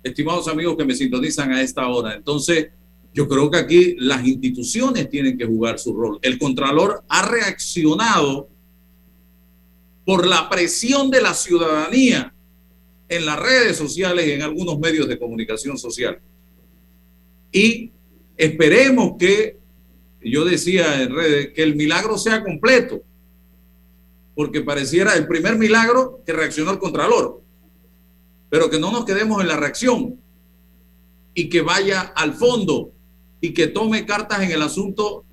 estimados 0.03 0.49
amigos 0.49 0.77
que 0.77 0.85
me 0.85 0.95
sintonizan 0.95 1.53
a 1.53 1.62
esta 1.62 1.87
hora. 1.89 2.14
Entonces, 2.14 2.69
yo 3.12 3.27
creo 3.27 3.51
que 3.51 3.59
aquí 3.59 3.97
las 3.99 4.27
instituciones 4.27 5.09
tienen 5.09 5.37
que 5.37 5.47
jugar 5.47 5.79
su 5.79 5.95
rol. 5.95 6.19
El 6.23 6.39
Contralor 6.39 7.03
ha 7.09 7.29
reaccionado 7.29 8.49
por 10.05 10.27
la 10.27 10.49
presión 10.49 11.11
de 11.11 11.21
la 11.21 11.35
ciudadanía 11.35 12.33
en 13.09 13.27
las 13.27 13.39
redes 13.39 13.77
sociales 13.77 14.27
y 14.27 14.33
en 14.33 14.43
algunos 14.43 14.79
medios 14.79 15.09
de 15.09 15.19
comunicación 15.19 15.77
social. 15.79 16.19
Y 17.51 17.91
esperemos 18.37 19.16
que, 19.19 19.59
yo 20.23 20.45
decía 20.45 21.03
en 21.03 21.14
redes, 21.14 21.53
que 21.55 21.62
el 21.62 21.77
milagro 21.77 22.19
sea 22.19 22.43
completo, 22.43 23.03
porque 24.35 24.61
pareciera 24.61 25.14
el 25.14 25.27
primer 25.27 25.57
milagro 25.57 26.23
que 26.25 26.33
reaccionó 26.33 26.71
el 26.71 26.79
Contralor, 26.79 27.43
pero 28.51 28.71
que 28.71 28.79
no 28.79 28.93
nos 28.93 29.05
quedemos 29.05 29.41
en 29.41 29.49
la 29.49 29.57
reacción 29.57 30.21
y 31.35 31.49
que 31.49 31.61
vaya 31.61 32.01
al 32.01 32.35
fondo 32.35 32.93
y 33.41 33.53
que 33.53 33.69
tome 33.69 34.07
cartas 34.07 34.43
en 34.43 34.51
el 34.51 34.62
asunto 34.62 35.25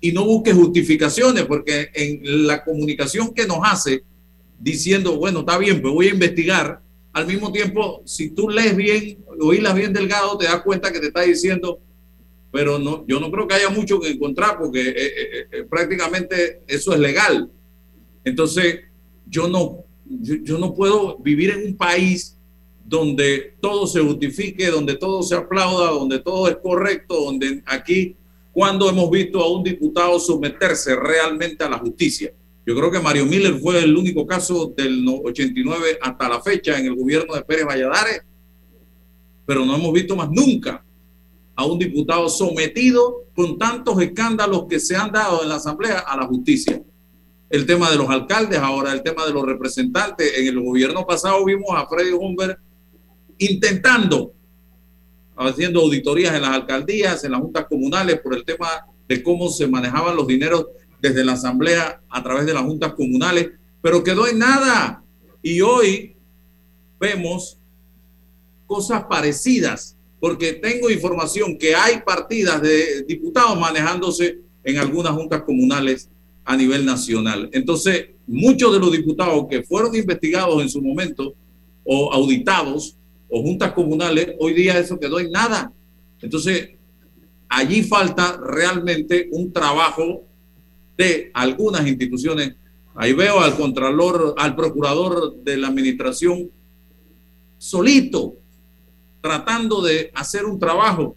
y 0.00 0.12
no 0.12 0.24
busque 0.24 0.52
justificaciones, 0.52 1.44
porque 1.44 1.90
en 1.94 2.46
la 2.46 2.64
comunicación 2.64 3.32
que 3.32 3.46
nos 3.46 3.58
hace 3.62 4.04
diciendo, 4.58 5.16
bueno, 5.16 5.40
está 5.40 5.58
bien, 5.58 5.80
pues 5.80 5.92
voy 5.92 6.08
a 6.08 6.14
investigar, 6.14 6.80
al 7.12 7.26
mismo 7.26 7.50
tiempo, 7.50 8.02
si 8.04 8.30
tú 8.30 8.48
lees 8.48 8.76
bien, 8.76 9.24
oílas 9.40 9.74
bien 9.74 9.92
delgado, 9.92 10.36
te 10.36 10.44
das 10.44 10.62
cuenta 10.62 10.92
que 10.92 11.00
te 11.00 11.06
está 11.06 11.22
diciendo, 11.22 11.80
pero 12.56 12.78
no, 12.78 13.04
yo 13.06 13.20
no 13.20 13.30
creo 13.30 13.46
que 13.46 13.54
haya 13.54 13.68
mucho 13.68 14.00
que 14.00 14.08
encontrar 14.08 14.56
porque 14.58 14.80
eh, 14.80 14.94
eh, 14.96 15.46
eh, 15.52 15.64
prácticamente 15.68 16.62
eso 16.66 16.94
es 16.94 16.98
legal. 16.98 17.50
Entonces, 18.24 18.80
yo 19.28 19.46
no, 19.46 19.84
yo, 20.06 20.56
no 20.56 20.72
puedo 20.74 21.18
vivir 21.18 21.50
en 21.50 21.66
un 21.66 21.76
país 21.76 22.38
donde 22.82 23.56
todo 23.60 23.86
se 23.86 24.00
justifique, 24.00 24.70
donde 24.70 24.96
todo 24.96 25.22
se 25.22 25.34
aplauda, 25.34 25.90
donde 25.90 26.18
todo 26.20 26.48
es 26.48 26.56
correcto, 26.62 27.26
donde 27.26 27.62
aquí, 27.66 28.16
cuando 28.52 28.88
hemos 28.88 29.10
visto 29.10 29.42
a 29.42 29.54
un 29.54 29.62
diputado 29.62 30.18
someterse 30.18 30.96
realmente 30.96 31.62
a 31.62 31.68
la 31.68 31.78
justicia. 31.78 32.32
Yo 32.64 32.74
creo 32.74 32.90
que 32.90 33.00
Mario 33.00 33.26
Miller 33.26 33.58
fue 33.58 33.84
el 33.84 33.94
único 33.94 34.26
caso 34.26 34.72
del 34.74 35.04
89 35.06 35.98
hasta 36.00 36.26
la 36.26 36.40
fecha 36.40 36.78
en 36.78 36.86
el 36.86 36.94
gobierno 36.94 37.34
de 37.34 37.42
Pérez 37.42 37.66
Valladares, 37.66 38.22
pero 39.44 39.66
no 39.66 39.76
hemos 39.76 39.92
visto 39.92 40.16
más 40.16 40.30
nunca 40.30 40.85
a 41.56 41.64
un 41.64 41.78
diputado 41.78 42.28
sometido 42.28 43.24
con 43.34 43.58
tantos 43.58 44.00
escándalos 44.00 44.66
que 44.68 44.78
se 44.78 44.94
han 44.94 45.10
dado 45.10 45.42
en 45.42 45.48
la 45.48 45.56
Asamblea 45.56 46.00
a 46.00 46.16
la 46.16 46.26
justicia. 46.26 46.82
el 47.48 47.64
tema 47.64 47.88
de 47.90 47.96
los 47.96 48.10
alcaldes, 48.10 48.58
ahora 48.58 48.92
el 48.92 49.02
tema 49.02 49.24
de 49.24 49.32
los 49.32 49.44
representantes. 49.44 50.36
En 50.36 50.48
el 50.48 50.60
gobierno 50.60 51.06
pasado 51.06 51.44
vimos 51.44 51.68
a 51.70 51.86
Freddy 51.86 52.10
Humber 52.10 52.58
intentando, 53.38 54.32
haciendo 55.36 55.80
auditorías 55.80 56.34
en 56.34 56.42
las 56.42 56.50
alcaldías, 56.50 57.22
en 57.22 57.30
las 57.32 57.40
juntas 57.40 57.66
comunales, 57.68 58.20
por 58.20 58.34
el 58.34 58.44
tema 58.44 58.68
de 59.08 59.22
cómo 59.22 59.48
se 59.48 59.68
manejaban 59.68 60.16
los 60.16 60.26
dineros 60.26 60.66
desde 61.00 61.24
la 61.24 61.32
asamblea 61.32 62.00
a 62.08 62.22
través 62.22 62.46
de 62.46 62.54
las 62.54 62.64
juntas 62.64 62.94
comunales, 62.94 63.50
pero 63.80 64.02
quedó 64.02 64.26
en 64.26 64.40
nada. 64.40 65.04
Y 65.40 65.60
hoy 65.60 66.16
vemos 66.98 67.58
cosas 68.66 69.04
parecidas, 69.04 69.95
porque 70.20 70.54
tengo 70.54 70.90
información 70.90 71.58
que 71.58 71.74
hay 71.74 72.00
partidas 72.00 72.62
de 72.62 73.02
diputados 73.02 73.58
manejándose 73.58 74.38
en 74.64 74.78
algunas 74.78 75.12
juntas 75.12 75.42
comunales 75.42 76.08
a 76.44 76.56
nivel 76.56 76.84
nacional. 76.84 77.48
Entonces, 77.52 78.10
muchos 78.26 78.72
de 78.72 78.78
los 78.78 78.92
diputados 78.92 79.46
que 79.48 79.62
fueron 79.62 79.94
investigados 79.94 80.62
en 80.62 80.68
su 80.68 80.80
momento 80.80 81.34
o 81.84 82.12
auditados 82.12 82.96
o 83.28 83.42
juntas 83.42 83.72
comunales, 83.72 84.34
hoy 84.38 84.54
día 84.54 84.78
eso 84.78 84.98
quedó 84.98 85.20
en 85.20 85.30
nada. 85.30 85.72
Entonces, 86.20 86.70
allí 87.48 87.82
falta 87.82 88.38
realmente 88.42 89.28
un 89.32 89.52
trabajo 89.52 90.24
de 90.96 91.30
algunas 91.34 91.86
instituciones. 91.86 92.54
Ahí 92.94 93.12
veo 93.12 93.40
al 93.40 93.56
contralor, 93.56 94.34
al 94.38 94.56
procurador 94.56 95.36
de 95.42 95.56
la 95.58 95.68
administración 95.68 96.50
solito, 97.58 98.36
tratando 99.26 99.82
de 99.82 100.12
hacer 100.14 100.44
un 100.44 100.58
trabajo. 100.58 101.16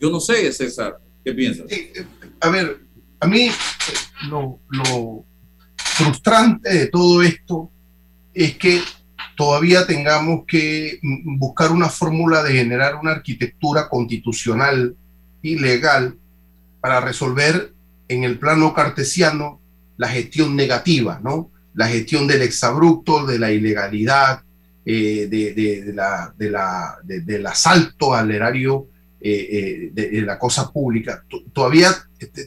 Yo 0.00 0.10
no 0.10 0.20
sé, 0.20 0.50
César, 0.52 0.98
¿qué 1.22 1.34
piensas? 1.34 1.70
Eh, 1.70 2.06
a 2.40 2.48
ver, 2.48 2.80
a 3.20 3.26
mí 3.26 3.42
eh, 3.42 3.52
lo, 4.30 4.60
lo 4.68 5.24
frustrante 5.76 6.72
de 6.72 6.86
todo 6.86 7.22
esto 7.22 7.70
es 8.32 8.56
que 8.56 8.80
todavía 9.36 9.86
tengamos 9.86 10.44
que 10.46 10.98
buscar 11.02 11.72
una 11.72 11.90
fórmula 11.90 12.42
de 12.42 12.54
generar 12.54 12.94
una 12.94 13.12
arquitectura 13.12 13.88
constitucional 13.88 14.96
y 15.42 15.58
legal 15.58 16.16
para 16.80 17.00
resolver 17.00 17.74
en 18.08 18.24
el 18.24 18.38
plano 18.38 18.72
cartesiano 18.72 19.60
la 19.98 20.08
gestión 20.08 20.56
negativa, 20.56 21.20
¿no? 21.22 21.50
La 21.74 21.88
gestión 21.88 22.26
del 22.26 22.42
exabrupto, 22.42 23.26
de 23.26 23.38
la 23.38 23.50
ilegalidad, 23.50 24.42
eh, 24.90 25.26
de, 25.28 25.92
la, 25.92 26.32
del 27.04 27.46
asalto 27.46 28.14
al 28.14 28.30
erario 28.30 28.86
eh, 29.20 29.48
eh, 29.52 29.90
de, 29.92 30.22
la 30.22 30.38
cosa 30.38 30.72
pública. 30.72 31.24
Todavía 31.52 31.90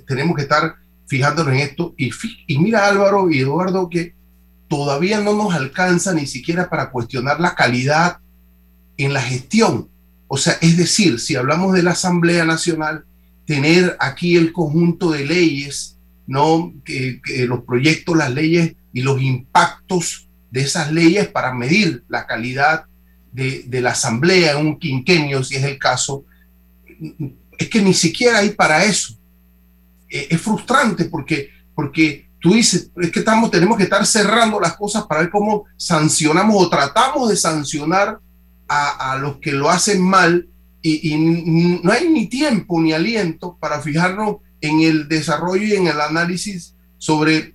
tenemos 0.08 0.36
que 0.36 0.42
estar 0.42 0.74
fijándonos 1.06 1.54
en 1.54 1.60
esto. 1.60 1.94
Y, 2.00 2.10
y 2.48 2.58
mira 2.58 2.88
Álvaro 2.88 3.30
y 3.30 3.42
Eduardo 3.42 3.88
que 3.92 4.16
todavía 4.68 5.22
no 5.22 5.36
nos 5.36 5.54
alcanza 5.54 6.16
ni 6.16 6.26
siquiera 6.26 6.68
para 6.68 6.89
cuestionar 6.89 7.39
la 7.39 7.54
calidad 7.54 8.18
en 8.98 9.14
la 9.14 9.22
gestión. 9.22 9.89
O 10.28 10.38
sea, 10.38 10.54
es 10.62 10.78
decir, 10.78 11.20
si 11.20 11.36
hablamos 11.36 11.76
de 11.76 11.84
la 11.84 11.92
Asamblea 11.92 12.44
Nacional, 12.44 13.06
tener 13.46 13.96
aquí 14.00 14.36
el 14.36 14.52
conjunto 14.52 15.12
de 15.12 15.26
leyes, 15.28 16.00
¿no? 16.26 16.74
Que, 16.84 17.22
los 17.48 17.66
proyectos, 17.66 18.18
las 18.18 18.34
leyes 18.34 18.74
y 18.94 19.02
los 19.02 19.22
impactos 19.22 20.28
de 20.52 20.62
esas 20.62 20.91
leyes 20.91 21.28
para 21.30 21.54
medir 21.54 22.04
la 22.08 22.28
calidad 22.28 22.86
de, 23.32 23.64
de, 23.66 23.82
la 23.82 23.91
Asamblea 23.91 24.52
en 24.52 24.68
un 24.68 24.80
quinquenio, 24.80 25.43
si 25.43 25.56
es 25.56 25.64
el 25.64 25.80
caso, 25.80 26.26
es 27.58 27.70
que 27.70 27.82
ni 27.82 27.93
siquiera 27.93 28.39
hay 28.39 28.52
para 28.52 28.84
eso. 28.84 29.16
E, 30.10 30.28
es 30.30 30.41
frustrante 30.41 31.06
porque, 31.06 31.49
porque 31.74 32.30
tú 32.39 32.54
dices, 32.54 32.91
es 32.97 33.12
que 33.12 33.20
estamos, 33.20 33.49
tenemos 33.49 33.78
que 33.78 33.84
estar 33.84 34.06
cerrando 34.06 34.60
las 34.60 34.76
cosas 34.76 35.06
para 35.06 35.22
ver 35.22 35.30
cómo 35.30 35.66
sancionamos 35.78 36.56
o 36.58 36.70
tratamos 36.70 37.30
de 37.30 37.38
sancionar 37.38 38.20
a, 38.68 39.18
los 39.18 39.38
que 39.38 39.52
lo 39.52 39.70
hacen 39.70 40.02
mal 40.02 40.47
y, 40.82 41.16
no 41.84 41.91
hay 41.91 42.10
ni 42.10 42.28
tiempo 42.28 42.80
ni 42.82 42.93
aliento 42.93 43.58
para 43.60 43.82
fijarnos 43.82 44.38
en 44.62 44.82
el 44.82 45.10
desarrollo 45.10 45.64
y 45.64 45.74
en 45.74 45.88
el 45.88 45.99
análisis 45.99 46.74
sobre, 46.97 47.54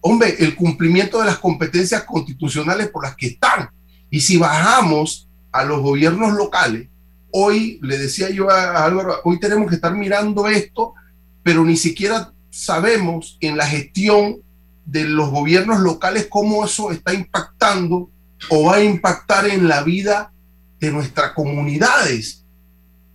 hombre, 0.00 0.36
el 0.38 0.54
cumplimiento 0.54 1.18
de 1.20 1.26
las 1.26 1.38
competencias 1.38 2.04
constitucionales 2.04 2.88
por 2.88 3.04
las 3.04 3.16
que 3.16 3.28
están. 3.28 3.70
Y 4.10 4.20
si 4.20 4.36
bajamos 4.36 5.28
a 5.52 5.64
los 5.64 5.80
gobiernos 5.80 6.34
locales, 6.34 6.88
hoy, 7.30 7.78
le 7.82 7.98
decía 7.98 8.30
yo 8.30 8.50
a 8.50 8.84
Álvaro, 8.84 9.16
hoy 9.24 9.38
tenemos 9.38 9.68
que 9.68 9.74
estar 9.74 9.94
mirando 9.94 10.48
esto, 10.48 10.94
pero 11.42 11.64
ni 11.64 11.76
siquiera 11.76 12.32
sabemos 12.50 13.36
en 13.40 13.56
la 13.56 13.66
gestión 13.66 14.38
de 14.84 15.04
los 15.04 15.30
gobiernos 15.30 15.80
locales 15.80 16.28
cómo 16.30 16.64
eso 16.64 16.90
está 16.90 17.12
impactando 17.12 18.10
o 18.48 18.64
va 18.64 18.76
a 18.76 18.82
impactar 18.82 19.46
en 19.46 19.68
la 19.68 19.82
vida 19.82 20.32
de 20.80 20.90
nuestras 20.90 21.32
comunidades. 21.32 22.44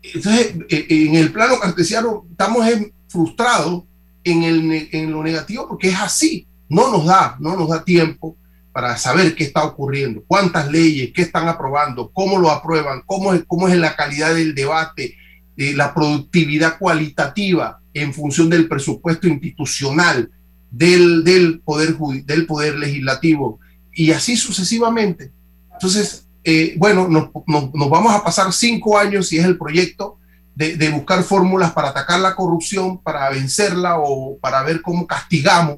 Entonces, 0.02 0.56
e, 0.70 0.86
en 0.90 1.16
el 1.16 1.32
plano 1.32 1.60
cartesiano 1.60 2.26
estamos 2.30 2.68
frustrados 3.08 3.84
en, 4.24 4.44
el, 4.44 4.90
en 4.92 5.12
lo 5.12 5.24
negativo 5.24 5.68
porque 5.68 5.90
es 5.90 6.00
así. 6.00 6.46
No 6.74 6.92
nos 6.92 7.06
da, 7.06 7.38
no 7.40 7.56
nos 7.56 7.70
da 7.70 7.84
tiempo 7.84 8.36
para 8.72 8.98
saber 8.98 9.36
qué 9.36 9.44
está 9.44 9.64
ocurriendo, 9.64 10.24
cuántas 10.26 10.72
leyes, 10.72 11.12
qué 11.14 11.22
están 11.22 11.48
aprobando, 11.48 12.10
cómo 12.12 12.40
lo 12.40 12.50
aprueban, 12.50 13.04
cómo 13.06 13.34
es, 13.34 13.44
cómo 13.46 13.68
es 13.68 13.78
la 13.78 13.96
calidad 13.96 14.34
del 14.34 14.56
debate, 14.56 15.16
eh, 15.56 15.74
la 15.76 15.94
productividad 15.94 16.80
cualitativa 16.80 17.80
en 17.94 18.12
función 18.12 18.50
del 18.50 18.68
presupuesto 18.68 19.28
institucional 19.28 20.32
del, 20.72 21.24
del, 21.24 21.60
poder, 21.60 21.96
del 22.26 22.48
poder 22.48 22.80
legislativo 22.80 23.60
y 23.94 24.12
así 24.12 24.36
sucesivamente. 24.36 25.32
Entonces, 25.72 26.28
eh, 26.44 26.74
bueno, 26.78 27.08
nos, 27.08 27.30
nos, 27.48 27.90
vamos 27.90 28.16
a 28.16 28.24
pasar 28.24 28.52
cinco 28.52 28.98
años, 28.98 29.28
si 29.28 29.38
es 29.38 29.46
el 29.46 29.60
proyecto, 29.60 30.18
de, 30.56 30.76
de, 30.76 30.90
buscar 30.90 31.24
fórmulas 31.24 31.72
para 31.72 31.90
atacar 31.90 32.20
la 32.20 32.36
corrupción, 32.36 33.02
para 33.02 33.30
vencerla 33.30 34.00
o 34.00 34.38
para 34.40 34.64
ver 34.64 34.82
cómo 34.82 35.06
castigamos, 35.06 35.78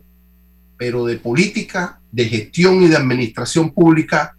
pero 0.78 1.06
de 1.06 1.18
política, 1.18 2.00
de 2.12 2.26
gestión 2.26 2.82
y 2.84 2.88
de 2.88 2.98
administración 2.98 3.72
pública, 3.72 4.38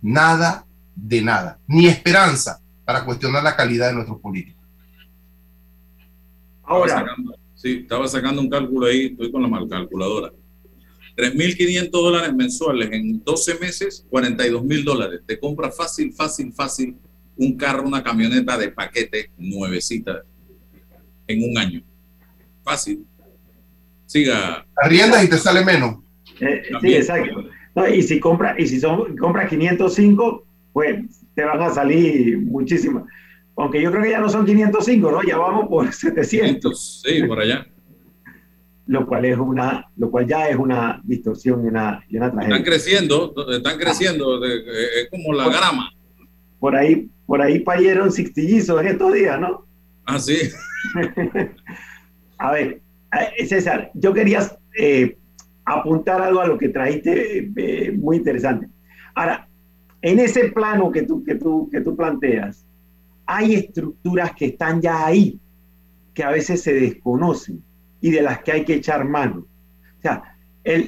nada 0.00 0.66
de 0.94 1.22
nada, 1.22 1.58
ni 1.66 1.86
esperanza 1.86 2.60
para 2.84 3.04
cuestionar 3.04 3.42
la 3.42 3.56
calidad 3.56 3.88
de 3.88 3.94
nuestros 3.94 4.20
políticos. 4.20 4.62
Ahora. 6.62 7.04
sí, 7.54 7.80
estaba 7.82 8.06
sacando 8.08 8.40
un 8.40 8.48
cálculo 8.48 8.86
ahí, 8.86 9.06
estoy 9.06 9.30
con 9.30 9.42
la 9.42 9.48
mal 9.48 9.68
calculadora. 9.68 10.32
3.500 11.16 11.90
dólares 11.90 12.34
mensuales 12.34 12.90
en 12.92 13.22
12 13.22 13.58
meses, 13.58 14.06
42 14.10 14.64
mil 14.64 14.84
dólares. 14.84 15.20
Te 15.26 15.38
compra 15.38 15.70
fácil, 15.70 16.12
fácil, 16.12 16.52
fácil 16.52 16.96
un 17.36 17.56
carro, 17.56 17.86
una 17.86 18.02
camioneta 18.02 18.56
de 18.58 18.70
paquete 18.70 19.30
nuevecita 19.38 20.22
en 21.26 21.50
un 21.50 21.58
año. 21.58 21.82
Fácil. 22.62 23.06
Siga. 24.06 24.66
Arriendas 24.76 25.24
y 25.24 25.28
te 25.28 25.38
sale 25.38 25.64
menos. 25.64 25.96
Eh, 26.40 26.62
sí, 26.80 26.94
exacto. 26.94 27.44
y 27.92 28.02
si 28.02 28.20
compras 28.20 28.56
y 28.58 28.66
si 28.66 28.80
son, 28.80 29.16
compras 29.16 29.48
505, 29.48 30.44
pues 30.72 30.96
te 31.34 31.44
van 31.44 31.62
a 31.62 31.70
salir 31.70 32.38
muchísimas. 32.38 33.04
Aunque 33.56 33.80
yo 33.80 33.90
creo 33.90 34.02
que 34.02 34.10
ya 34.10 34.20
no 34.20 34.28
son 34.28 34.44
505, 34.44 35.10
¿no? 35.10 35.22
Ya 35.22 35.38
vamos 35.38 35.68
por 35.68 35.92
700. 35.92 37.02
Sí, 37.04 37.22
por 37.22 37.40
allá. 37.40 37.66
lo 38.86 39.06
cual 39.06 39.24
es 39.24 39.38
una, 39.38 39.86
lo 39.96 40.10
cual 40.10 40.26
ya 40.26 40.48
es 40.48 40.56
una 40.56 41.00
distorsión 41.04 41.64
y 41.64 41.68
una, 41.68 42.04
y 42.08 42.16
una 42.16 42.30
tragedia. 42.30 42.56
Están 42.56 42.72
creciendo, 42.72 43.34
están 43.50 43.78
creciendo, 43.78 44.44
es 44.44 45.08
como 45.10 45.32
la 45.32 45.48
grama. 45.48 45.90
Por 46.58 46.76
ahí, 46.76 47.08
por 47.26 47.40
ahí 47.40 47.60
payeron 47.60 48.10
sixtillizos 48.10 48.80
en 48.80 48.88
estos 48.88 49.12
días, 49.12 49.40
¿no? 49.40 49.66
Ah, 50.06 50.18
sí. 50.18 50.36
a 52.38 52.52
ver, 52.52 52.66
eh, 52.66 52.82
César, 53.46 53.90
yo 53.94 54.12
quería 54.12 54.40
eh, 54.78 55.16
apuntar 55.64 56.20
algo 56.20 56.40
a 56.40 56.46
lo 56.46 56.58
que 56.58 56.68
trajiste 56.68 57.50
eh, 57.56 57.92
muy 57.92 58.16
interesante. 58.16 58.68
Ahora, 59.14 59.48
en 60.02 60.18
ese 60.18 60.50
plano 60.50 60.90
que 60.90 61.02
tú, 61.02 61.24
que 61.24 61.36
tú, 61.36 61.68
que 61.70 61.80
tú 61.80 61.96
planteas, 61.96 62.66
hay 63.26 63.54
estructuras 63.54 64.32
que 64.34 64.46
están 64.46 64.80
ya 64.80 65.06
ahí, 65.06 65.38
que 66.12 66.24
a 66.24 66.30
veces 66.30 66.62
se 66.62 66.74
desconocen 66.74 67.62
y 68.00 68.10
de 68.10 68.22
las 68.22 68.42
que 68.42 68.52
hay 68.52 68.64
que 68.64 68.74
echar 68.74 69.04
mano. 69.04 69.46
O 69.98 70.02
sea, 70.02 70.36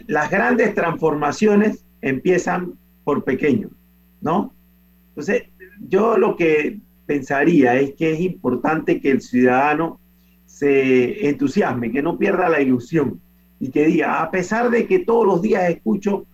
las 0.07 0.31
grandes 0.31 0.75
transformaciones 0.75 1.85
empiezan 2.03 2.75
por 3.05 3.25
pequeños, 3.25 3.73
¿no? 4.21 4.53
Entonces, 5.09 5.45
yo 5.89 6.19
lo 6.19 6.37
que 6.37 6.81
pensaría 7.07 7.77
es 7.77 7.95
que 7.95 8.13
es 8.13 8.21
importante 8.21 9.01
que 9.01 9.13
el 9.13 9.23
ciudadano 9.23 10.01
se 10.57 11.29
entusiasme, 11.29 11.93
que 11.93 12.01
no 12.01 12.17
pierda 12.17 12.49
la 12.49 12.63
ilusión 12.63 13.21
y 13.61 13.71
que 13.71 13.85
diga, 13.85 14.23
a 14.23 14.31
pesar 14.31 14.71
de 14.71 14.87
que 14.87 15.01
todos 15.01 15.27
los 15.27 15.43
días 15.43 15.69
escucho 15.69 16.25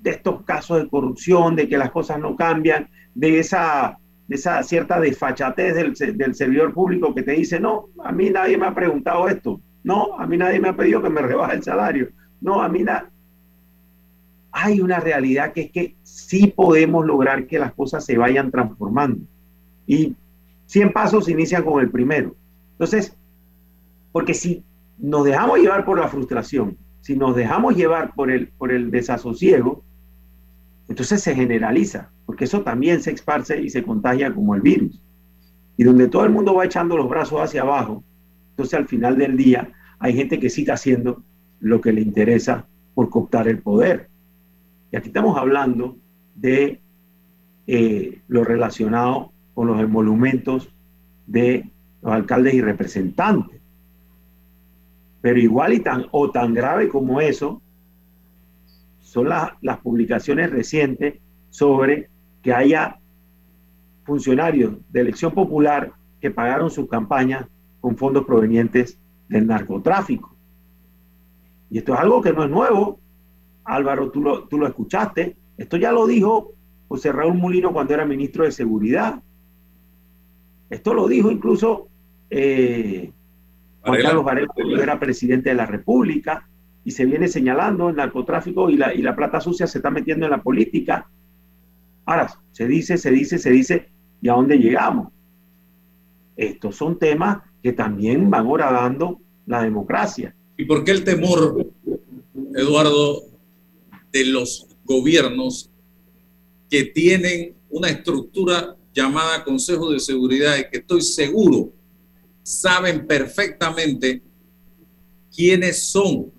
de 0.00 0.10
estos 0.10 0.42
casos 0.42 0.82
de 0.82 0.88
corrupción, 0.88 1.54
de 1.54 1.68
que 1.68 1.78
las 1.78 1.92
cosas 1.92 2.18
no 2.18 2.34
cambian, 2.34 2.88
de 3.14 3.38
esa 3.38 3.96
esa 4.28 4.60
cierta 4.64 4.98
desfachatez 4.98 5.74
del, 5.74 6.16
del, 6.16 6.34
servidor 6.34 6.72
público 6.72 7.14
que 7.14 7.22
te 7.22 7.32
dice, 7.32 7.60
no, 7.60 7.90
a 8.04 8.10
mí 8.10 8.30
nadie 8.30 8.58
me 8.58 8.66
ha 8.66 8.74
preguntado 8.74 9.28
esto, 9.28 9.60
no, 9.84 10.18
a 10.18 10.26
mí 10.26 10.36
nadie 10.36 10.58
me 10.58 10.68
ha 10.68 10.76
pedido 10.76 11.00
que 11.00 11.10
me 11.10 11.22
rebaje 11.22 11.56
el 11.56 11.62
salario, 11.62 12.08
No, 12.40 12.62
a 12.62 12.68
mí 12.68 12.84
hay 14.50 14.80
una 14.80 14.98
realidad 14.98 15.52
que 15.52 15.62
es 15.62 15.70
que 15.70 15.96
sí 16.02 16.48
podemos 16.48 17.06
lograr 17.06 17.46
que 17.46 17.60
las 17.60 17.72
cosas 17.72 18.04
se 18.04 18.18
vayan 18.18 18.50
transformando. 18.50 19.20
Y 19.86 20.16
100 20.66 20.92
pasos 20.92 21.28
inician 21.28 21.64
con 21.64 21.80
el 21.80 21.90
primero. 21.90 22.34
Entonces, 22.72 23.16
porque 24.12 24.34
si 24.34 24.64
nos 24.98 25.24
dejamos 25.24 25.58
llevar 25.58 25.84
por 25.84 25.98
la 25.98 26.08
frustración, 26.08 26.76
si 27.00 27.16
nos 27.16 27.34
dejamos 27.34 27.76
llevar 27.76 28.14
por 28.14 28.30
el, 28.30 28.48
por 28.48 28.72
el 28.72 28.90
desasosiego, 28.90 29.82
entonces 30.88 31.22
se 31.22 31.34
generaliza, 31.34 32.10
porque 32.26 32.44
eso 32.44 32.62
también 32.62 33.00
se 33.00 33.12
esparce 33.12 33.60
y 33.60 33.70
se 33.70 33.82
contagia 33.82 34.34
como 34.34 34.54
el 34.54 34.60
virus. 34.60 35.00
Y 35.76 35.84
donde 35.84 36.08
todo 36.08 36.24
el 36.24 36.30
mundo 36.30 36.54
va 36.54 36.64
echando 36.64 36.96
los 36.96 37.08
brazos 37.08 37.40
hacia 37.40 37.62
abajo, 37.62 38.02
entonces 38.50 38.74
al 38.74 38.88
final 38.88 39.16
del 39.16 39.36
día 39.36 39.72
hay 39.98 40.14
gente 40.14 40.38
que 40.38 40.48
está 40.48 40.74
haciendo 40.74 41.22
lo 41.60 41.80
que 41.80 41.92
le 41.92 42.00
interesa 42.00 42.66
por 42.94 43.08
cooptar 43.08 43.48
el 43.48 43.62
poder. 43.62 44.08
Y 44.92 44.96
aquí 44.96 45.08
estamos 45.08 45.38
hablando 45.38 45.96
de 46.34 46.80
eh, 47.66 48.20
lo 48.28 48.44
relacionado 48.44 49.32
con 49.54 49.68
los 49.68 49.80
emolumentos 49.80 50.74
de 51.26 51.70
los 52.02 52.12
alcaldes 52.12 52.54
y 52.54 52.62
representantes. 52.62 53.59
Pero 55.20 55.38
igual 55.38 55.74
y 55.74 55.80
tan, 55.80 56.06
o 56.12 56.30
tan 56.30 56.54
grave 56.54 56.88
como 56.88 57.20
eso, 57.20 57.60
son 58.98 59.28
las 59.28 59.78
publicaciones 59.82 60.50
recientes 60.50 61.14
sobre 61.50 62.08
que 62.42 62.54
haya 62.54 62.98
funcionarios 64.04 64.76
de 64.90 65.00
elección 65.00 65.32
popular 65.32 65.92
que 66.20 66.30
pagaron 66.30 66.70
sus 66.70 66.88
campañas 66.88 67.46
con 67.80 67.96
fondos 67.96 68.24
provenientes 68.24 68.98
del 69.28 69.46
narcotráfico. 69.46 70.34
Y 71.70 71.78
esto 71.78 71.94
es 71.94 72.00
algo 72.00 72.20
que 72.20 72.32
no 72.32 72.44
es 72.44 72.50
nuevo. 72.50 72.98
Álvaro, 73.64 74.10
tú 74.10 74.22
lo, 74.22 74.44
tú 74.48 74.58
lo 74.58 74.66
escuchaste. 74.66 75.36
Esto 75.56 75.76
ya 75.76 75.92
lo 75.92 76.06
dijo 76.06 76.52
José 76.88 77.12
Raúl 77.12 77.34
Mulino 77.34 77.72
cuando 77.72 77.94
era 77.94 78.04
ministro 78.04 78.44
de 78.44 78.52
Seguridad. 78.52 79.22
Esto 80.68 80.94
lo 80.94 81.06
dijo 81.06 81.30
incluso 81.30 81.88
eh, 82.30 83.12
Juan 83.82 84.02
Carlos 84.02 84.24
Varela 84.24 84.48
cuando 84.48 84.82
era 84.82 85.00
presidente 85.00 85.50
de 85.50 85.54
la 85.54 85.66
República 85.66 86.48
y 86.84 86.90
se 86.90 87.04
viene 87.04 87.28
señalando 87.28 87.88
el 87.88 87.96
narcotráfico 87.96 88.70
y 88.70 88.76
la, 88.76 88.94
y 88.94 89.02
la 89.02 89.16
plata 89.16 89.40
sucia 89.40 89.66
se 89.66 89.78
está 89.78 89.90
metiendo 89.90 90.26
en 90.26 90.32
la 90.32 90.42
política. 90.42 91.08
Ahora, 92.04 92.30
se 92.52 92.66
dice, 92.66 92.98
se 92.98 93.10
dice, 93.10 93.38
se 93.38 93.50
dice, 93.50 93.88
¿y 94.20 94.28
a 94.28 94.32
dónde 94.32 94.58
llegamos? 94.58 95.12
Estos 96.36 96.76
son 96.76 96.98
temas 96.98 97.38
que 97.62 97.72
también 97.72 98.30
van 98.30 98.46
horadando 98.46 99.20
la 99.46 99.62
democracia. 99.62 100.34
¿Y 100.56 100.64
por 100.64 100.84
qué 100.84 100.92
el 100.92 101.04
temor, 101.04 101.66
Eduardo, 102.54 103.22
de 104.12 104.24
los 104.26 104.66
gobiernos 104.84 105.70
que 106.68 106.84
tienen 106.84 107.54
una 107.68 107.88
estructura 107.88 108.76
llamada 108.92 109.44
Consejo 109.44 109.90
de 109.92 110.00
Seguridad 110.00 110.56
y 110.58 110.70
que 110.70 110.78
estoy 110.78 111.02
seguro 111.02 111.72
saben 112.50 113.06
perfectamente 113.06 114.22
quiénes 115.34 115.90
son 115.90 116.32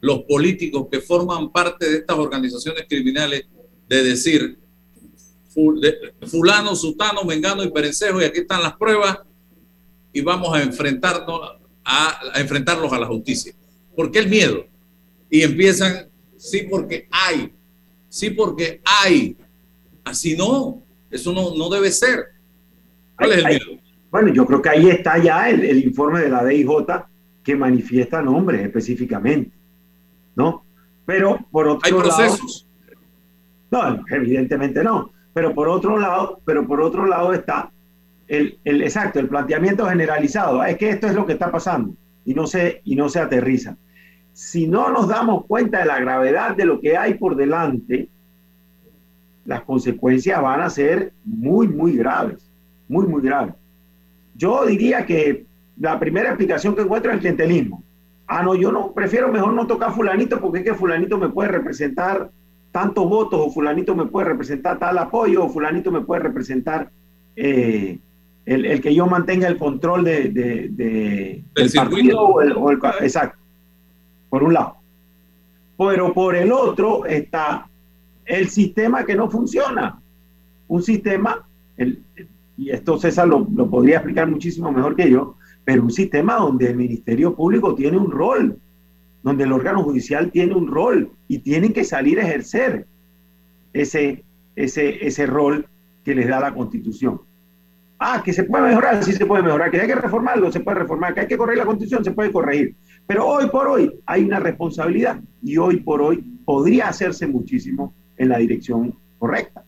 los 0.00 0.22
políticos 0.22 0.88
que 0.90 1.00
forman 1.00 1.50
parte 1.50 1.88
de 1.88 1.96
estas 1.98 2.18
organizaciones 2.18 2.84
criminales 2.88 3.46
de 3.88 4.04
decir 4.04 4.58
fulano, 6.28 6.76
sutano, 6.76 7.24
mengano 7.24 7.64
y 7.64 7.70
perencejo 7.70 8.20
y 8.20 8.24
aquí 8.24 8.40
están 8.40 8.62
las 8.62 8.76
pruebas 8.76 9.18
y 10.12 10.20
vamos 10.20 10.54
a 10.54 10.62
enfrentarnos 10.62 11.40
a, 11.84 12.20
enfrentarlos 12.36 12.92
a 12.92 12.98
la 12.98 13.06
justicia. 13.06 13.54
¿Por 13.94 14.10
qué 14.10 14.18
el 14.18 14.28
miedo? 14.28 14.66
Y 15.30 15.42
empiezan, 15.42 16.10
sí 16.36 16.66
porque 16.68 17.08
hay, 17.10 17.52
sí 18.08 18.30
porque 18.30 18.82
hay. 18.84 19.36
Así 20.04 20.36
no, 20.36 20.82
eso 21.10 21.32
no, 21.32 21.54
no 21.56 21.70
debe 21.70 21.90
ser. 21.90 22.26
¿Cuál 23.16 23.32
es 23.32 23.38
el 23.38 23.46
miedo? 23.46 23.85
Bueno, 24.16 24.32
yo 24.32 24.46
creo 24.46 24.62
que 24.62 24.70
ahí 24.70 24.88
está 24.88 25.18
ya 25.18 25.50
el, 25.50 25.62
el 25.62 25.84
informe 25.84 26.20
de 26.20 26.30
la 26.30 26.42
DIJ 26.42 26.70
que 27.44 27.54
manifiesta 27.54 28.22
nombres 28.22 28.62
específicamente. 28.62 29.50
¿no? 30.34 30.64
Pero 31.04 31.38
por 31.50 31.68
otro 31.68 31.82
¿Hay 31.84 31.92
procesos? 31.92 32.66
no, 33.70 34.02
evidentemente 34.08 34.82
no. 34.82 35.10
Pero 35.34 35.54
por 35.54 35.68
otro 35.68 35.98
lado, 35.98 36.40
pero 36.46 36.66
por 36.66 36.80
otro 36.80 37.04
lado 37.04 37.34
está 37.34 37.70
el, 38.26 38.58
el, 38.64 38.80
exacto, 38.80 39.20
el 39.20 39.28
planteamiento 39.28 39.84
generalizado. 39.84 40.64
Es 40.64 40.78
que 40.78 40.88
esto 40.88 41.08
es 41.08 41.14
lo 41.14 41.26
que 41.26 41.34
está 41.34 41.52
pasando 41.52 41.92
y 42.24 42.32
no 42.32 42.46
se, 42.46 42.80
y 42.84 42.96
no 42.96 43.10
se 43.10 43.20
aterriza. 43.20 43.76
Si 44.32 44.66
no 44.66 44.90
nos 44.90 45.08
damos 45.08 45.44
cuenta 45.44 45.80
de 45.80 45.84
la 45.84 46.00
gravedad 46.00 46.56
de 46.56 46.64
lo 46.64 46.80
que 46.80 46.96
hay 46.96 47.18
por 47.18 47.36
delante, 47.36 48.08
las 49.44 49.60
consecuencias 49.60 50.40
van 50.40 50.62
a 50.62 50.70
ser 50.70 51.12
muy, 51.22 51.68
muy 51.68 51.98
graves, 51.98 52.50
muy, 52.88 53.06
muy 53.06 53.20
graves. 53.20 53.52
Yo 54.36 54.66
diría 54.66 55.06
que 55.06 55.46
la 55.78 55.98
primera 55.98 56.30
explicación 56.30 56.74
que 56.74 56.82
encuentro 56.82 57.10
es 57.10 57.16
el 57.16 57.20
clientelismo 57.20 57.82
ah, 58.26 58.42
no, 58.42 58.54
yo 58.54 58.72
no, 58.72 58.92
prefiero 58.92 59.30
mejor 59.30 59.52
no 59.52 59.66
tocar 59.66 59.92
fulanito 59.92 60.40
porque 60.40 60.58
es 60.58 60.64
que 60.64 60.74
fulanito 60.74 61.18
me 61.18 61.28
puede 61.28 61.50
representar 61.50 62.30
tantos 62.72 63.08
votos 63.08 63.40
o 63.40 63.50
fulanito 63.50 63.94
me 63.94 64.06
puede 64.06 64.28
representar 64.28 64.78
tal 64.78 64.98
apoyo 64.98 65.44
o 65.44 65.48
fulanito 65.48 65.90
me 65.90 66.02
puede 66.02 66.22
representar 66.22 66.90
eh, 67.36 67.98
el, 68.44 68.80
que 68.80 68.94
yo 68.94 69.06
mantenga 69.06 69.48
el 69.48 69.56
control 69.56 70.04
de, 70.04 70.28
del 70.70 71.72
partido 71.74 72.20
o 72.20 72.70
el, 72.70 72.78
exacto, 73.00 73.38
por 74.28 74.44
un 74.44 74.54
lado. 74.54 74.76
Pero 75.76 76.12
por 76.12 76.36
el 76.36 76.52
otro 76.52 77.04
está 77.06 77.68
el 78.24 78.48
sistema 78.48 79.04
que 79.04 79.16
no 79.16 79.28
funciona. 79.28 80.00
Un 80.68 80.82
sistema, 80.82 81.44
y 82.56 82.70
esto 82.70 82.98
César 82.98 83.28
lo, 83.28 83.46
lo 83.54 83.68
podría 83.68 83.96
explicar 83.96 84.28
muchísimo 84.28 84.72
mejor 84.72 84.96
que 84.96 85.10
yo, 85.10 85.36
pero 85.64 85.82
un 85.82 85.90
sistema 85.90 86.36
donde 86.36 86.70
el 86.70 86.76
Ministerio 86.76 87.34
Público 87.34 87.74
tiene 87.74 87.98
un 87.98 88.10
rol, 88.10 88.58
donde 89.22 89.44
el 89.44 89.52
órgano 89.52 89.82
judicial 89.82 90.30
tiene 90.30 90.54
un 90.54 90.68
rol 90.68 91.10
y 91.26 91.40
tienen 91.40 91.72
que 91.72 91.84
salir 91.84 92.20
a 92.20 92.22
ejercer 92.22 92.86
ese, 93.72 94.24
ese, 94.54 95.04
ese 95.06 95.26
rol 95.26 95.66
que 96.04 96.14
les 96.14 96.28
da 96.28 96.40
la 96.40 96.54
Constitución. 96.54 97.20
Ah, 97.98 98.22
que 98.24 98.32
se 98.32 98.44
puede 98.44 98.68
mejorar, 98.68 99.02
sí 99.02 99.12
se 99.12 99.26
puede 99.26 99.42
mejorar, 99.42 99.70
que 99.70 99.80
hay 99.80 99.88
que 99.88 99.94
reformarlo, 99.94 100.52
se 100.52 100.60
puede 100.60 100.78
reformar, 100.78 101.14
que 101.14 101.20
hay 101.20 101.26
que 101.26 101.36
corregir 101.36 101.58
la 101.58 101.66
Constitución, 101.66 102.04
se 102.04 102.12
puede 102.12 102.30
corregir. 102.30 102.76
Pero 103.06 103.26
hoy 103.26 103.48
por 103.48 103.66
hoy 103.68 103.92
hay 104.06 104.22
una 104.22 104.38
responsabilidad 104.38 105.20
y 105.42 105.56
hoy 105.56 105.80
por 105.80 106.00
hoy 106.00 106.18
podría 106.44 106.88
hacerse 106.88 107.26
muchísimo 107.26 107.92
en 108.18 108.28
la 108.28 108.38
dirección 108.38 108.94
correcta. 109.18 109.64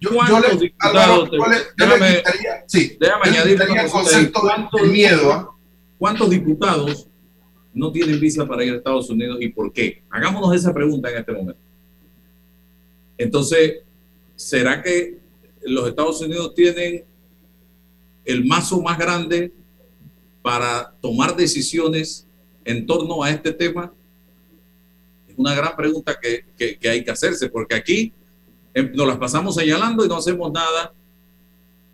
Yo, 0.00 0.10
¿Cuántos 0.14 0.60
diputados, 0.60 1.30
déjame, 1.76 2.22
sí, 2.66 2.96
déjame 3.00 3.30
añadir 3.30 3.58
¿cuántos, 3.90 4.82
miedo, 4.82 5.32
¿ah? 5.32 5.56
¿cuántos 5.98 6.30
diputados 6.30 7.08
no 7.74 7.90
tienen 7.90 8.20
visa 8.20 8.46
para 8.46 8.62
ir 8.62 8.74
a 8.74 8.76
Estados 8.76 9.10
Unidos 9.10 9.38
y 9.40 9.48
por 9.48 9.72
qué? 9.72 10.04
Hagámonos 10.08 10.54
esa 10.54 10.72
pregunta 10.72 11.10
en 11.10 11.18
este 11.18 11.32
momento. 11.32 11.60
Entonces, 13.16 13.78
¿será 14.36 14.80
que 14.80 15.18
los 15.62 15.88
Estados 15.88 16.20
Unidos 16.20 16.54
tienen 16.54 17.04
el 18.24 18.44
mazo 18.44 18.80
más 18.80 18.98
grande 18.98 19.52
para 20.42 20.94
tomar 21.00 21.34
decisiones 21.34 22.24
en 22.64 22.86
torno 22.86 23.24
a 23.24 23.30
este 23.30 23.52
tema? 23.52 23.92
Es 25.26 25.34
una 25.36 25.56
gran 25.56 25.74
pregunta 25.74 26.16
que, 26.20 26.44
que, 26.56 26.78
que 26.78 26.88
hay 26.88 27.02
que 27.02 27.10
hacerse, 27.10 27.48
porque 27.48 27.74
aquí 27.74 28.12
nos 28.82 29.06
las 29.06 29.18
pasamos 29.18 29.54
señalando 29.54 30.04
y 30.04 30.08
no 30.08 30.16
hacemos 30.16 30.52
nada. 30.52 30.92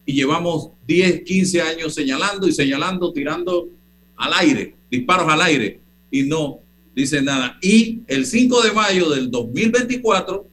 Y 0.07 0.13
llevamos 0.13 0.71
10, 0.87 1.23
15 1.23 1.63
años 1.63 1.95
señalando 1.95 2.47
y 2.47 2.53
señalando, 2.53 3.13
tirando 3.13 3.69
al 4.17 4.33
aire, 4.35 4.75
disparos 4.91 5.29
al 5.29 5.43
aire, 5.43 5.81
y 6.11 6.23
no 6.23 6.61
dice 6.95 7.23
nada. 7.23 7.59
Y 7.63 8.03
el 8.07 8.27
5 8.27 8.63
de 8.63 8.73
mayo 8.73 9.11
del 9.11 9.31
2024, 9.31 10.47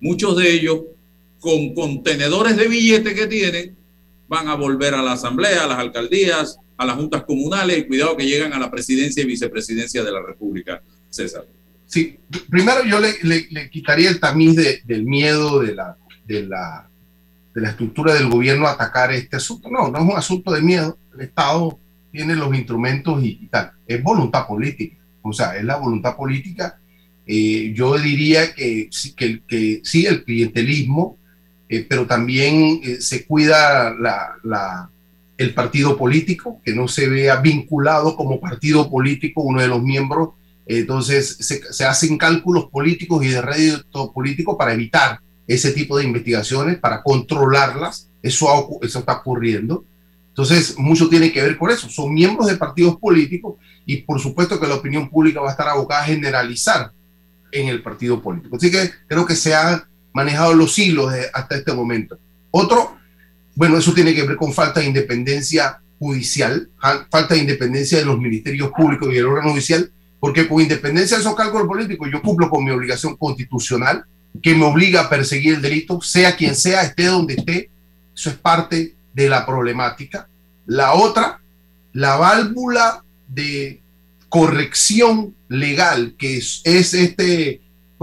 muchos 0.00 0.36
de 0.36 0.52
ellos 0.52 0.80
con 1.38 1.74
contenedores 1.74 2.56
de 2.56 2.68
billetes 2.68 3.14
que 3.14 3.26
tienen, 3.26 3.76
van 4.26 4.48
a 4.48 4.54
volver 4.54 4.94
a 4.94 5.02
la 5.02 5.12
asamblea, 5.12 5.64
a 5.64 5.68
las 5.68 5.78
alcaldías, 5.78 6.58
a 6.76 6.84
las 6.84 6.96
juntas 6.96 7.24
comunales, 7.24 7.78
y 7.78 7.86
cuidado 7.86 8.16
que 8.16 8.26
llegan 8.26 8.52
a 8.52 8.58
la 8.58 8.70
presidencia 8.70 9.22
y 9.22 9.26
vicepresidencia 9.26 10.02
de 10.02 10.12
la 10.12 10.22
República, 10.22 10.82
César. 11.08 11.46
Sí, 11.88 12.18
primero 12.50 12.84
yo 12.84 13.00
le, 13.00 13.14
le, 13.22 13.70
quitaría 13.70 14.10
el 14.10 14.20
tamiz 14.20 14.54
del 14.84 15.04
miedo 15.06 15.60
de 15.60 15.74
la, 15.74 15.96
de, 16.26 16.46
la, 16.46 16.86
de 17.54 17.62
la 17.62 17.70
estructura 17.70 18.12
del 18.12 18.28
gobierno 18.28 18.66
a 18.66 18.72
atacar 18.72 19.10
este 19.10 19.36
asunto. 19.36 19.70
No, 19.70 19.88
no 19.88 19.98
es 19.98 20.04
un 20.04 20.16
asunto 20.16 20.52
de 20.52 20.60
miedo. 20.60 20.98
El 21.14 21.22
Estado 21.22 21.80
tiene 22.12 22.36
los 22.36 22.54
instrumentos 22.54 23.24
y, 23.24 23.48
tal. 23.50 23.72
Es 23.86 24.02
voluntad 24.02 24.46
política. 24.46 24.98
O 25.22 25.32
sea, 25.32 25.56
es 25.56 25.64
la 25.64 25.76
voluntad 25.76 26.14
política. 26.14 26.78
Eh, 27.26 27.72
yo 27.74 27.96
diría 27.96 28.54
que, 28.54 28.90
que, 29.16 29.42
que, 29.48 29.80
sí, 29.82 30.04
el 30.04 30.24
clientelismo, 30.24 31.16
eh, 31.70 31.86
pero 31.88 32.06
también 32.06 32.80
eh, 32.84 33.00
se 33.00 33.24
cuida 33.24 33.94
la, 33.94 34.36
la, 34.44 34.90
el 35.38 35.54
partido 35.54 35.96
político, 35.96 36.60
que 36.62 36.74
no 36.74 36.86
se 36.86 37.08
vea 37.08 37.36
vinculado 37.36 38.14
como 38.14 38.40
partido 38.40 38.90
político 38.90 39.40
uno 39.40 39.62
de 39.62 39.68
los 39.68 39.82
miembros 39.82 40.37
Entonces 40.68 41.38
se, 41.70 41.84
hacen 41.84 42.18
cálculos 42.18 42.66
políticos 42.66 43.24
y 43.24 43.28
de 43.28 43.40
rédito 43.40 44.12
político 44.12 44.58
para 44.58 44.74
evitar 44.74 45.20
ese 45.46 45.72
tipo 45.72 45.96
de 45.96 46.04
investigaciones, 46.04 46.78
para 46.78 47.02
controlarlas. 47.02 48.10
Eso, 48.22 48.46
eso 48.82 48.98
está 48.98 49.14
ocurriendo. 49.14 49.84
Entonces, 50.28 50.78
mucho 50.78 51.08
tiene 51.08 51.32
que 51.32 51.42
ver 51.42 51.56
con 51.56 51.70
eso. 51.70 51.88
Son 51.88 52.12
miembros 52.12 52.46
de 52.46 52.56
partidos 52.56 52.96
políticos 52.98 53.56
y 53.86 54.02
por 54.02 54.20
supuesto 54.20 54.60
que 54.60 54.66
la 54.66 54.74
opinión 54.74 55.08
pública 55.08 55.40
va 55.40 55.48
a 55.48 55.52
estar 55.52 55.68
abocada 55.68 56.02
a 56.02 56.06
generalizar 56.06 56.92
en 57.50 57.68
el 57.68 57.82
partido 57.82 58.22
político. 58.22 58.56
Así 58.56 58.70
que 58.70 58.90
creo 59.06 59.24
que 59.24 59.34
se 59.34 59.54
han 59.54 59.82
manejado 60.12 60.52
los 60.52 60.78
hilos 60.78 61.12
hasta 61.32 61.56
este 61.56 61.72
momento. 61.72 62.18
Otro, 62.50 62.98
bueno, 63.54 63.78
eso 63.78 63.94
tiene 63.94 64.14
que 64.14 64.26
ver 64.26 64.36
con 64.36 64.52
falta 64.52 64.80
de 64.80 64.86
independencia 64.86 65.80
judicial, 65.98 66.70
falta 67.10 67.34
de 67.34 67.40
independencia 67.40 67.98
de 67.98 68.04
los 68.04 68.18
ministerios 68.18 68.70
públicos 68.70 69.08
y 69.10 69.14
del 69.14 69.26
órgano 69.26 69.50
judicial, 69.50 69.90
porque 70.20 70.48
con 70.48 70.60
independencia 70.60 71.16
de 71.16 71.22
esos 71.22 71.36
cálculos 71.36 71.66
políticos 71.66 72.08
yo 72.12 72.22
cumplo 72.22 72.50
con 72.50 72.64
mi 72.64 72.70
obligación 72.70 73.16
constitucional 73.16 74.04
que 74.42 74.54
me 74.54 74.64
obliga 74.64 75.02
a 75.02 75.08
perseguir 75.08 75.54
el 75.54 75.62
delito, 75.62 76.00
sea 76.00 76.36
quien 76.36 76.54
sea, 76.54 76.82
esté 76.82 77.06
donde 77.06 77.34
esté. 77.34 77.70
Eso 78.14 78.30
es 78.30 78.36
parte 78.36 78.94
de 79.12 79.28
la 79.28 79.46
problemática. 79.46 80.28
La 80.66 80.94
otra, 80.94 81.40
la 81.92 82.16
válvula 82.16 83.02
de 83.26 83.80
corrección 84.28 85.34
legal, 85.48 86.14
que 86.18 86.38
es, 86.38 86.60
este 86.64 87.60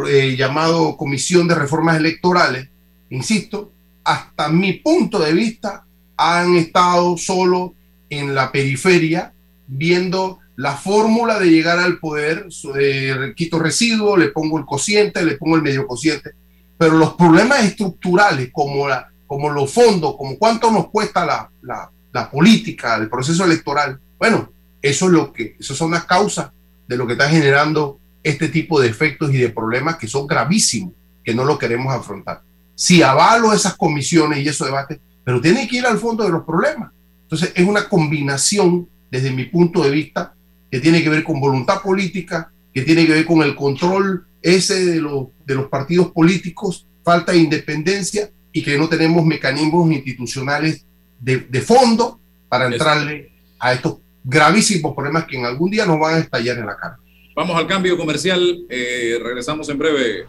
eh, 0.08 0.36
llamado 0.38 0.98
Comisión 0.98 1.48
de 1.48 1.56
Reformas 1.56 1.98
Electorales, 1.98 2.70
insisto, 3.10 3.72
hasta 4.04 4.50
mi 4.50 4.74
punto 4.74 5.20
de 5.20 5.34
vista, 5.34 5.86
han 6.18 6.56
estado 6.56 7.18
solo 7.18 7.74
en 8.10 8.36
la 8.36 8.52
periferia 8.52 9.34
viendo 9.68 10.40
la 10.58 10.76
fórmula 10.76 11.40
de 11.40 11.50
llegar 11.50 11.80
al 11.80 12.00
poder, 12.00 12.48
eh, 12.80 13.34
quito 13.36 13.60
residuo, 13.60 14.16
le 14.16 14.30
pongo 14.30 14.58
el 14.58 14.66
cociente, 14.66 15.24
le 15.24 15.38
pongo 15.38 15.58
el 15.58 15.62
medio 15.62 15.86
cociente, 15.86 16.32
pero 16.78 16.98
los 16.98 17.14
problemas 17.14 17.64
estructurales 17.64 18.50
como, 18.52 18.88
la, 18.88 19.10
como 19.28 19.50
los 19.50 19.72
fondos, 19.72 20.16
como 20.18 20.38
cuánto 20.38 20.72
nos 20.72 20.90
cuesta 20.90 21.26
la, 21.26 21.50
la, 21.62 21.90
la 22.14 22.32
política, 22.32 22.96
el 22.96 23.10
proceso 23.10 23.44
electoral, 23.44 24.00
bueno, 24.18 24.50
eso 24.82 25.06
es 25.08 25.12
lo 25.12 25.34
que, 25.34 25.56
eso 25.60 25.76
son 25.76 25.92
las 25.92 26.06
causas 26.06 26.52
de 26.88 26.96
lo 26.96 27.06
que 27.06 27.14
está 27.14 27.28
generando 27.28 28.00
este 28.24 28.50
tipo 28.50 28.80
de 28.80 28.88
efectos 28.88 29.34
y 29.34 29.38
de 29.38 29.50
problemas 29.50 29.98
que 29.98 30.08
son 30.08 30.28
gravísimos, 30.28 30.94
que 31.24 31.34
no 31.34 31.44
lo 31.44 31.58
queremos 31.58 31.94
afrontar. 31.94 32.42
Si 32.76 33.02
avalo 33.02 33.54
esas 33.54 33.76
comisiones 33.76 34.40
y 34.40 34.48
esos 34.48 34.68
debates, 34.68 35.00
pero 35.24 35.42
tiene 35.42 35.68
que 35.68 35.78
ir 35.78 35.86
al 35.86 35.98
fondo 35.98 36.24
de 36.24 36.30
los 36.30 36.44
problemas. 36.44 36.92
Entonces, 37.24 37.52
es 37.56 37.68
una 37.68 37.90
combinación, 37.90 38.88
desde 39.10 39.32
mi 39.32 39.46
punto 39.46 39.84
de 39.84 39.90
vista, 39.90 40.35
que 40.76 40.82
tiene 40.82 41.02
que 41.02 41.10
ver 41.10 41.24
con 41.24 41.40
voluntad 41.40 41.82
política, 41.82 42.52
que 42.74 42.82
tiene 42.82 43.06
que 43.06 43.14
ver 43.14 43.26
con 43.26 43.42
el 43.42 43.56
control 43.56 44.28
ese 44.42 44.86
de 44.86 45.00
los, 45.00 45.28
de 45.46 45.56
los 45.56 45.68
partidos 45.70 46.12
políticos, 46.12 46.86
falta 47.02 47.32
de 47.32 47.38
independencia 47.38 48.30
y 48.52 48.62
que 48.62 48.78
no 48.78 48.90
tenemos 48.90 49.26
mecanismos 49.26 49.90
institucionales 49.90 50.86
de, 51.18 51.38
de 51.38 51.62
fondo 51.62 52.20
para 52.50 52.66
entrarle 52.66 53.32
a 53.58 53.72
estos 53.72 54.00
gravísimos 54.22 54.94
problemas 54.94 55.24
que 55.24 55.38
en 55.40 55.46
algún 55.46 55.72
día 55.72 55.86
nos 55.86 55.98
van 55.98 56.16
a 56.16 56.18
estallar 56.18 56.58
en 56.58 56.66
la 56.66 56.76
cara. 56.76 57.00
Vamos 57.38 57.56
al 57.56 57.68
cambio 57.68 57.98
comercial, 57.98 58.66
eh, 58.70 59.18
regresamos 59.24 59.70
en 59.70 59.78
breve. 59.78 60.26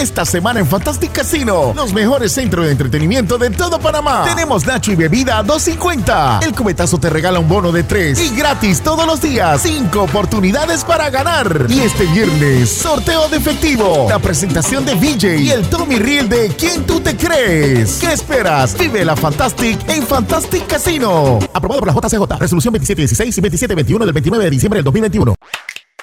Esta 0.00 0.26
semana 0.26 0.60
en 0.60 0.66
Fantastic 0.66 1.10
Casino, 1.10 1.72
los 1.74 1.94
mejores 1.94 2.30
centros 2.30 2.66
de 2.66 2.72
entretenimiento 2.72 3.38
de 3.38 3.48
todo 3.48 3.80
Panamá. 3.80 4.24
Tenemos 4.26 4.66
Nacho 4.66 4.92
y 4.92 4.94
bebida 4.94 5.38
a 5.38 5.42
2.50. 5.42 6.44
El 6.44 6.54
cubetazo 6.54 6.98
te 6.98 7.08
regala 7.08 7.38
un 7.38 7.48
bono 7.48 7.72
de 7.72 7.82
3 7.82 8.20
y 8.20 8.36
gratis 8.36 8.82
todos 8.82 9.06
los 9.06 9.22
días. 9.22 9.62
5 9.62 10.02
oportunidades 10.02 10.84
para 10.84 11.08
ganar. 11.08 11.64
Y 11.70 11.80
este 11.80 12.04
viernes, 12.06 12.70
sorteo 12.70 13.30
de 13.30 13.38
efectivo, 13.38 14.06
la 14.10 14.18
presentación 14.18 14.84
de 14.84 14.96
VJ 14.96 15.40
y 15.40 15.50
el 15.50 15.66
Tommy 15.70 15.96
Reel 15.96 16.28
de 16.28 16.48
¿Quién 16.48 16.84
tú 16.84 17.00
te 17.00 17.16
crees? 17.16 17.96
¿Qué 17.98 18.12
esperas? 18.12 18.76
Vive 18.76 19.02
la 19.02 19.16
Fantastic 19.16 19.88
en 19.88 20.06
Fantastic 20.06 20.66
Casino. 20.66 21.38
Aprobado 21.54 21.80
por 21.80 21.88
la 21.88 21.94
JCJ. 21.94 22.38
Resolución 22.38 22.74
2716 22.74 23.38
y 23.38 23.40
2721 23.40 24.04
del 24.04 24.12
29 24.12 24.44
de 24.44 24.50
diciembre 24.50 24.78
del 24.78 24.84
2021. 24.84 25.34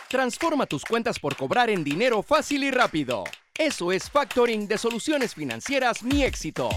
Transforma 0.09 0.65
tus 0.65 0.83
cuentas 0.83 1.19
por 1.19 1.35
cobrar 1.35 1.69
en 1.69 1.83
dinero 1.83 2.23
fácil 2.23 2.63
y 2.63 2.71
rápido. 2.71 3.23
Eso 3.59 3.91
es 3.91 4.09
factoring 4.09 4.67
de 4.67 4.79
soluciones 4.79 5.35
financieras 5.35 6.01
Mi 6.01 6.23
Éxito. 6.23 6.69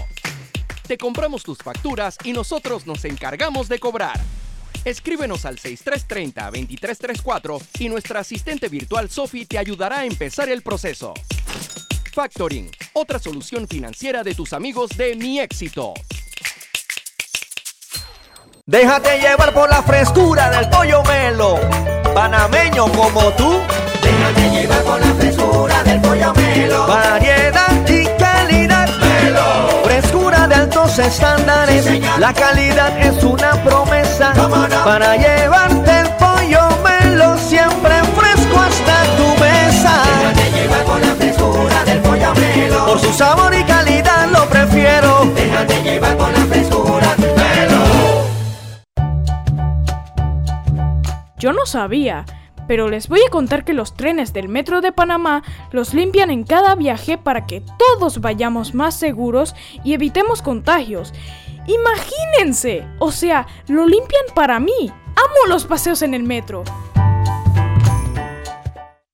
Te 0.87 0.95
compramos 0.95 1.41
tus 1.41 1.57
facturas 1.57 2.19
y 2.23 2.33
nosotros 2.33 2.85
nos 2.85 3.03
encargamos 3.03 3.67
de 3.67 3.79
cobrar. 3.79 4.19
Escríbenos 4.85 5.45
al 5.45 5.57
6330-2334 5.57 7.63
y 7.79 7.89
nuestra 7.89 8.19
asistente 8.19 8.69
virtual 8.69 9.09
Sophie 9.09 9.47
te 9.47 9.57
ayudará 9.57 10.01
a 10.01 10.05
empezar 10.05 10.49
el 10.49 10.61
proceso. 10.61 11.15
Factoring, 12.13 12.69
otra 12.93 13.17
solución 13.17 13.67
financiera 13.67 14.21
de 14.21 14.35
tus 14.35 14.53
amigos 14.53 14.91
de 14.95 15.15
Mi 15.15 15.39
Éxito. 15.39 15.95
Déjate 18.67 19.17
llevar 19.17 19.51
por 19.51 19.67
la 19.67 19.81
frescura 19.81 20.51
del 20.51 20.69
pollo 20.69 21.01
melo, 21.05 21.59
panameño 22.13 22.91
como 22.91 23.31
tú. 23.31 23.63
Déjate 24.07 24.49
llevar 24.51 24.81
por 24.83 24.99
la 24.99 25.13
frescura 25.15 25.83
del 25.83 26.01
pollo 26.01 26.33
melo. 26.33 26.87
Variedad 26.87 27.89
y 27.89 28.05
calidad. 28.17 28.89
Melo. 28.99 29.83
Frescura 29.83 30.47
de 30.47 30.55
altos 30.55 30.97
estándares. 30.99 31.85
la 32.17 32.33
calidad 32.33 32.97
es 32.99 33.21
una 33.23 33.51
promesa. 33.63 34.33
Para 34.85 35.17
llevarte 35.17 35.99
el 35.99 36.09
pollo 36.21 36.63
melo 36.87 37.37
siempre 37.37 37.95
fresco 38.17 38.57
hasta 38.67 38.95
tu 39.17 39.27
mesa. 39.43 39.93
Déjate 40.19 40.51
llevar 40.57 40.83
por 40.85 40.99
la 41.05 41.15
frescura 41.15 41.83
del 41.85 41.99
pollo 41.99 42.33
melo. 42.35 42.85
Por 42.85 42.99
su 42.99 43.11
sabor 43.13 43.53
y 43.53 43.63
calidad 43.63 44.27
lo 44.31 44.45
prefiero. 44.47 45.25
Déjate 45.35 45.83
llevar 45.83 46.15
por 46.17 46.31
la 46.31 46.45
frescura 46.45 47.15
melo. 47.17 47.81
Yo 51.39 51.53
no 51.53 51.65
sabía 51.65 52.25
pero 52.67 52.89
les 52.89 53.07
voy 53.07 53.21
a 53.25 53.29
contar 53.29 53.63
que 53.63 53.73
los 53.73 53.93
trenes 53.95 54.33
del 54.33 54.49
Metro 54.49 54.81
de 54.81 54.91
Panamá 54.91 55.43
los 55.71 55.93
limpian 55.93 56.29
en 56.29 56.43
cada 56.43 56.75
viaje 56.75 57.17
para 57.17 57.45
que 57.45 57.63
todos 57.77 58.21
vayamos 58.21 58.73
más 58.73 58.97
seguros 58.97 59.55
y 59.83 59.93
evitemos 59.93 60.41
contagios. 60.41 61.13
Imagínense, 61.67 62.85
o 62.99 63.11
sea, 63.11 63.47
lo 63.67 63.85
limpian 63.85 64.23
para 64.33 64.59
mí. 64.59 64.91
Amo 65.15 65.47
los 65.47 65.65
paseos 65.65 66.01
en 66.01 66.13
el 66.13 66.23
metro. 66.23 66.63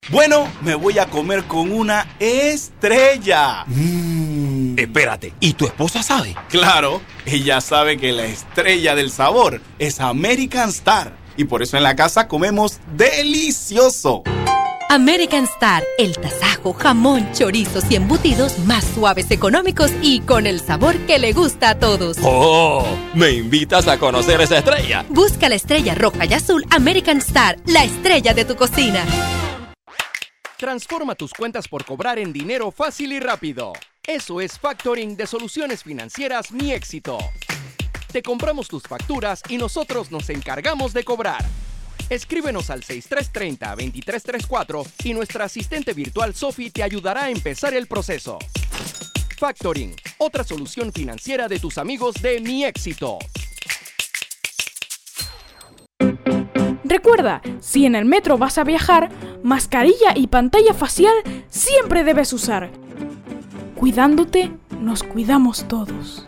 Bueno, 0.09 0.47
me 0.61 0.75
voy 0.75 0.99
a 0.99 1.07
comer 1.07 1.45
con 1.45 1.71
una 1.71 2.05
estrella. 2.19 3.63
Mm. 3.65 4.77
Espérate, 4.77 5.33
¿y 5.39 5.53
tu 5.53 5.65
esposa 5.65 6.03
sabe? 6.03 6.35
Claro, 6.49 7.01
ella 7.25 7.61
sabe 7.61 7.97
que 7.97 8.11
la 8.11 8.25
estrella 8.25 8.95
del 8.95 9.09
sabor 9.09 9.61
es 9.79 9.99
American 9.99 10.69
Star 10.69 11.22
y 11.37 11.45
por 11.45 11.61
eso 11.63 11.77
en 11.77 11.83
la 11.83 11.95
casa 11.95 12.27
comemos 12.27 12.79
delicioso. 12.95 14.23
American 14.89 15.45
Star, 15.45 15.83
el 15.97 16.15
tasajo, 16.15 16.73
jamón, 16.73 17.27
chorizos 17.33 17.83
y 17.89 17.95
embutidos 17.95 18.59
más 18.59 18.83
suaves, 18.83 19.31
económicos 19.31 19.91
y 20.03 20.19
con 20.19 20.45
el 20.45 20.59
sabor 20.59 20.95
que 21.07 21.17
le 21.17 21.33
gusta 21.33 21.71
a 21.71 21.79
todos. 21.79 22.17
¡Oh! 22.21 22.85
¿Me 23.15 23.31
invitas 23.31 23.87
a 23.87 23.97
conocer 23.97 24.39
esa 24.41 24.59
estrella? 24.59 25.03
Busca 25.09 25.49
la 25.49 25.55
estrella 25.55 25.95
roja 25.95 26.25
y 26.25 26.33
azul 26.33 26.63
American 26.69 27.17
Star, 27.17 27.57
la 27.65 27.83
estrella 27.83 28.35
de 28.35 28.45
tu 28.45 28.55
cocina. 28.55 29.03
Transforma 30.57 31.15
tus 31.15 31.33
cuentas 31.33 31.67
por 31.67 31.85
cobrar 31.85 32.19
en 32.19 32.31
dinero 32.31 32.69
fácil 32.69 33.13
y 33.13 33.19
rápido. 33.19 33.73
Eso 34.05 34.41
es 34.41 34.59
factoring 34.59 35.17
de 35.17 35.25
soluciones 35.25 35.81
financieras 35.81 36.51
Mi 36.51 36.71
Éxito. 36.71 37.17
Te 38.13 38.21
compramos 38.21 38.67
tus 38.67 38.83
facturas 38.83 39.41
y 39.49 39.57
nosotros 39.57 40.11
nos 40.11 40.29
encargamos 40.29 40.93
de 40.93 41.03
cobrar. 41.03 41.43
Escríbenos 42.11 42.69
al 42.69 42.83
6330-2334 42.83 44.87
y 45.05 45.15
nuestra 45.15 45.45
asistente 45.45 45.93
virtual 45.93 46.35
Sophie 46.35 46.69
te 46.69 46.83
ayudará 46.83 47.23
a 47.23 47.31
empezar 47.31 47.73
el 47.73 47.87
proceso. 47.87 48.37
Factoring, 49.39 49.95
otra 50.19 50.43
solución 50.43 50.93
financiera 50.93 51.47
de 51.47 51.57
tus 51.57 51.79
amigos 51.79 52.13
de 52.21 52.39
Mi 52.39 52.65
Éxito. 52.65 53.17
Recuerda, 56.83 57.41
si 57.61 57.87
en 57.87 57.95
el 57.95 58.05
metro 58.05 58.37
vas 58.37 58.59
a 58.59 58.63
viajar, 58.63 59.09
mascarilla 59.41 60.13
y 60.15 60.27
pantalla 60.27 60.75
facial 60.75 61.15
siempre 61.49 62.03
debes 62.03 62.31
usar. 62.31 62.69
Cuidándote, 63.73 64.51
nos 64.79 65.01
cuidamos 65.01 65.67
todos. 65.67 66.27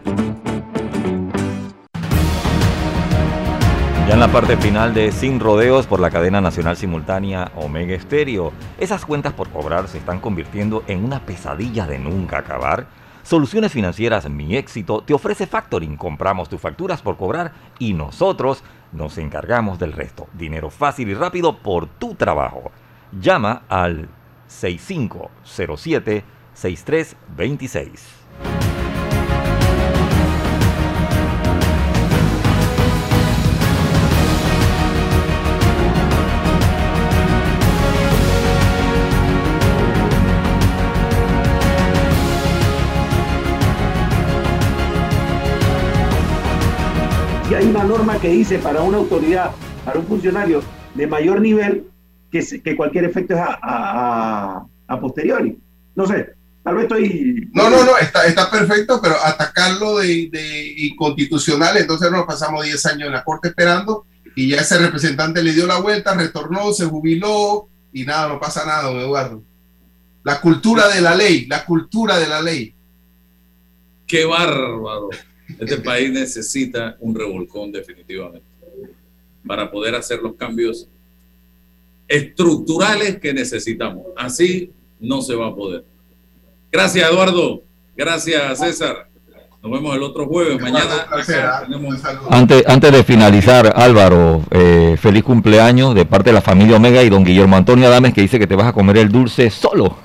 Ya 4.07 4.13
en 4.13 4.19
la 4.19 4.27
parte 4.27 4.55
final 4.57 4.93
de 4.93 5.11
Sin 5.11 5.39
Rodeos 5.39 5.87
por 5.87 5.99
la 5.99 6.11
cadena 6.11 6.39
nacional 6.39 6.77
simultánea 6.77 7.51
Omega 7.55 7.95
Estéreo, 7.95 8.53
esas 8.77 9.03
cuentas 9.03 9.33
por 9.33 9.49
cobrar 9.49 9.87
se 9.87 9.97
están 9.97 10.19
convirtiendo 10.19 10.83
en 10.85 11.03
una 11.03 11.21
pesadilla 11.25 11.87
de 11.87 11.97
nunca 11.97 12.37
acabar. 12.37 12.85
Soluciones 13.23 13.71
Financieras 13.71 14.29
Mi 14.29 14.57
Éxito 14.57 15.01
te 15.01 15.15
ofrece 15.15 15.47
factoring. 15.47 15.97
Compramos 15.97 16.49
tus 16.49 16.61
facturas 16.61 17.01
por 17.01 17.17
cobrar 17.17 17.53
y 17.79 17.93
nosotros 17.93 18.63
nos 18.91 19.17
encargamos 19.17 19.79
del 19.79 19.91
resto. 19.91 20.27
Dinero 20.33 20.69
fácil 20.69 21.09
y 21.09 21.15
rápido 21.15 21.57
por 21.57 21.87
tu 21.87 22.13
trabajo. 22.13 22.71
Llama 23.19 23.63
al 23.69 24.07
6507 24.45 26.23
6326. 26.53 28.24
Norma 47.97 48.19
que 48.19 48.29
dice 48.29 48.59
para 48.59 48.81
una 48.81 48.97
autoridad, 48.97 49.51
para 49.85 49.99
un 49.99 50.05
funcionario 50.05 50.61
de 50.93 51.07
mayor 51.07 51.39
nivel, 51.41 51.87
que, 52.31 52.41
se- 52.41 52.61
que 52.61 52.75
cualquier 52.75 53.05
efecto 53.05 53.33
es 53.33 53.39
a, 53.39 53.57
a- 53.61 54.57
a- 54.57 54.65
a 54.87 54.99
posteriori. 54.99 55.57
No 55.95 56.05
sé, 56.05 56.33
tal 56.63 56.75
vez 56.75 56.83
estoy... 56.83 57.49
No, 57.53 57.69
no, 57.69 57.85
no, 57.85 57.97
está, 57.97 58.25
está 58.25 58.51
perfecto, 58.51 58.99
pero 59.01 59.15
atacarlo 59.23 59.97
de, 59.97 60.29
de 60.31 60.73
inconstitucional, 60.87 61.77
entonces 61.77 62.11
nos 62.11 62.25
pasamos 62.25 62.65
10 62.65 62.85
años 62.87 63.07
en 63.07 63.13
la 63.13 63.23
corte 63.23 63.47
esperando 63.49 64.05
y 64.35 64.49
ya 64.49 64.57
ese 64.57 64.77
representante 64.77 65.41
le 65.41 65.53
dio 65.53 65.65
la 65.65 65.79
vuelta, 65.79 66.13
retornó, 66.13 66.73
se 66.73 66.85
jubiló 66.85 67.69
y 67.93 68.03
nada, 68.03 68.27
no 68.27 68.39
pasa 68.39 68.65
nada, 68.65 68.83
don 68.83 68.97
Eduardo. 68.99 69.41
La 70.23 70.41
cultura 70.41 70.89
de 70.89 70.99
la 71.01 71.15
ley, 71.15 71.45
la 71.45 71.63
cultura 71.63 72.17
de 72.17 72.27
la 72.27 72.41
ley. 72.41 72.73
Qué 74.05 74.25
bárbaro. 74.25 75.09
Este 75.59 75.77
país 75.89 76.11
necesita 76.11 76.95
un 76.99 77.15
revolcón 77.15 77.71
definitivamente 77.71 78.45
para 79.47 79.69
poder 79.69 79.95
hacer 79.95 80.19
los 80.21 80.33
cambios 80.35 80.87
estructurales 82.07 83.19
que 83.19 83.33
necesitamos. 83.33 84.03
Así 84.15 84.71
no 84.99 85.21
se 85.21 85.35
va 85.35 85.47
a 85.47 85.55
poder. 85.55 85.83
Gracias, 86.71 87.09
Eduardo. 87.09 87.61
Gracias, 87.95 88.59
César. 88.59 89.07
Nos 89.61 89.71
vemos 89.71 89.95
el 89.95 90.03
otro 90.03 90.27
jueves. 90.27 90.61
Mañana 90.61 91.07
tenemos 91.65 91.95
Antes, 92.29 92.63
antes 92.67 92.91
de 92.91 93.03
finalizar, 93.03 93.73
Álvaro, 93.75 94.43
eh, 94.51 94.95
feliz 95.01 95.23
cumpleaños 95.23 95.95
de 95.95 96.05
parte 96.05 96.29
de 96.29 96.33
la 96.33 96.41
familia 96.41 96.75
Omega 96.75 97.01
y 97.01 97.09
don 97.09 97.23
Guillermo 97.23 97.55
Antonio 97.55 97.87
Adames 97.87 98.13
que 98.13 98.21
dice 98.21 98.37
que 98.37 98.45
te 98.45 98.55
vas 98.55 98.67
a 98.67 98.73
comer 98.73 98.97
el 98.97 99.09
dulce 99.09 99.49
solo. 99.49 99.97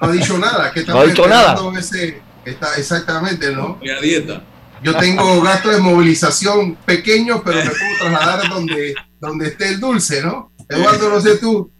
No 0.00 0.08
ha 0.08 0.10
dicho 0.10 0.36
nada, 0.38 0.72
que 0.72 0.82
No 0.86 0.98
ha 0.98 1.06
dicho 1.06 1.28
nada. 1.28 1.56
ese- 1.78 2.20
está, 2.44 2.74
exactamente, 2.76 3.52
¿no? 3.54 3.78
a 3.80 4.00
dieta. 4.00 4.42
Yo 4.82 4.96
tengo 4.96 5.40
gastos 5.42 5.74
de 5.74 5.80
movilización 5.80 6.74
pequeños, 6.76 7.40
pero 7.44 7.58
me 7.58 7.70
puedo 7.70 7.98
trasladar 8.00 8.48
donde, 8.50 8.94
donde 9.20 9.48
esté 9.48 9.70
el 9.70 9.80
dulce, 9.80 10.22
¿no? 10.22 10.52
Eduardo, 10.68 11.08
no 11.08 11.20
sé 11.20 11.38
tú. 11.38 11.70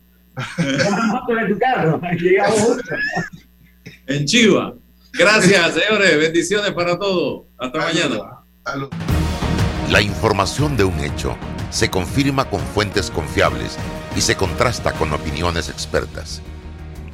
en 4.07 4.25
Chiva. 4.25 4.75
Gracias, 5.13 5.75
señores. 5.75 6.19
Bendiciones 6.19 6.73
para 6.73 6.99
todos. 6.99 7.45
Hasta 7.59 7.79
mañana. 7.79 8.17
La 9.91 10.03
información 10.03 10.77
de 10.77 10.85
un 10.85 10.99
hecho 11.01 11.37
se 11.71 11.91
confirma 11.91 12.49
con 12.51 12.61
fuentes 12.61 13.11
confiables 13.11 13.77
y 14.17 14.21
se 14.21 14.37
contrasta 14.37 14.93
con 14.93 15.13
opiniones 15.13 15.69
expertas. 15.69 16.43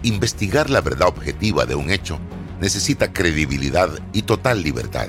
Investigar 0.02 0.70
la 0.70 0.80
verdad 0.80 1.08
objetiva 1.08 1.64
de 1.64 1.74
un 1.74 1.90
hecho 1.90 2.18
necesita 2.60 3.12
credibilidad 3.12 3.90
y 4.12 4.22
total 4.22 4.62
libertad. 4.62 5.08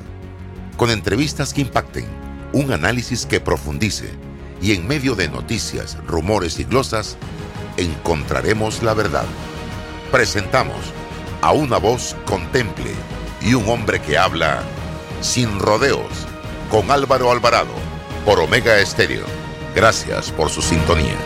Con 0.77 0.89
entrevistas 0.89 1.53
que 1.53 1.61
impacten, 1.61 2.05
un 2.51 2.71
análisis 2.71 3.25
que 3.25 3.39
profundice 3.39 4.09
y 4.61 4.73
en 4.73 4.87
medio 4.87 5.13
de 5.15 5.29
noticias, 5.29 5.97
rumores 6.07 6.59
y 6.59 6.63
glosas, 6.63 7.17
encontraremos 7.77 8.81
la 8.81 8.93
verdad. 8.93 9.25
Presentamos 10.11 10.77
a 11.41 11.51
una 11.51 11.77
voz 11.77 12.15
contemple 12.25 12.91
y 13.41 13.53
un 13.53 13.67
hombre 13.69 14.01
que 14.01 14.17
habla 14.17 14.63
sin 15.21 15.59
rodeos 15.59 16.07
con 16.71 16.89
Álvaro 16.89 17.31
Alvarado 17.31 17.73
por 18.25 18.39
Omega 18.39 18.79
Estéreo. 18.79 19.25
Gracias 19.75 20.31
por 20.31 20.49
su 20.49 20.61
sintonía. 20.61 21.17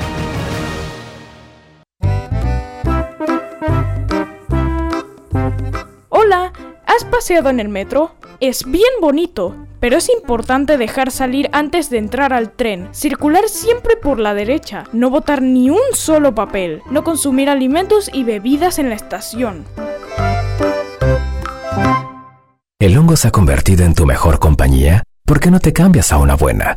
Hola, 6.09 6.51
¿has 6.85 7.05
paseado 7.05 7.49
en 7.49 7.59
el 7.59 7.69
metro? 7.69 8.15
Es 8.39 8.65
bien 8.65 8.83
bonito, 9.01 9.55
pero 9.79 9.97
es 9.97 10.09
importante 10.09 10.77
dejar 10.77 11.09
salir 11.09 11.49
antes 11.53 11.89
de 11.89 11.97
entrar 11.97 12.33
al 12.33 12.51
tren, 12.51 12.88
circular 12.91 13.49
siempre 13.49 13.95
por 13.97 14.19
la 14.19 14.35
derecha, 14.35 14.83
no 14.93 15.09
botar 15.09 15.41
ni 15.41 15.71
un 15.71 15.79
solo 15.93 16.35
papel, 16.35 16.83
no 16.91 17.03
consumir 17.03 17.49
alimentos 17.49 18.11
y 18.13 18.23
bebidas 18.23 18.77
en 18.77 18.89
la 18.89 18.95
estación. 18.95 19.65
¿El 22.79 22.95
hongo 22.95 23.15
se 23.15 23.29
ha 23.29 23.31
convertido 23.31 23.83
en 23.85 23.95
tu 23.95 24.05
mejor 24.05 24.38
compañía? 24.38 25.01
¿Por 25.25 25.39
qué 25.39 25.49
no 25.49 25.59
te 25.59 25.73
cambias 25.73 26.11
a 26.11 26.17
una 26.17 26.35
buena? 26.35 26.75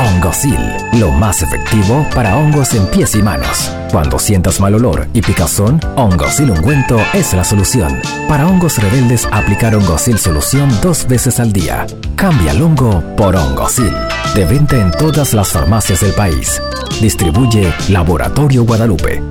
Hongosil, 0.00 0.58
lo 0.94 1.10
más 1.10 1.42
efectivo 1.42 2.06
para 2.14 2.34
hongos 2.36 2.72
en 2.72 2.86
pies 2.86 3.14
y 3.14 3.22
manos. 3.22 3.70
Cuando 3.90 4.18
sientas 4.18 4.58
mal 4.58 4.74
olor 4.74 5.06
y 5.12 5.20
picazón, 5.20 5.78
Hongosil 5.96 6.50
ungüento 6.50 6.98
es 7.12 7.34
la 7.34 7.44
solución. 7.44 8.00
Para 8.26 8.46
hongos 8.46 8.78
rebeldes, 8.78 9.28
aplicar 9.30 9.74
Hongosil 9.74 10.18
solución 10.18 10.70
dos 10.80 11.06
veces 11.06 11.38
al 11.38 11.52
día. 11.52 11.86
Cambia 12.16 12.52
el 12.52 12.62
hongo 12.62 13.02
por 13.14 13.36
Hongosil. 13.36 13.92
De 14.34 14.46
venta 14.46 14.76
en 14.76 14.90
todas 14.92 15.34
las 15.34 15.52
farmacias 15.52 16.00
del 16.00 16.14
país. 16.14 16.62
Distribuye 17.00 17.70
Laboratorio 17.90 18.64
Guadalupe. 18.64 19.22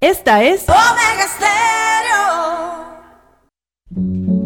Esta 0.00 0.42
es 0.42 0.64
Omega 0.68 1.26
Stereo. 3.94 4.45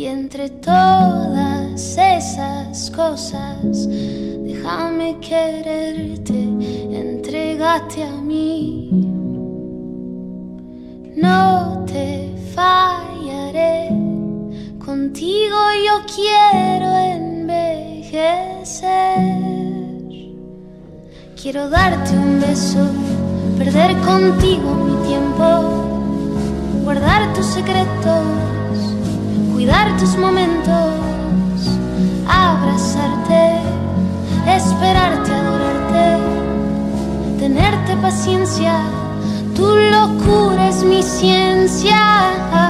Y 0.00 0.06
entre 0.06 0.48
todas 0.48 1.98
esas 1.98 2.90
cosas, 2.90 3.86
déjame 3.86 5.18
quererte, 5.20 6.42
entregate 6.90 8.04
a 8.04 8.12
mí. 8.12 8.88
No 11.16 11.84
te 11.86 12.34
fallaré, 12.54 13.90
contigo 14.82 15.58
yo 15.86 16.00
quiero 16.16 16.96
envejecer. 16.96 18.22
Quiero 21.36 21.68
darte 21.68 22.16
un 22.16 22.40
beso, 22.40 22.86
perder 23.58 23.94
contigo 23.98 24.74
mi 24.76 24.96
tiempo, 25.06 25.44
guardar 26.84 27.34
tus 27.34 27.44
secretos 27.44 28.59
cuidar 29.60 29.94
tus 29.98 30.16
momentos, 30.16 30.94
abrazarte, 32.26 33.60
esperarte, 34.46 35.30
adorarte, 35.34 36.16
tenerte 37.38 37.94
paciencia, 37.96 38.80
tu 39.54 39.66
locura 39.76 40.70
es 40.70 40.82
mi 40.82 41.02
ciencia. 41.02 42.69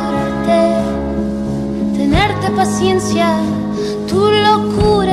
tenerte 2.41 2.55
paciencia, 2.55 3.35
tu 4.07 4.19
locura 4.19 5.10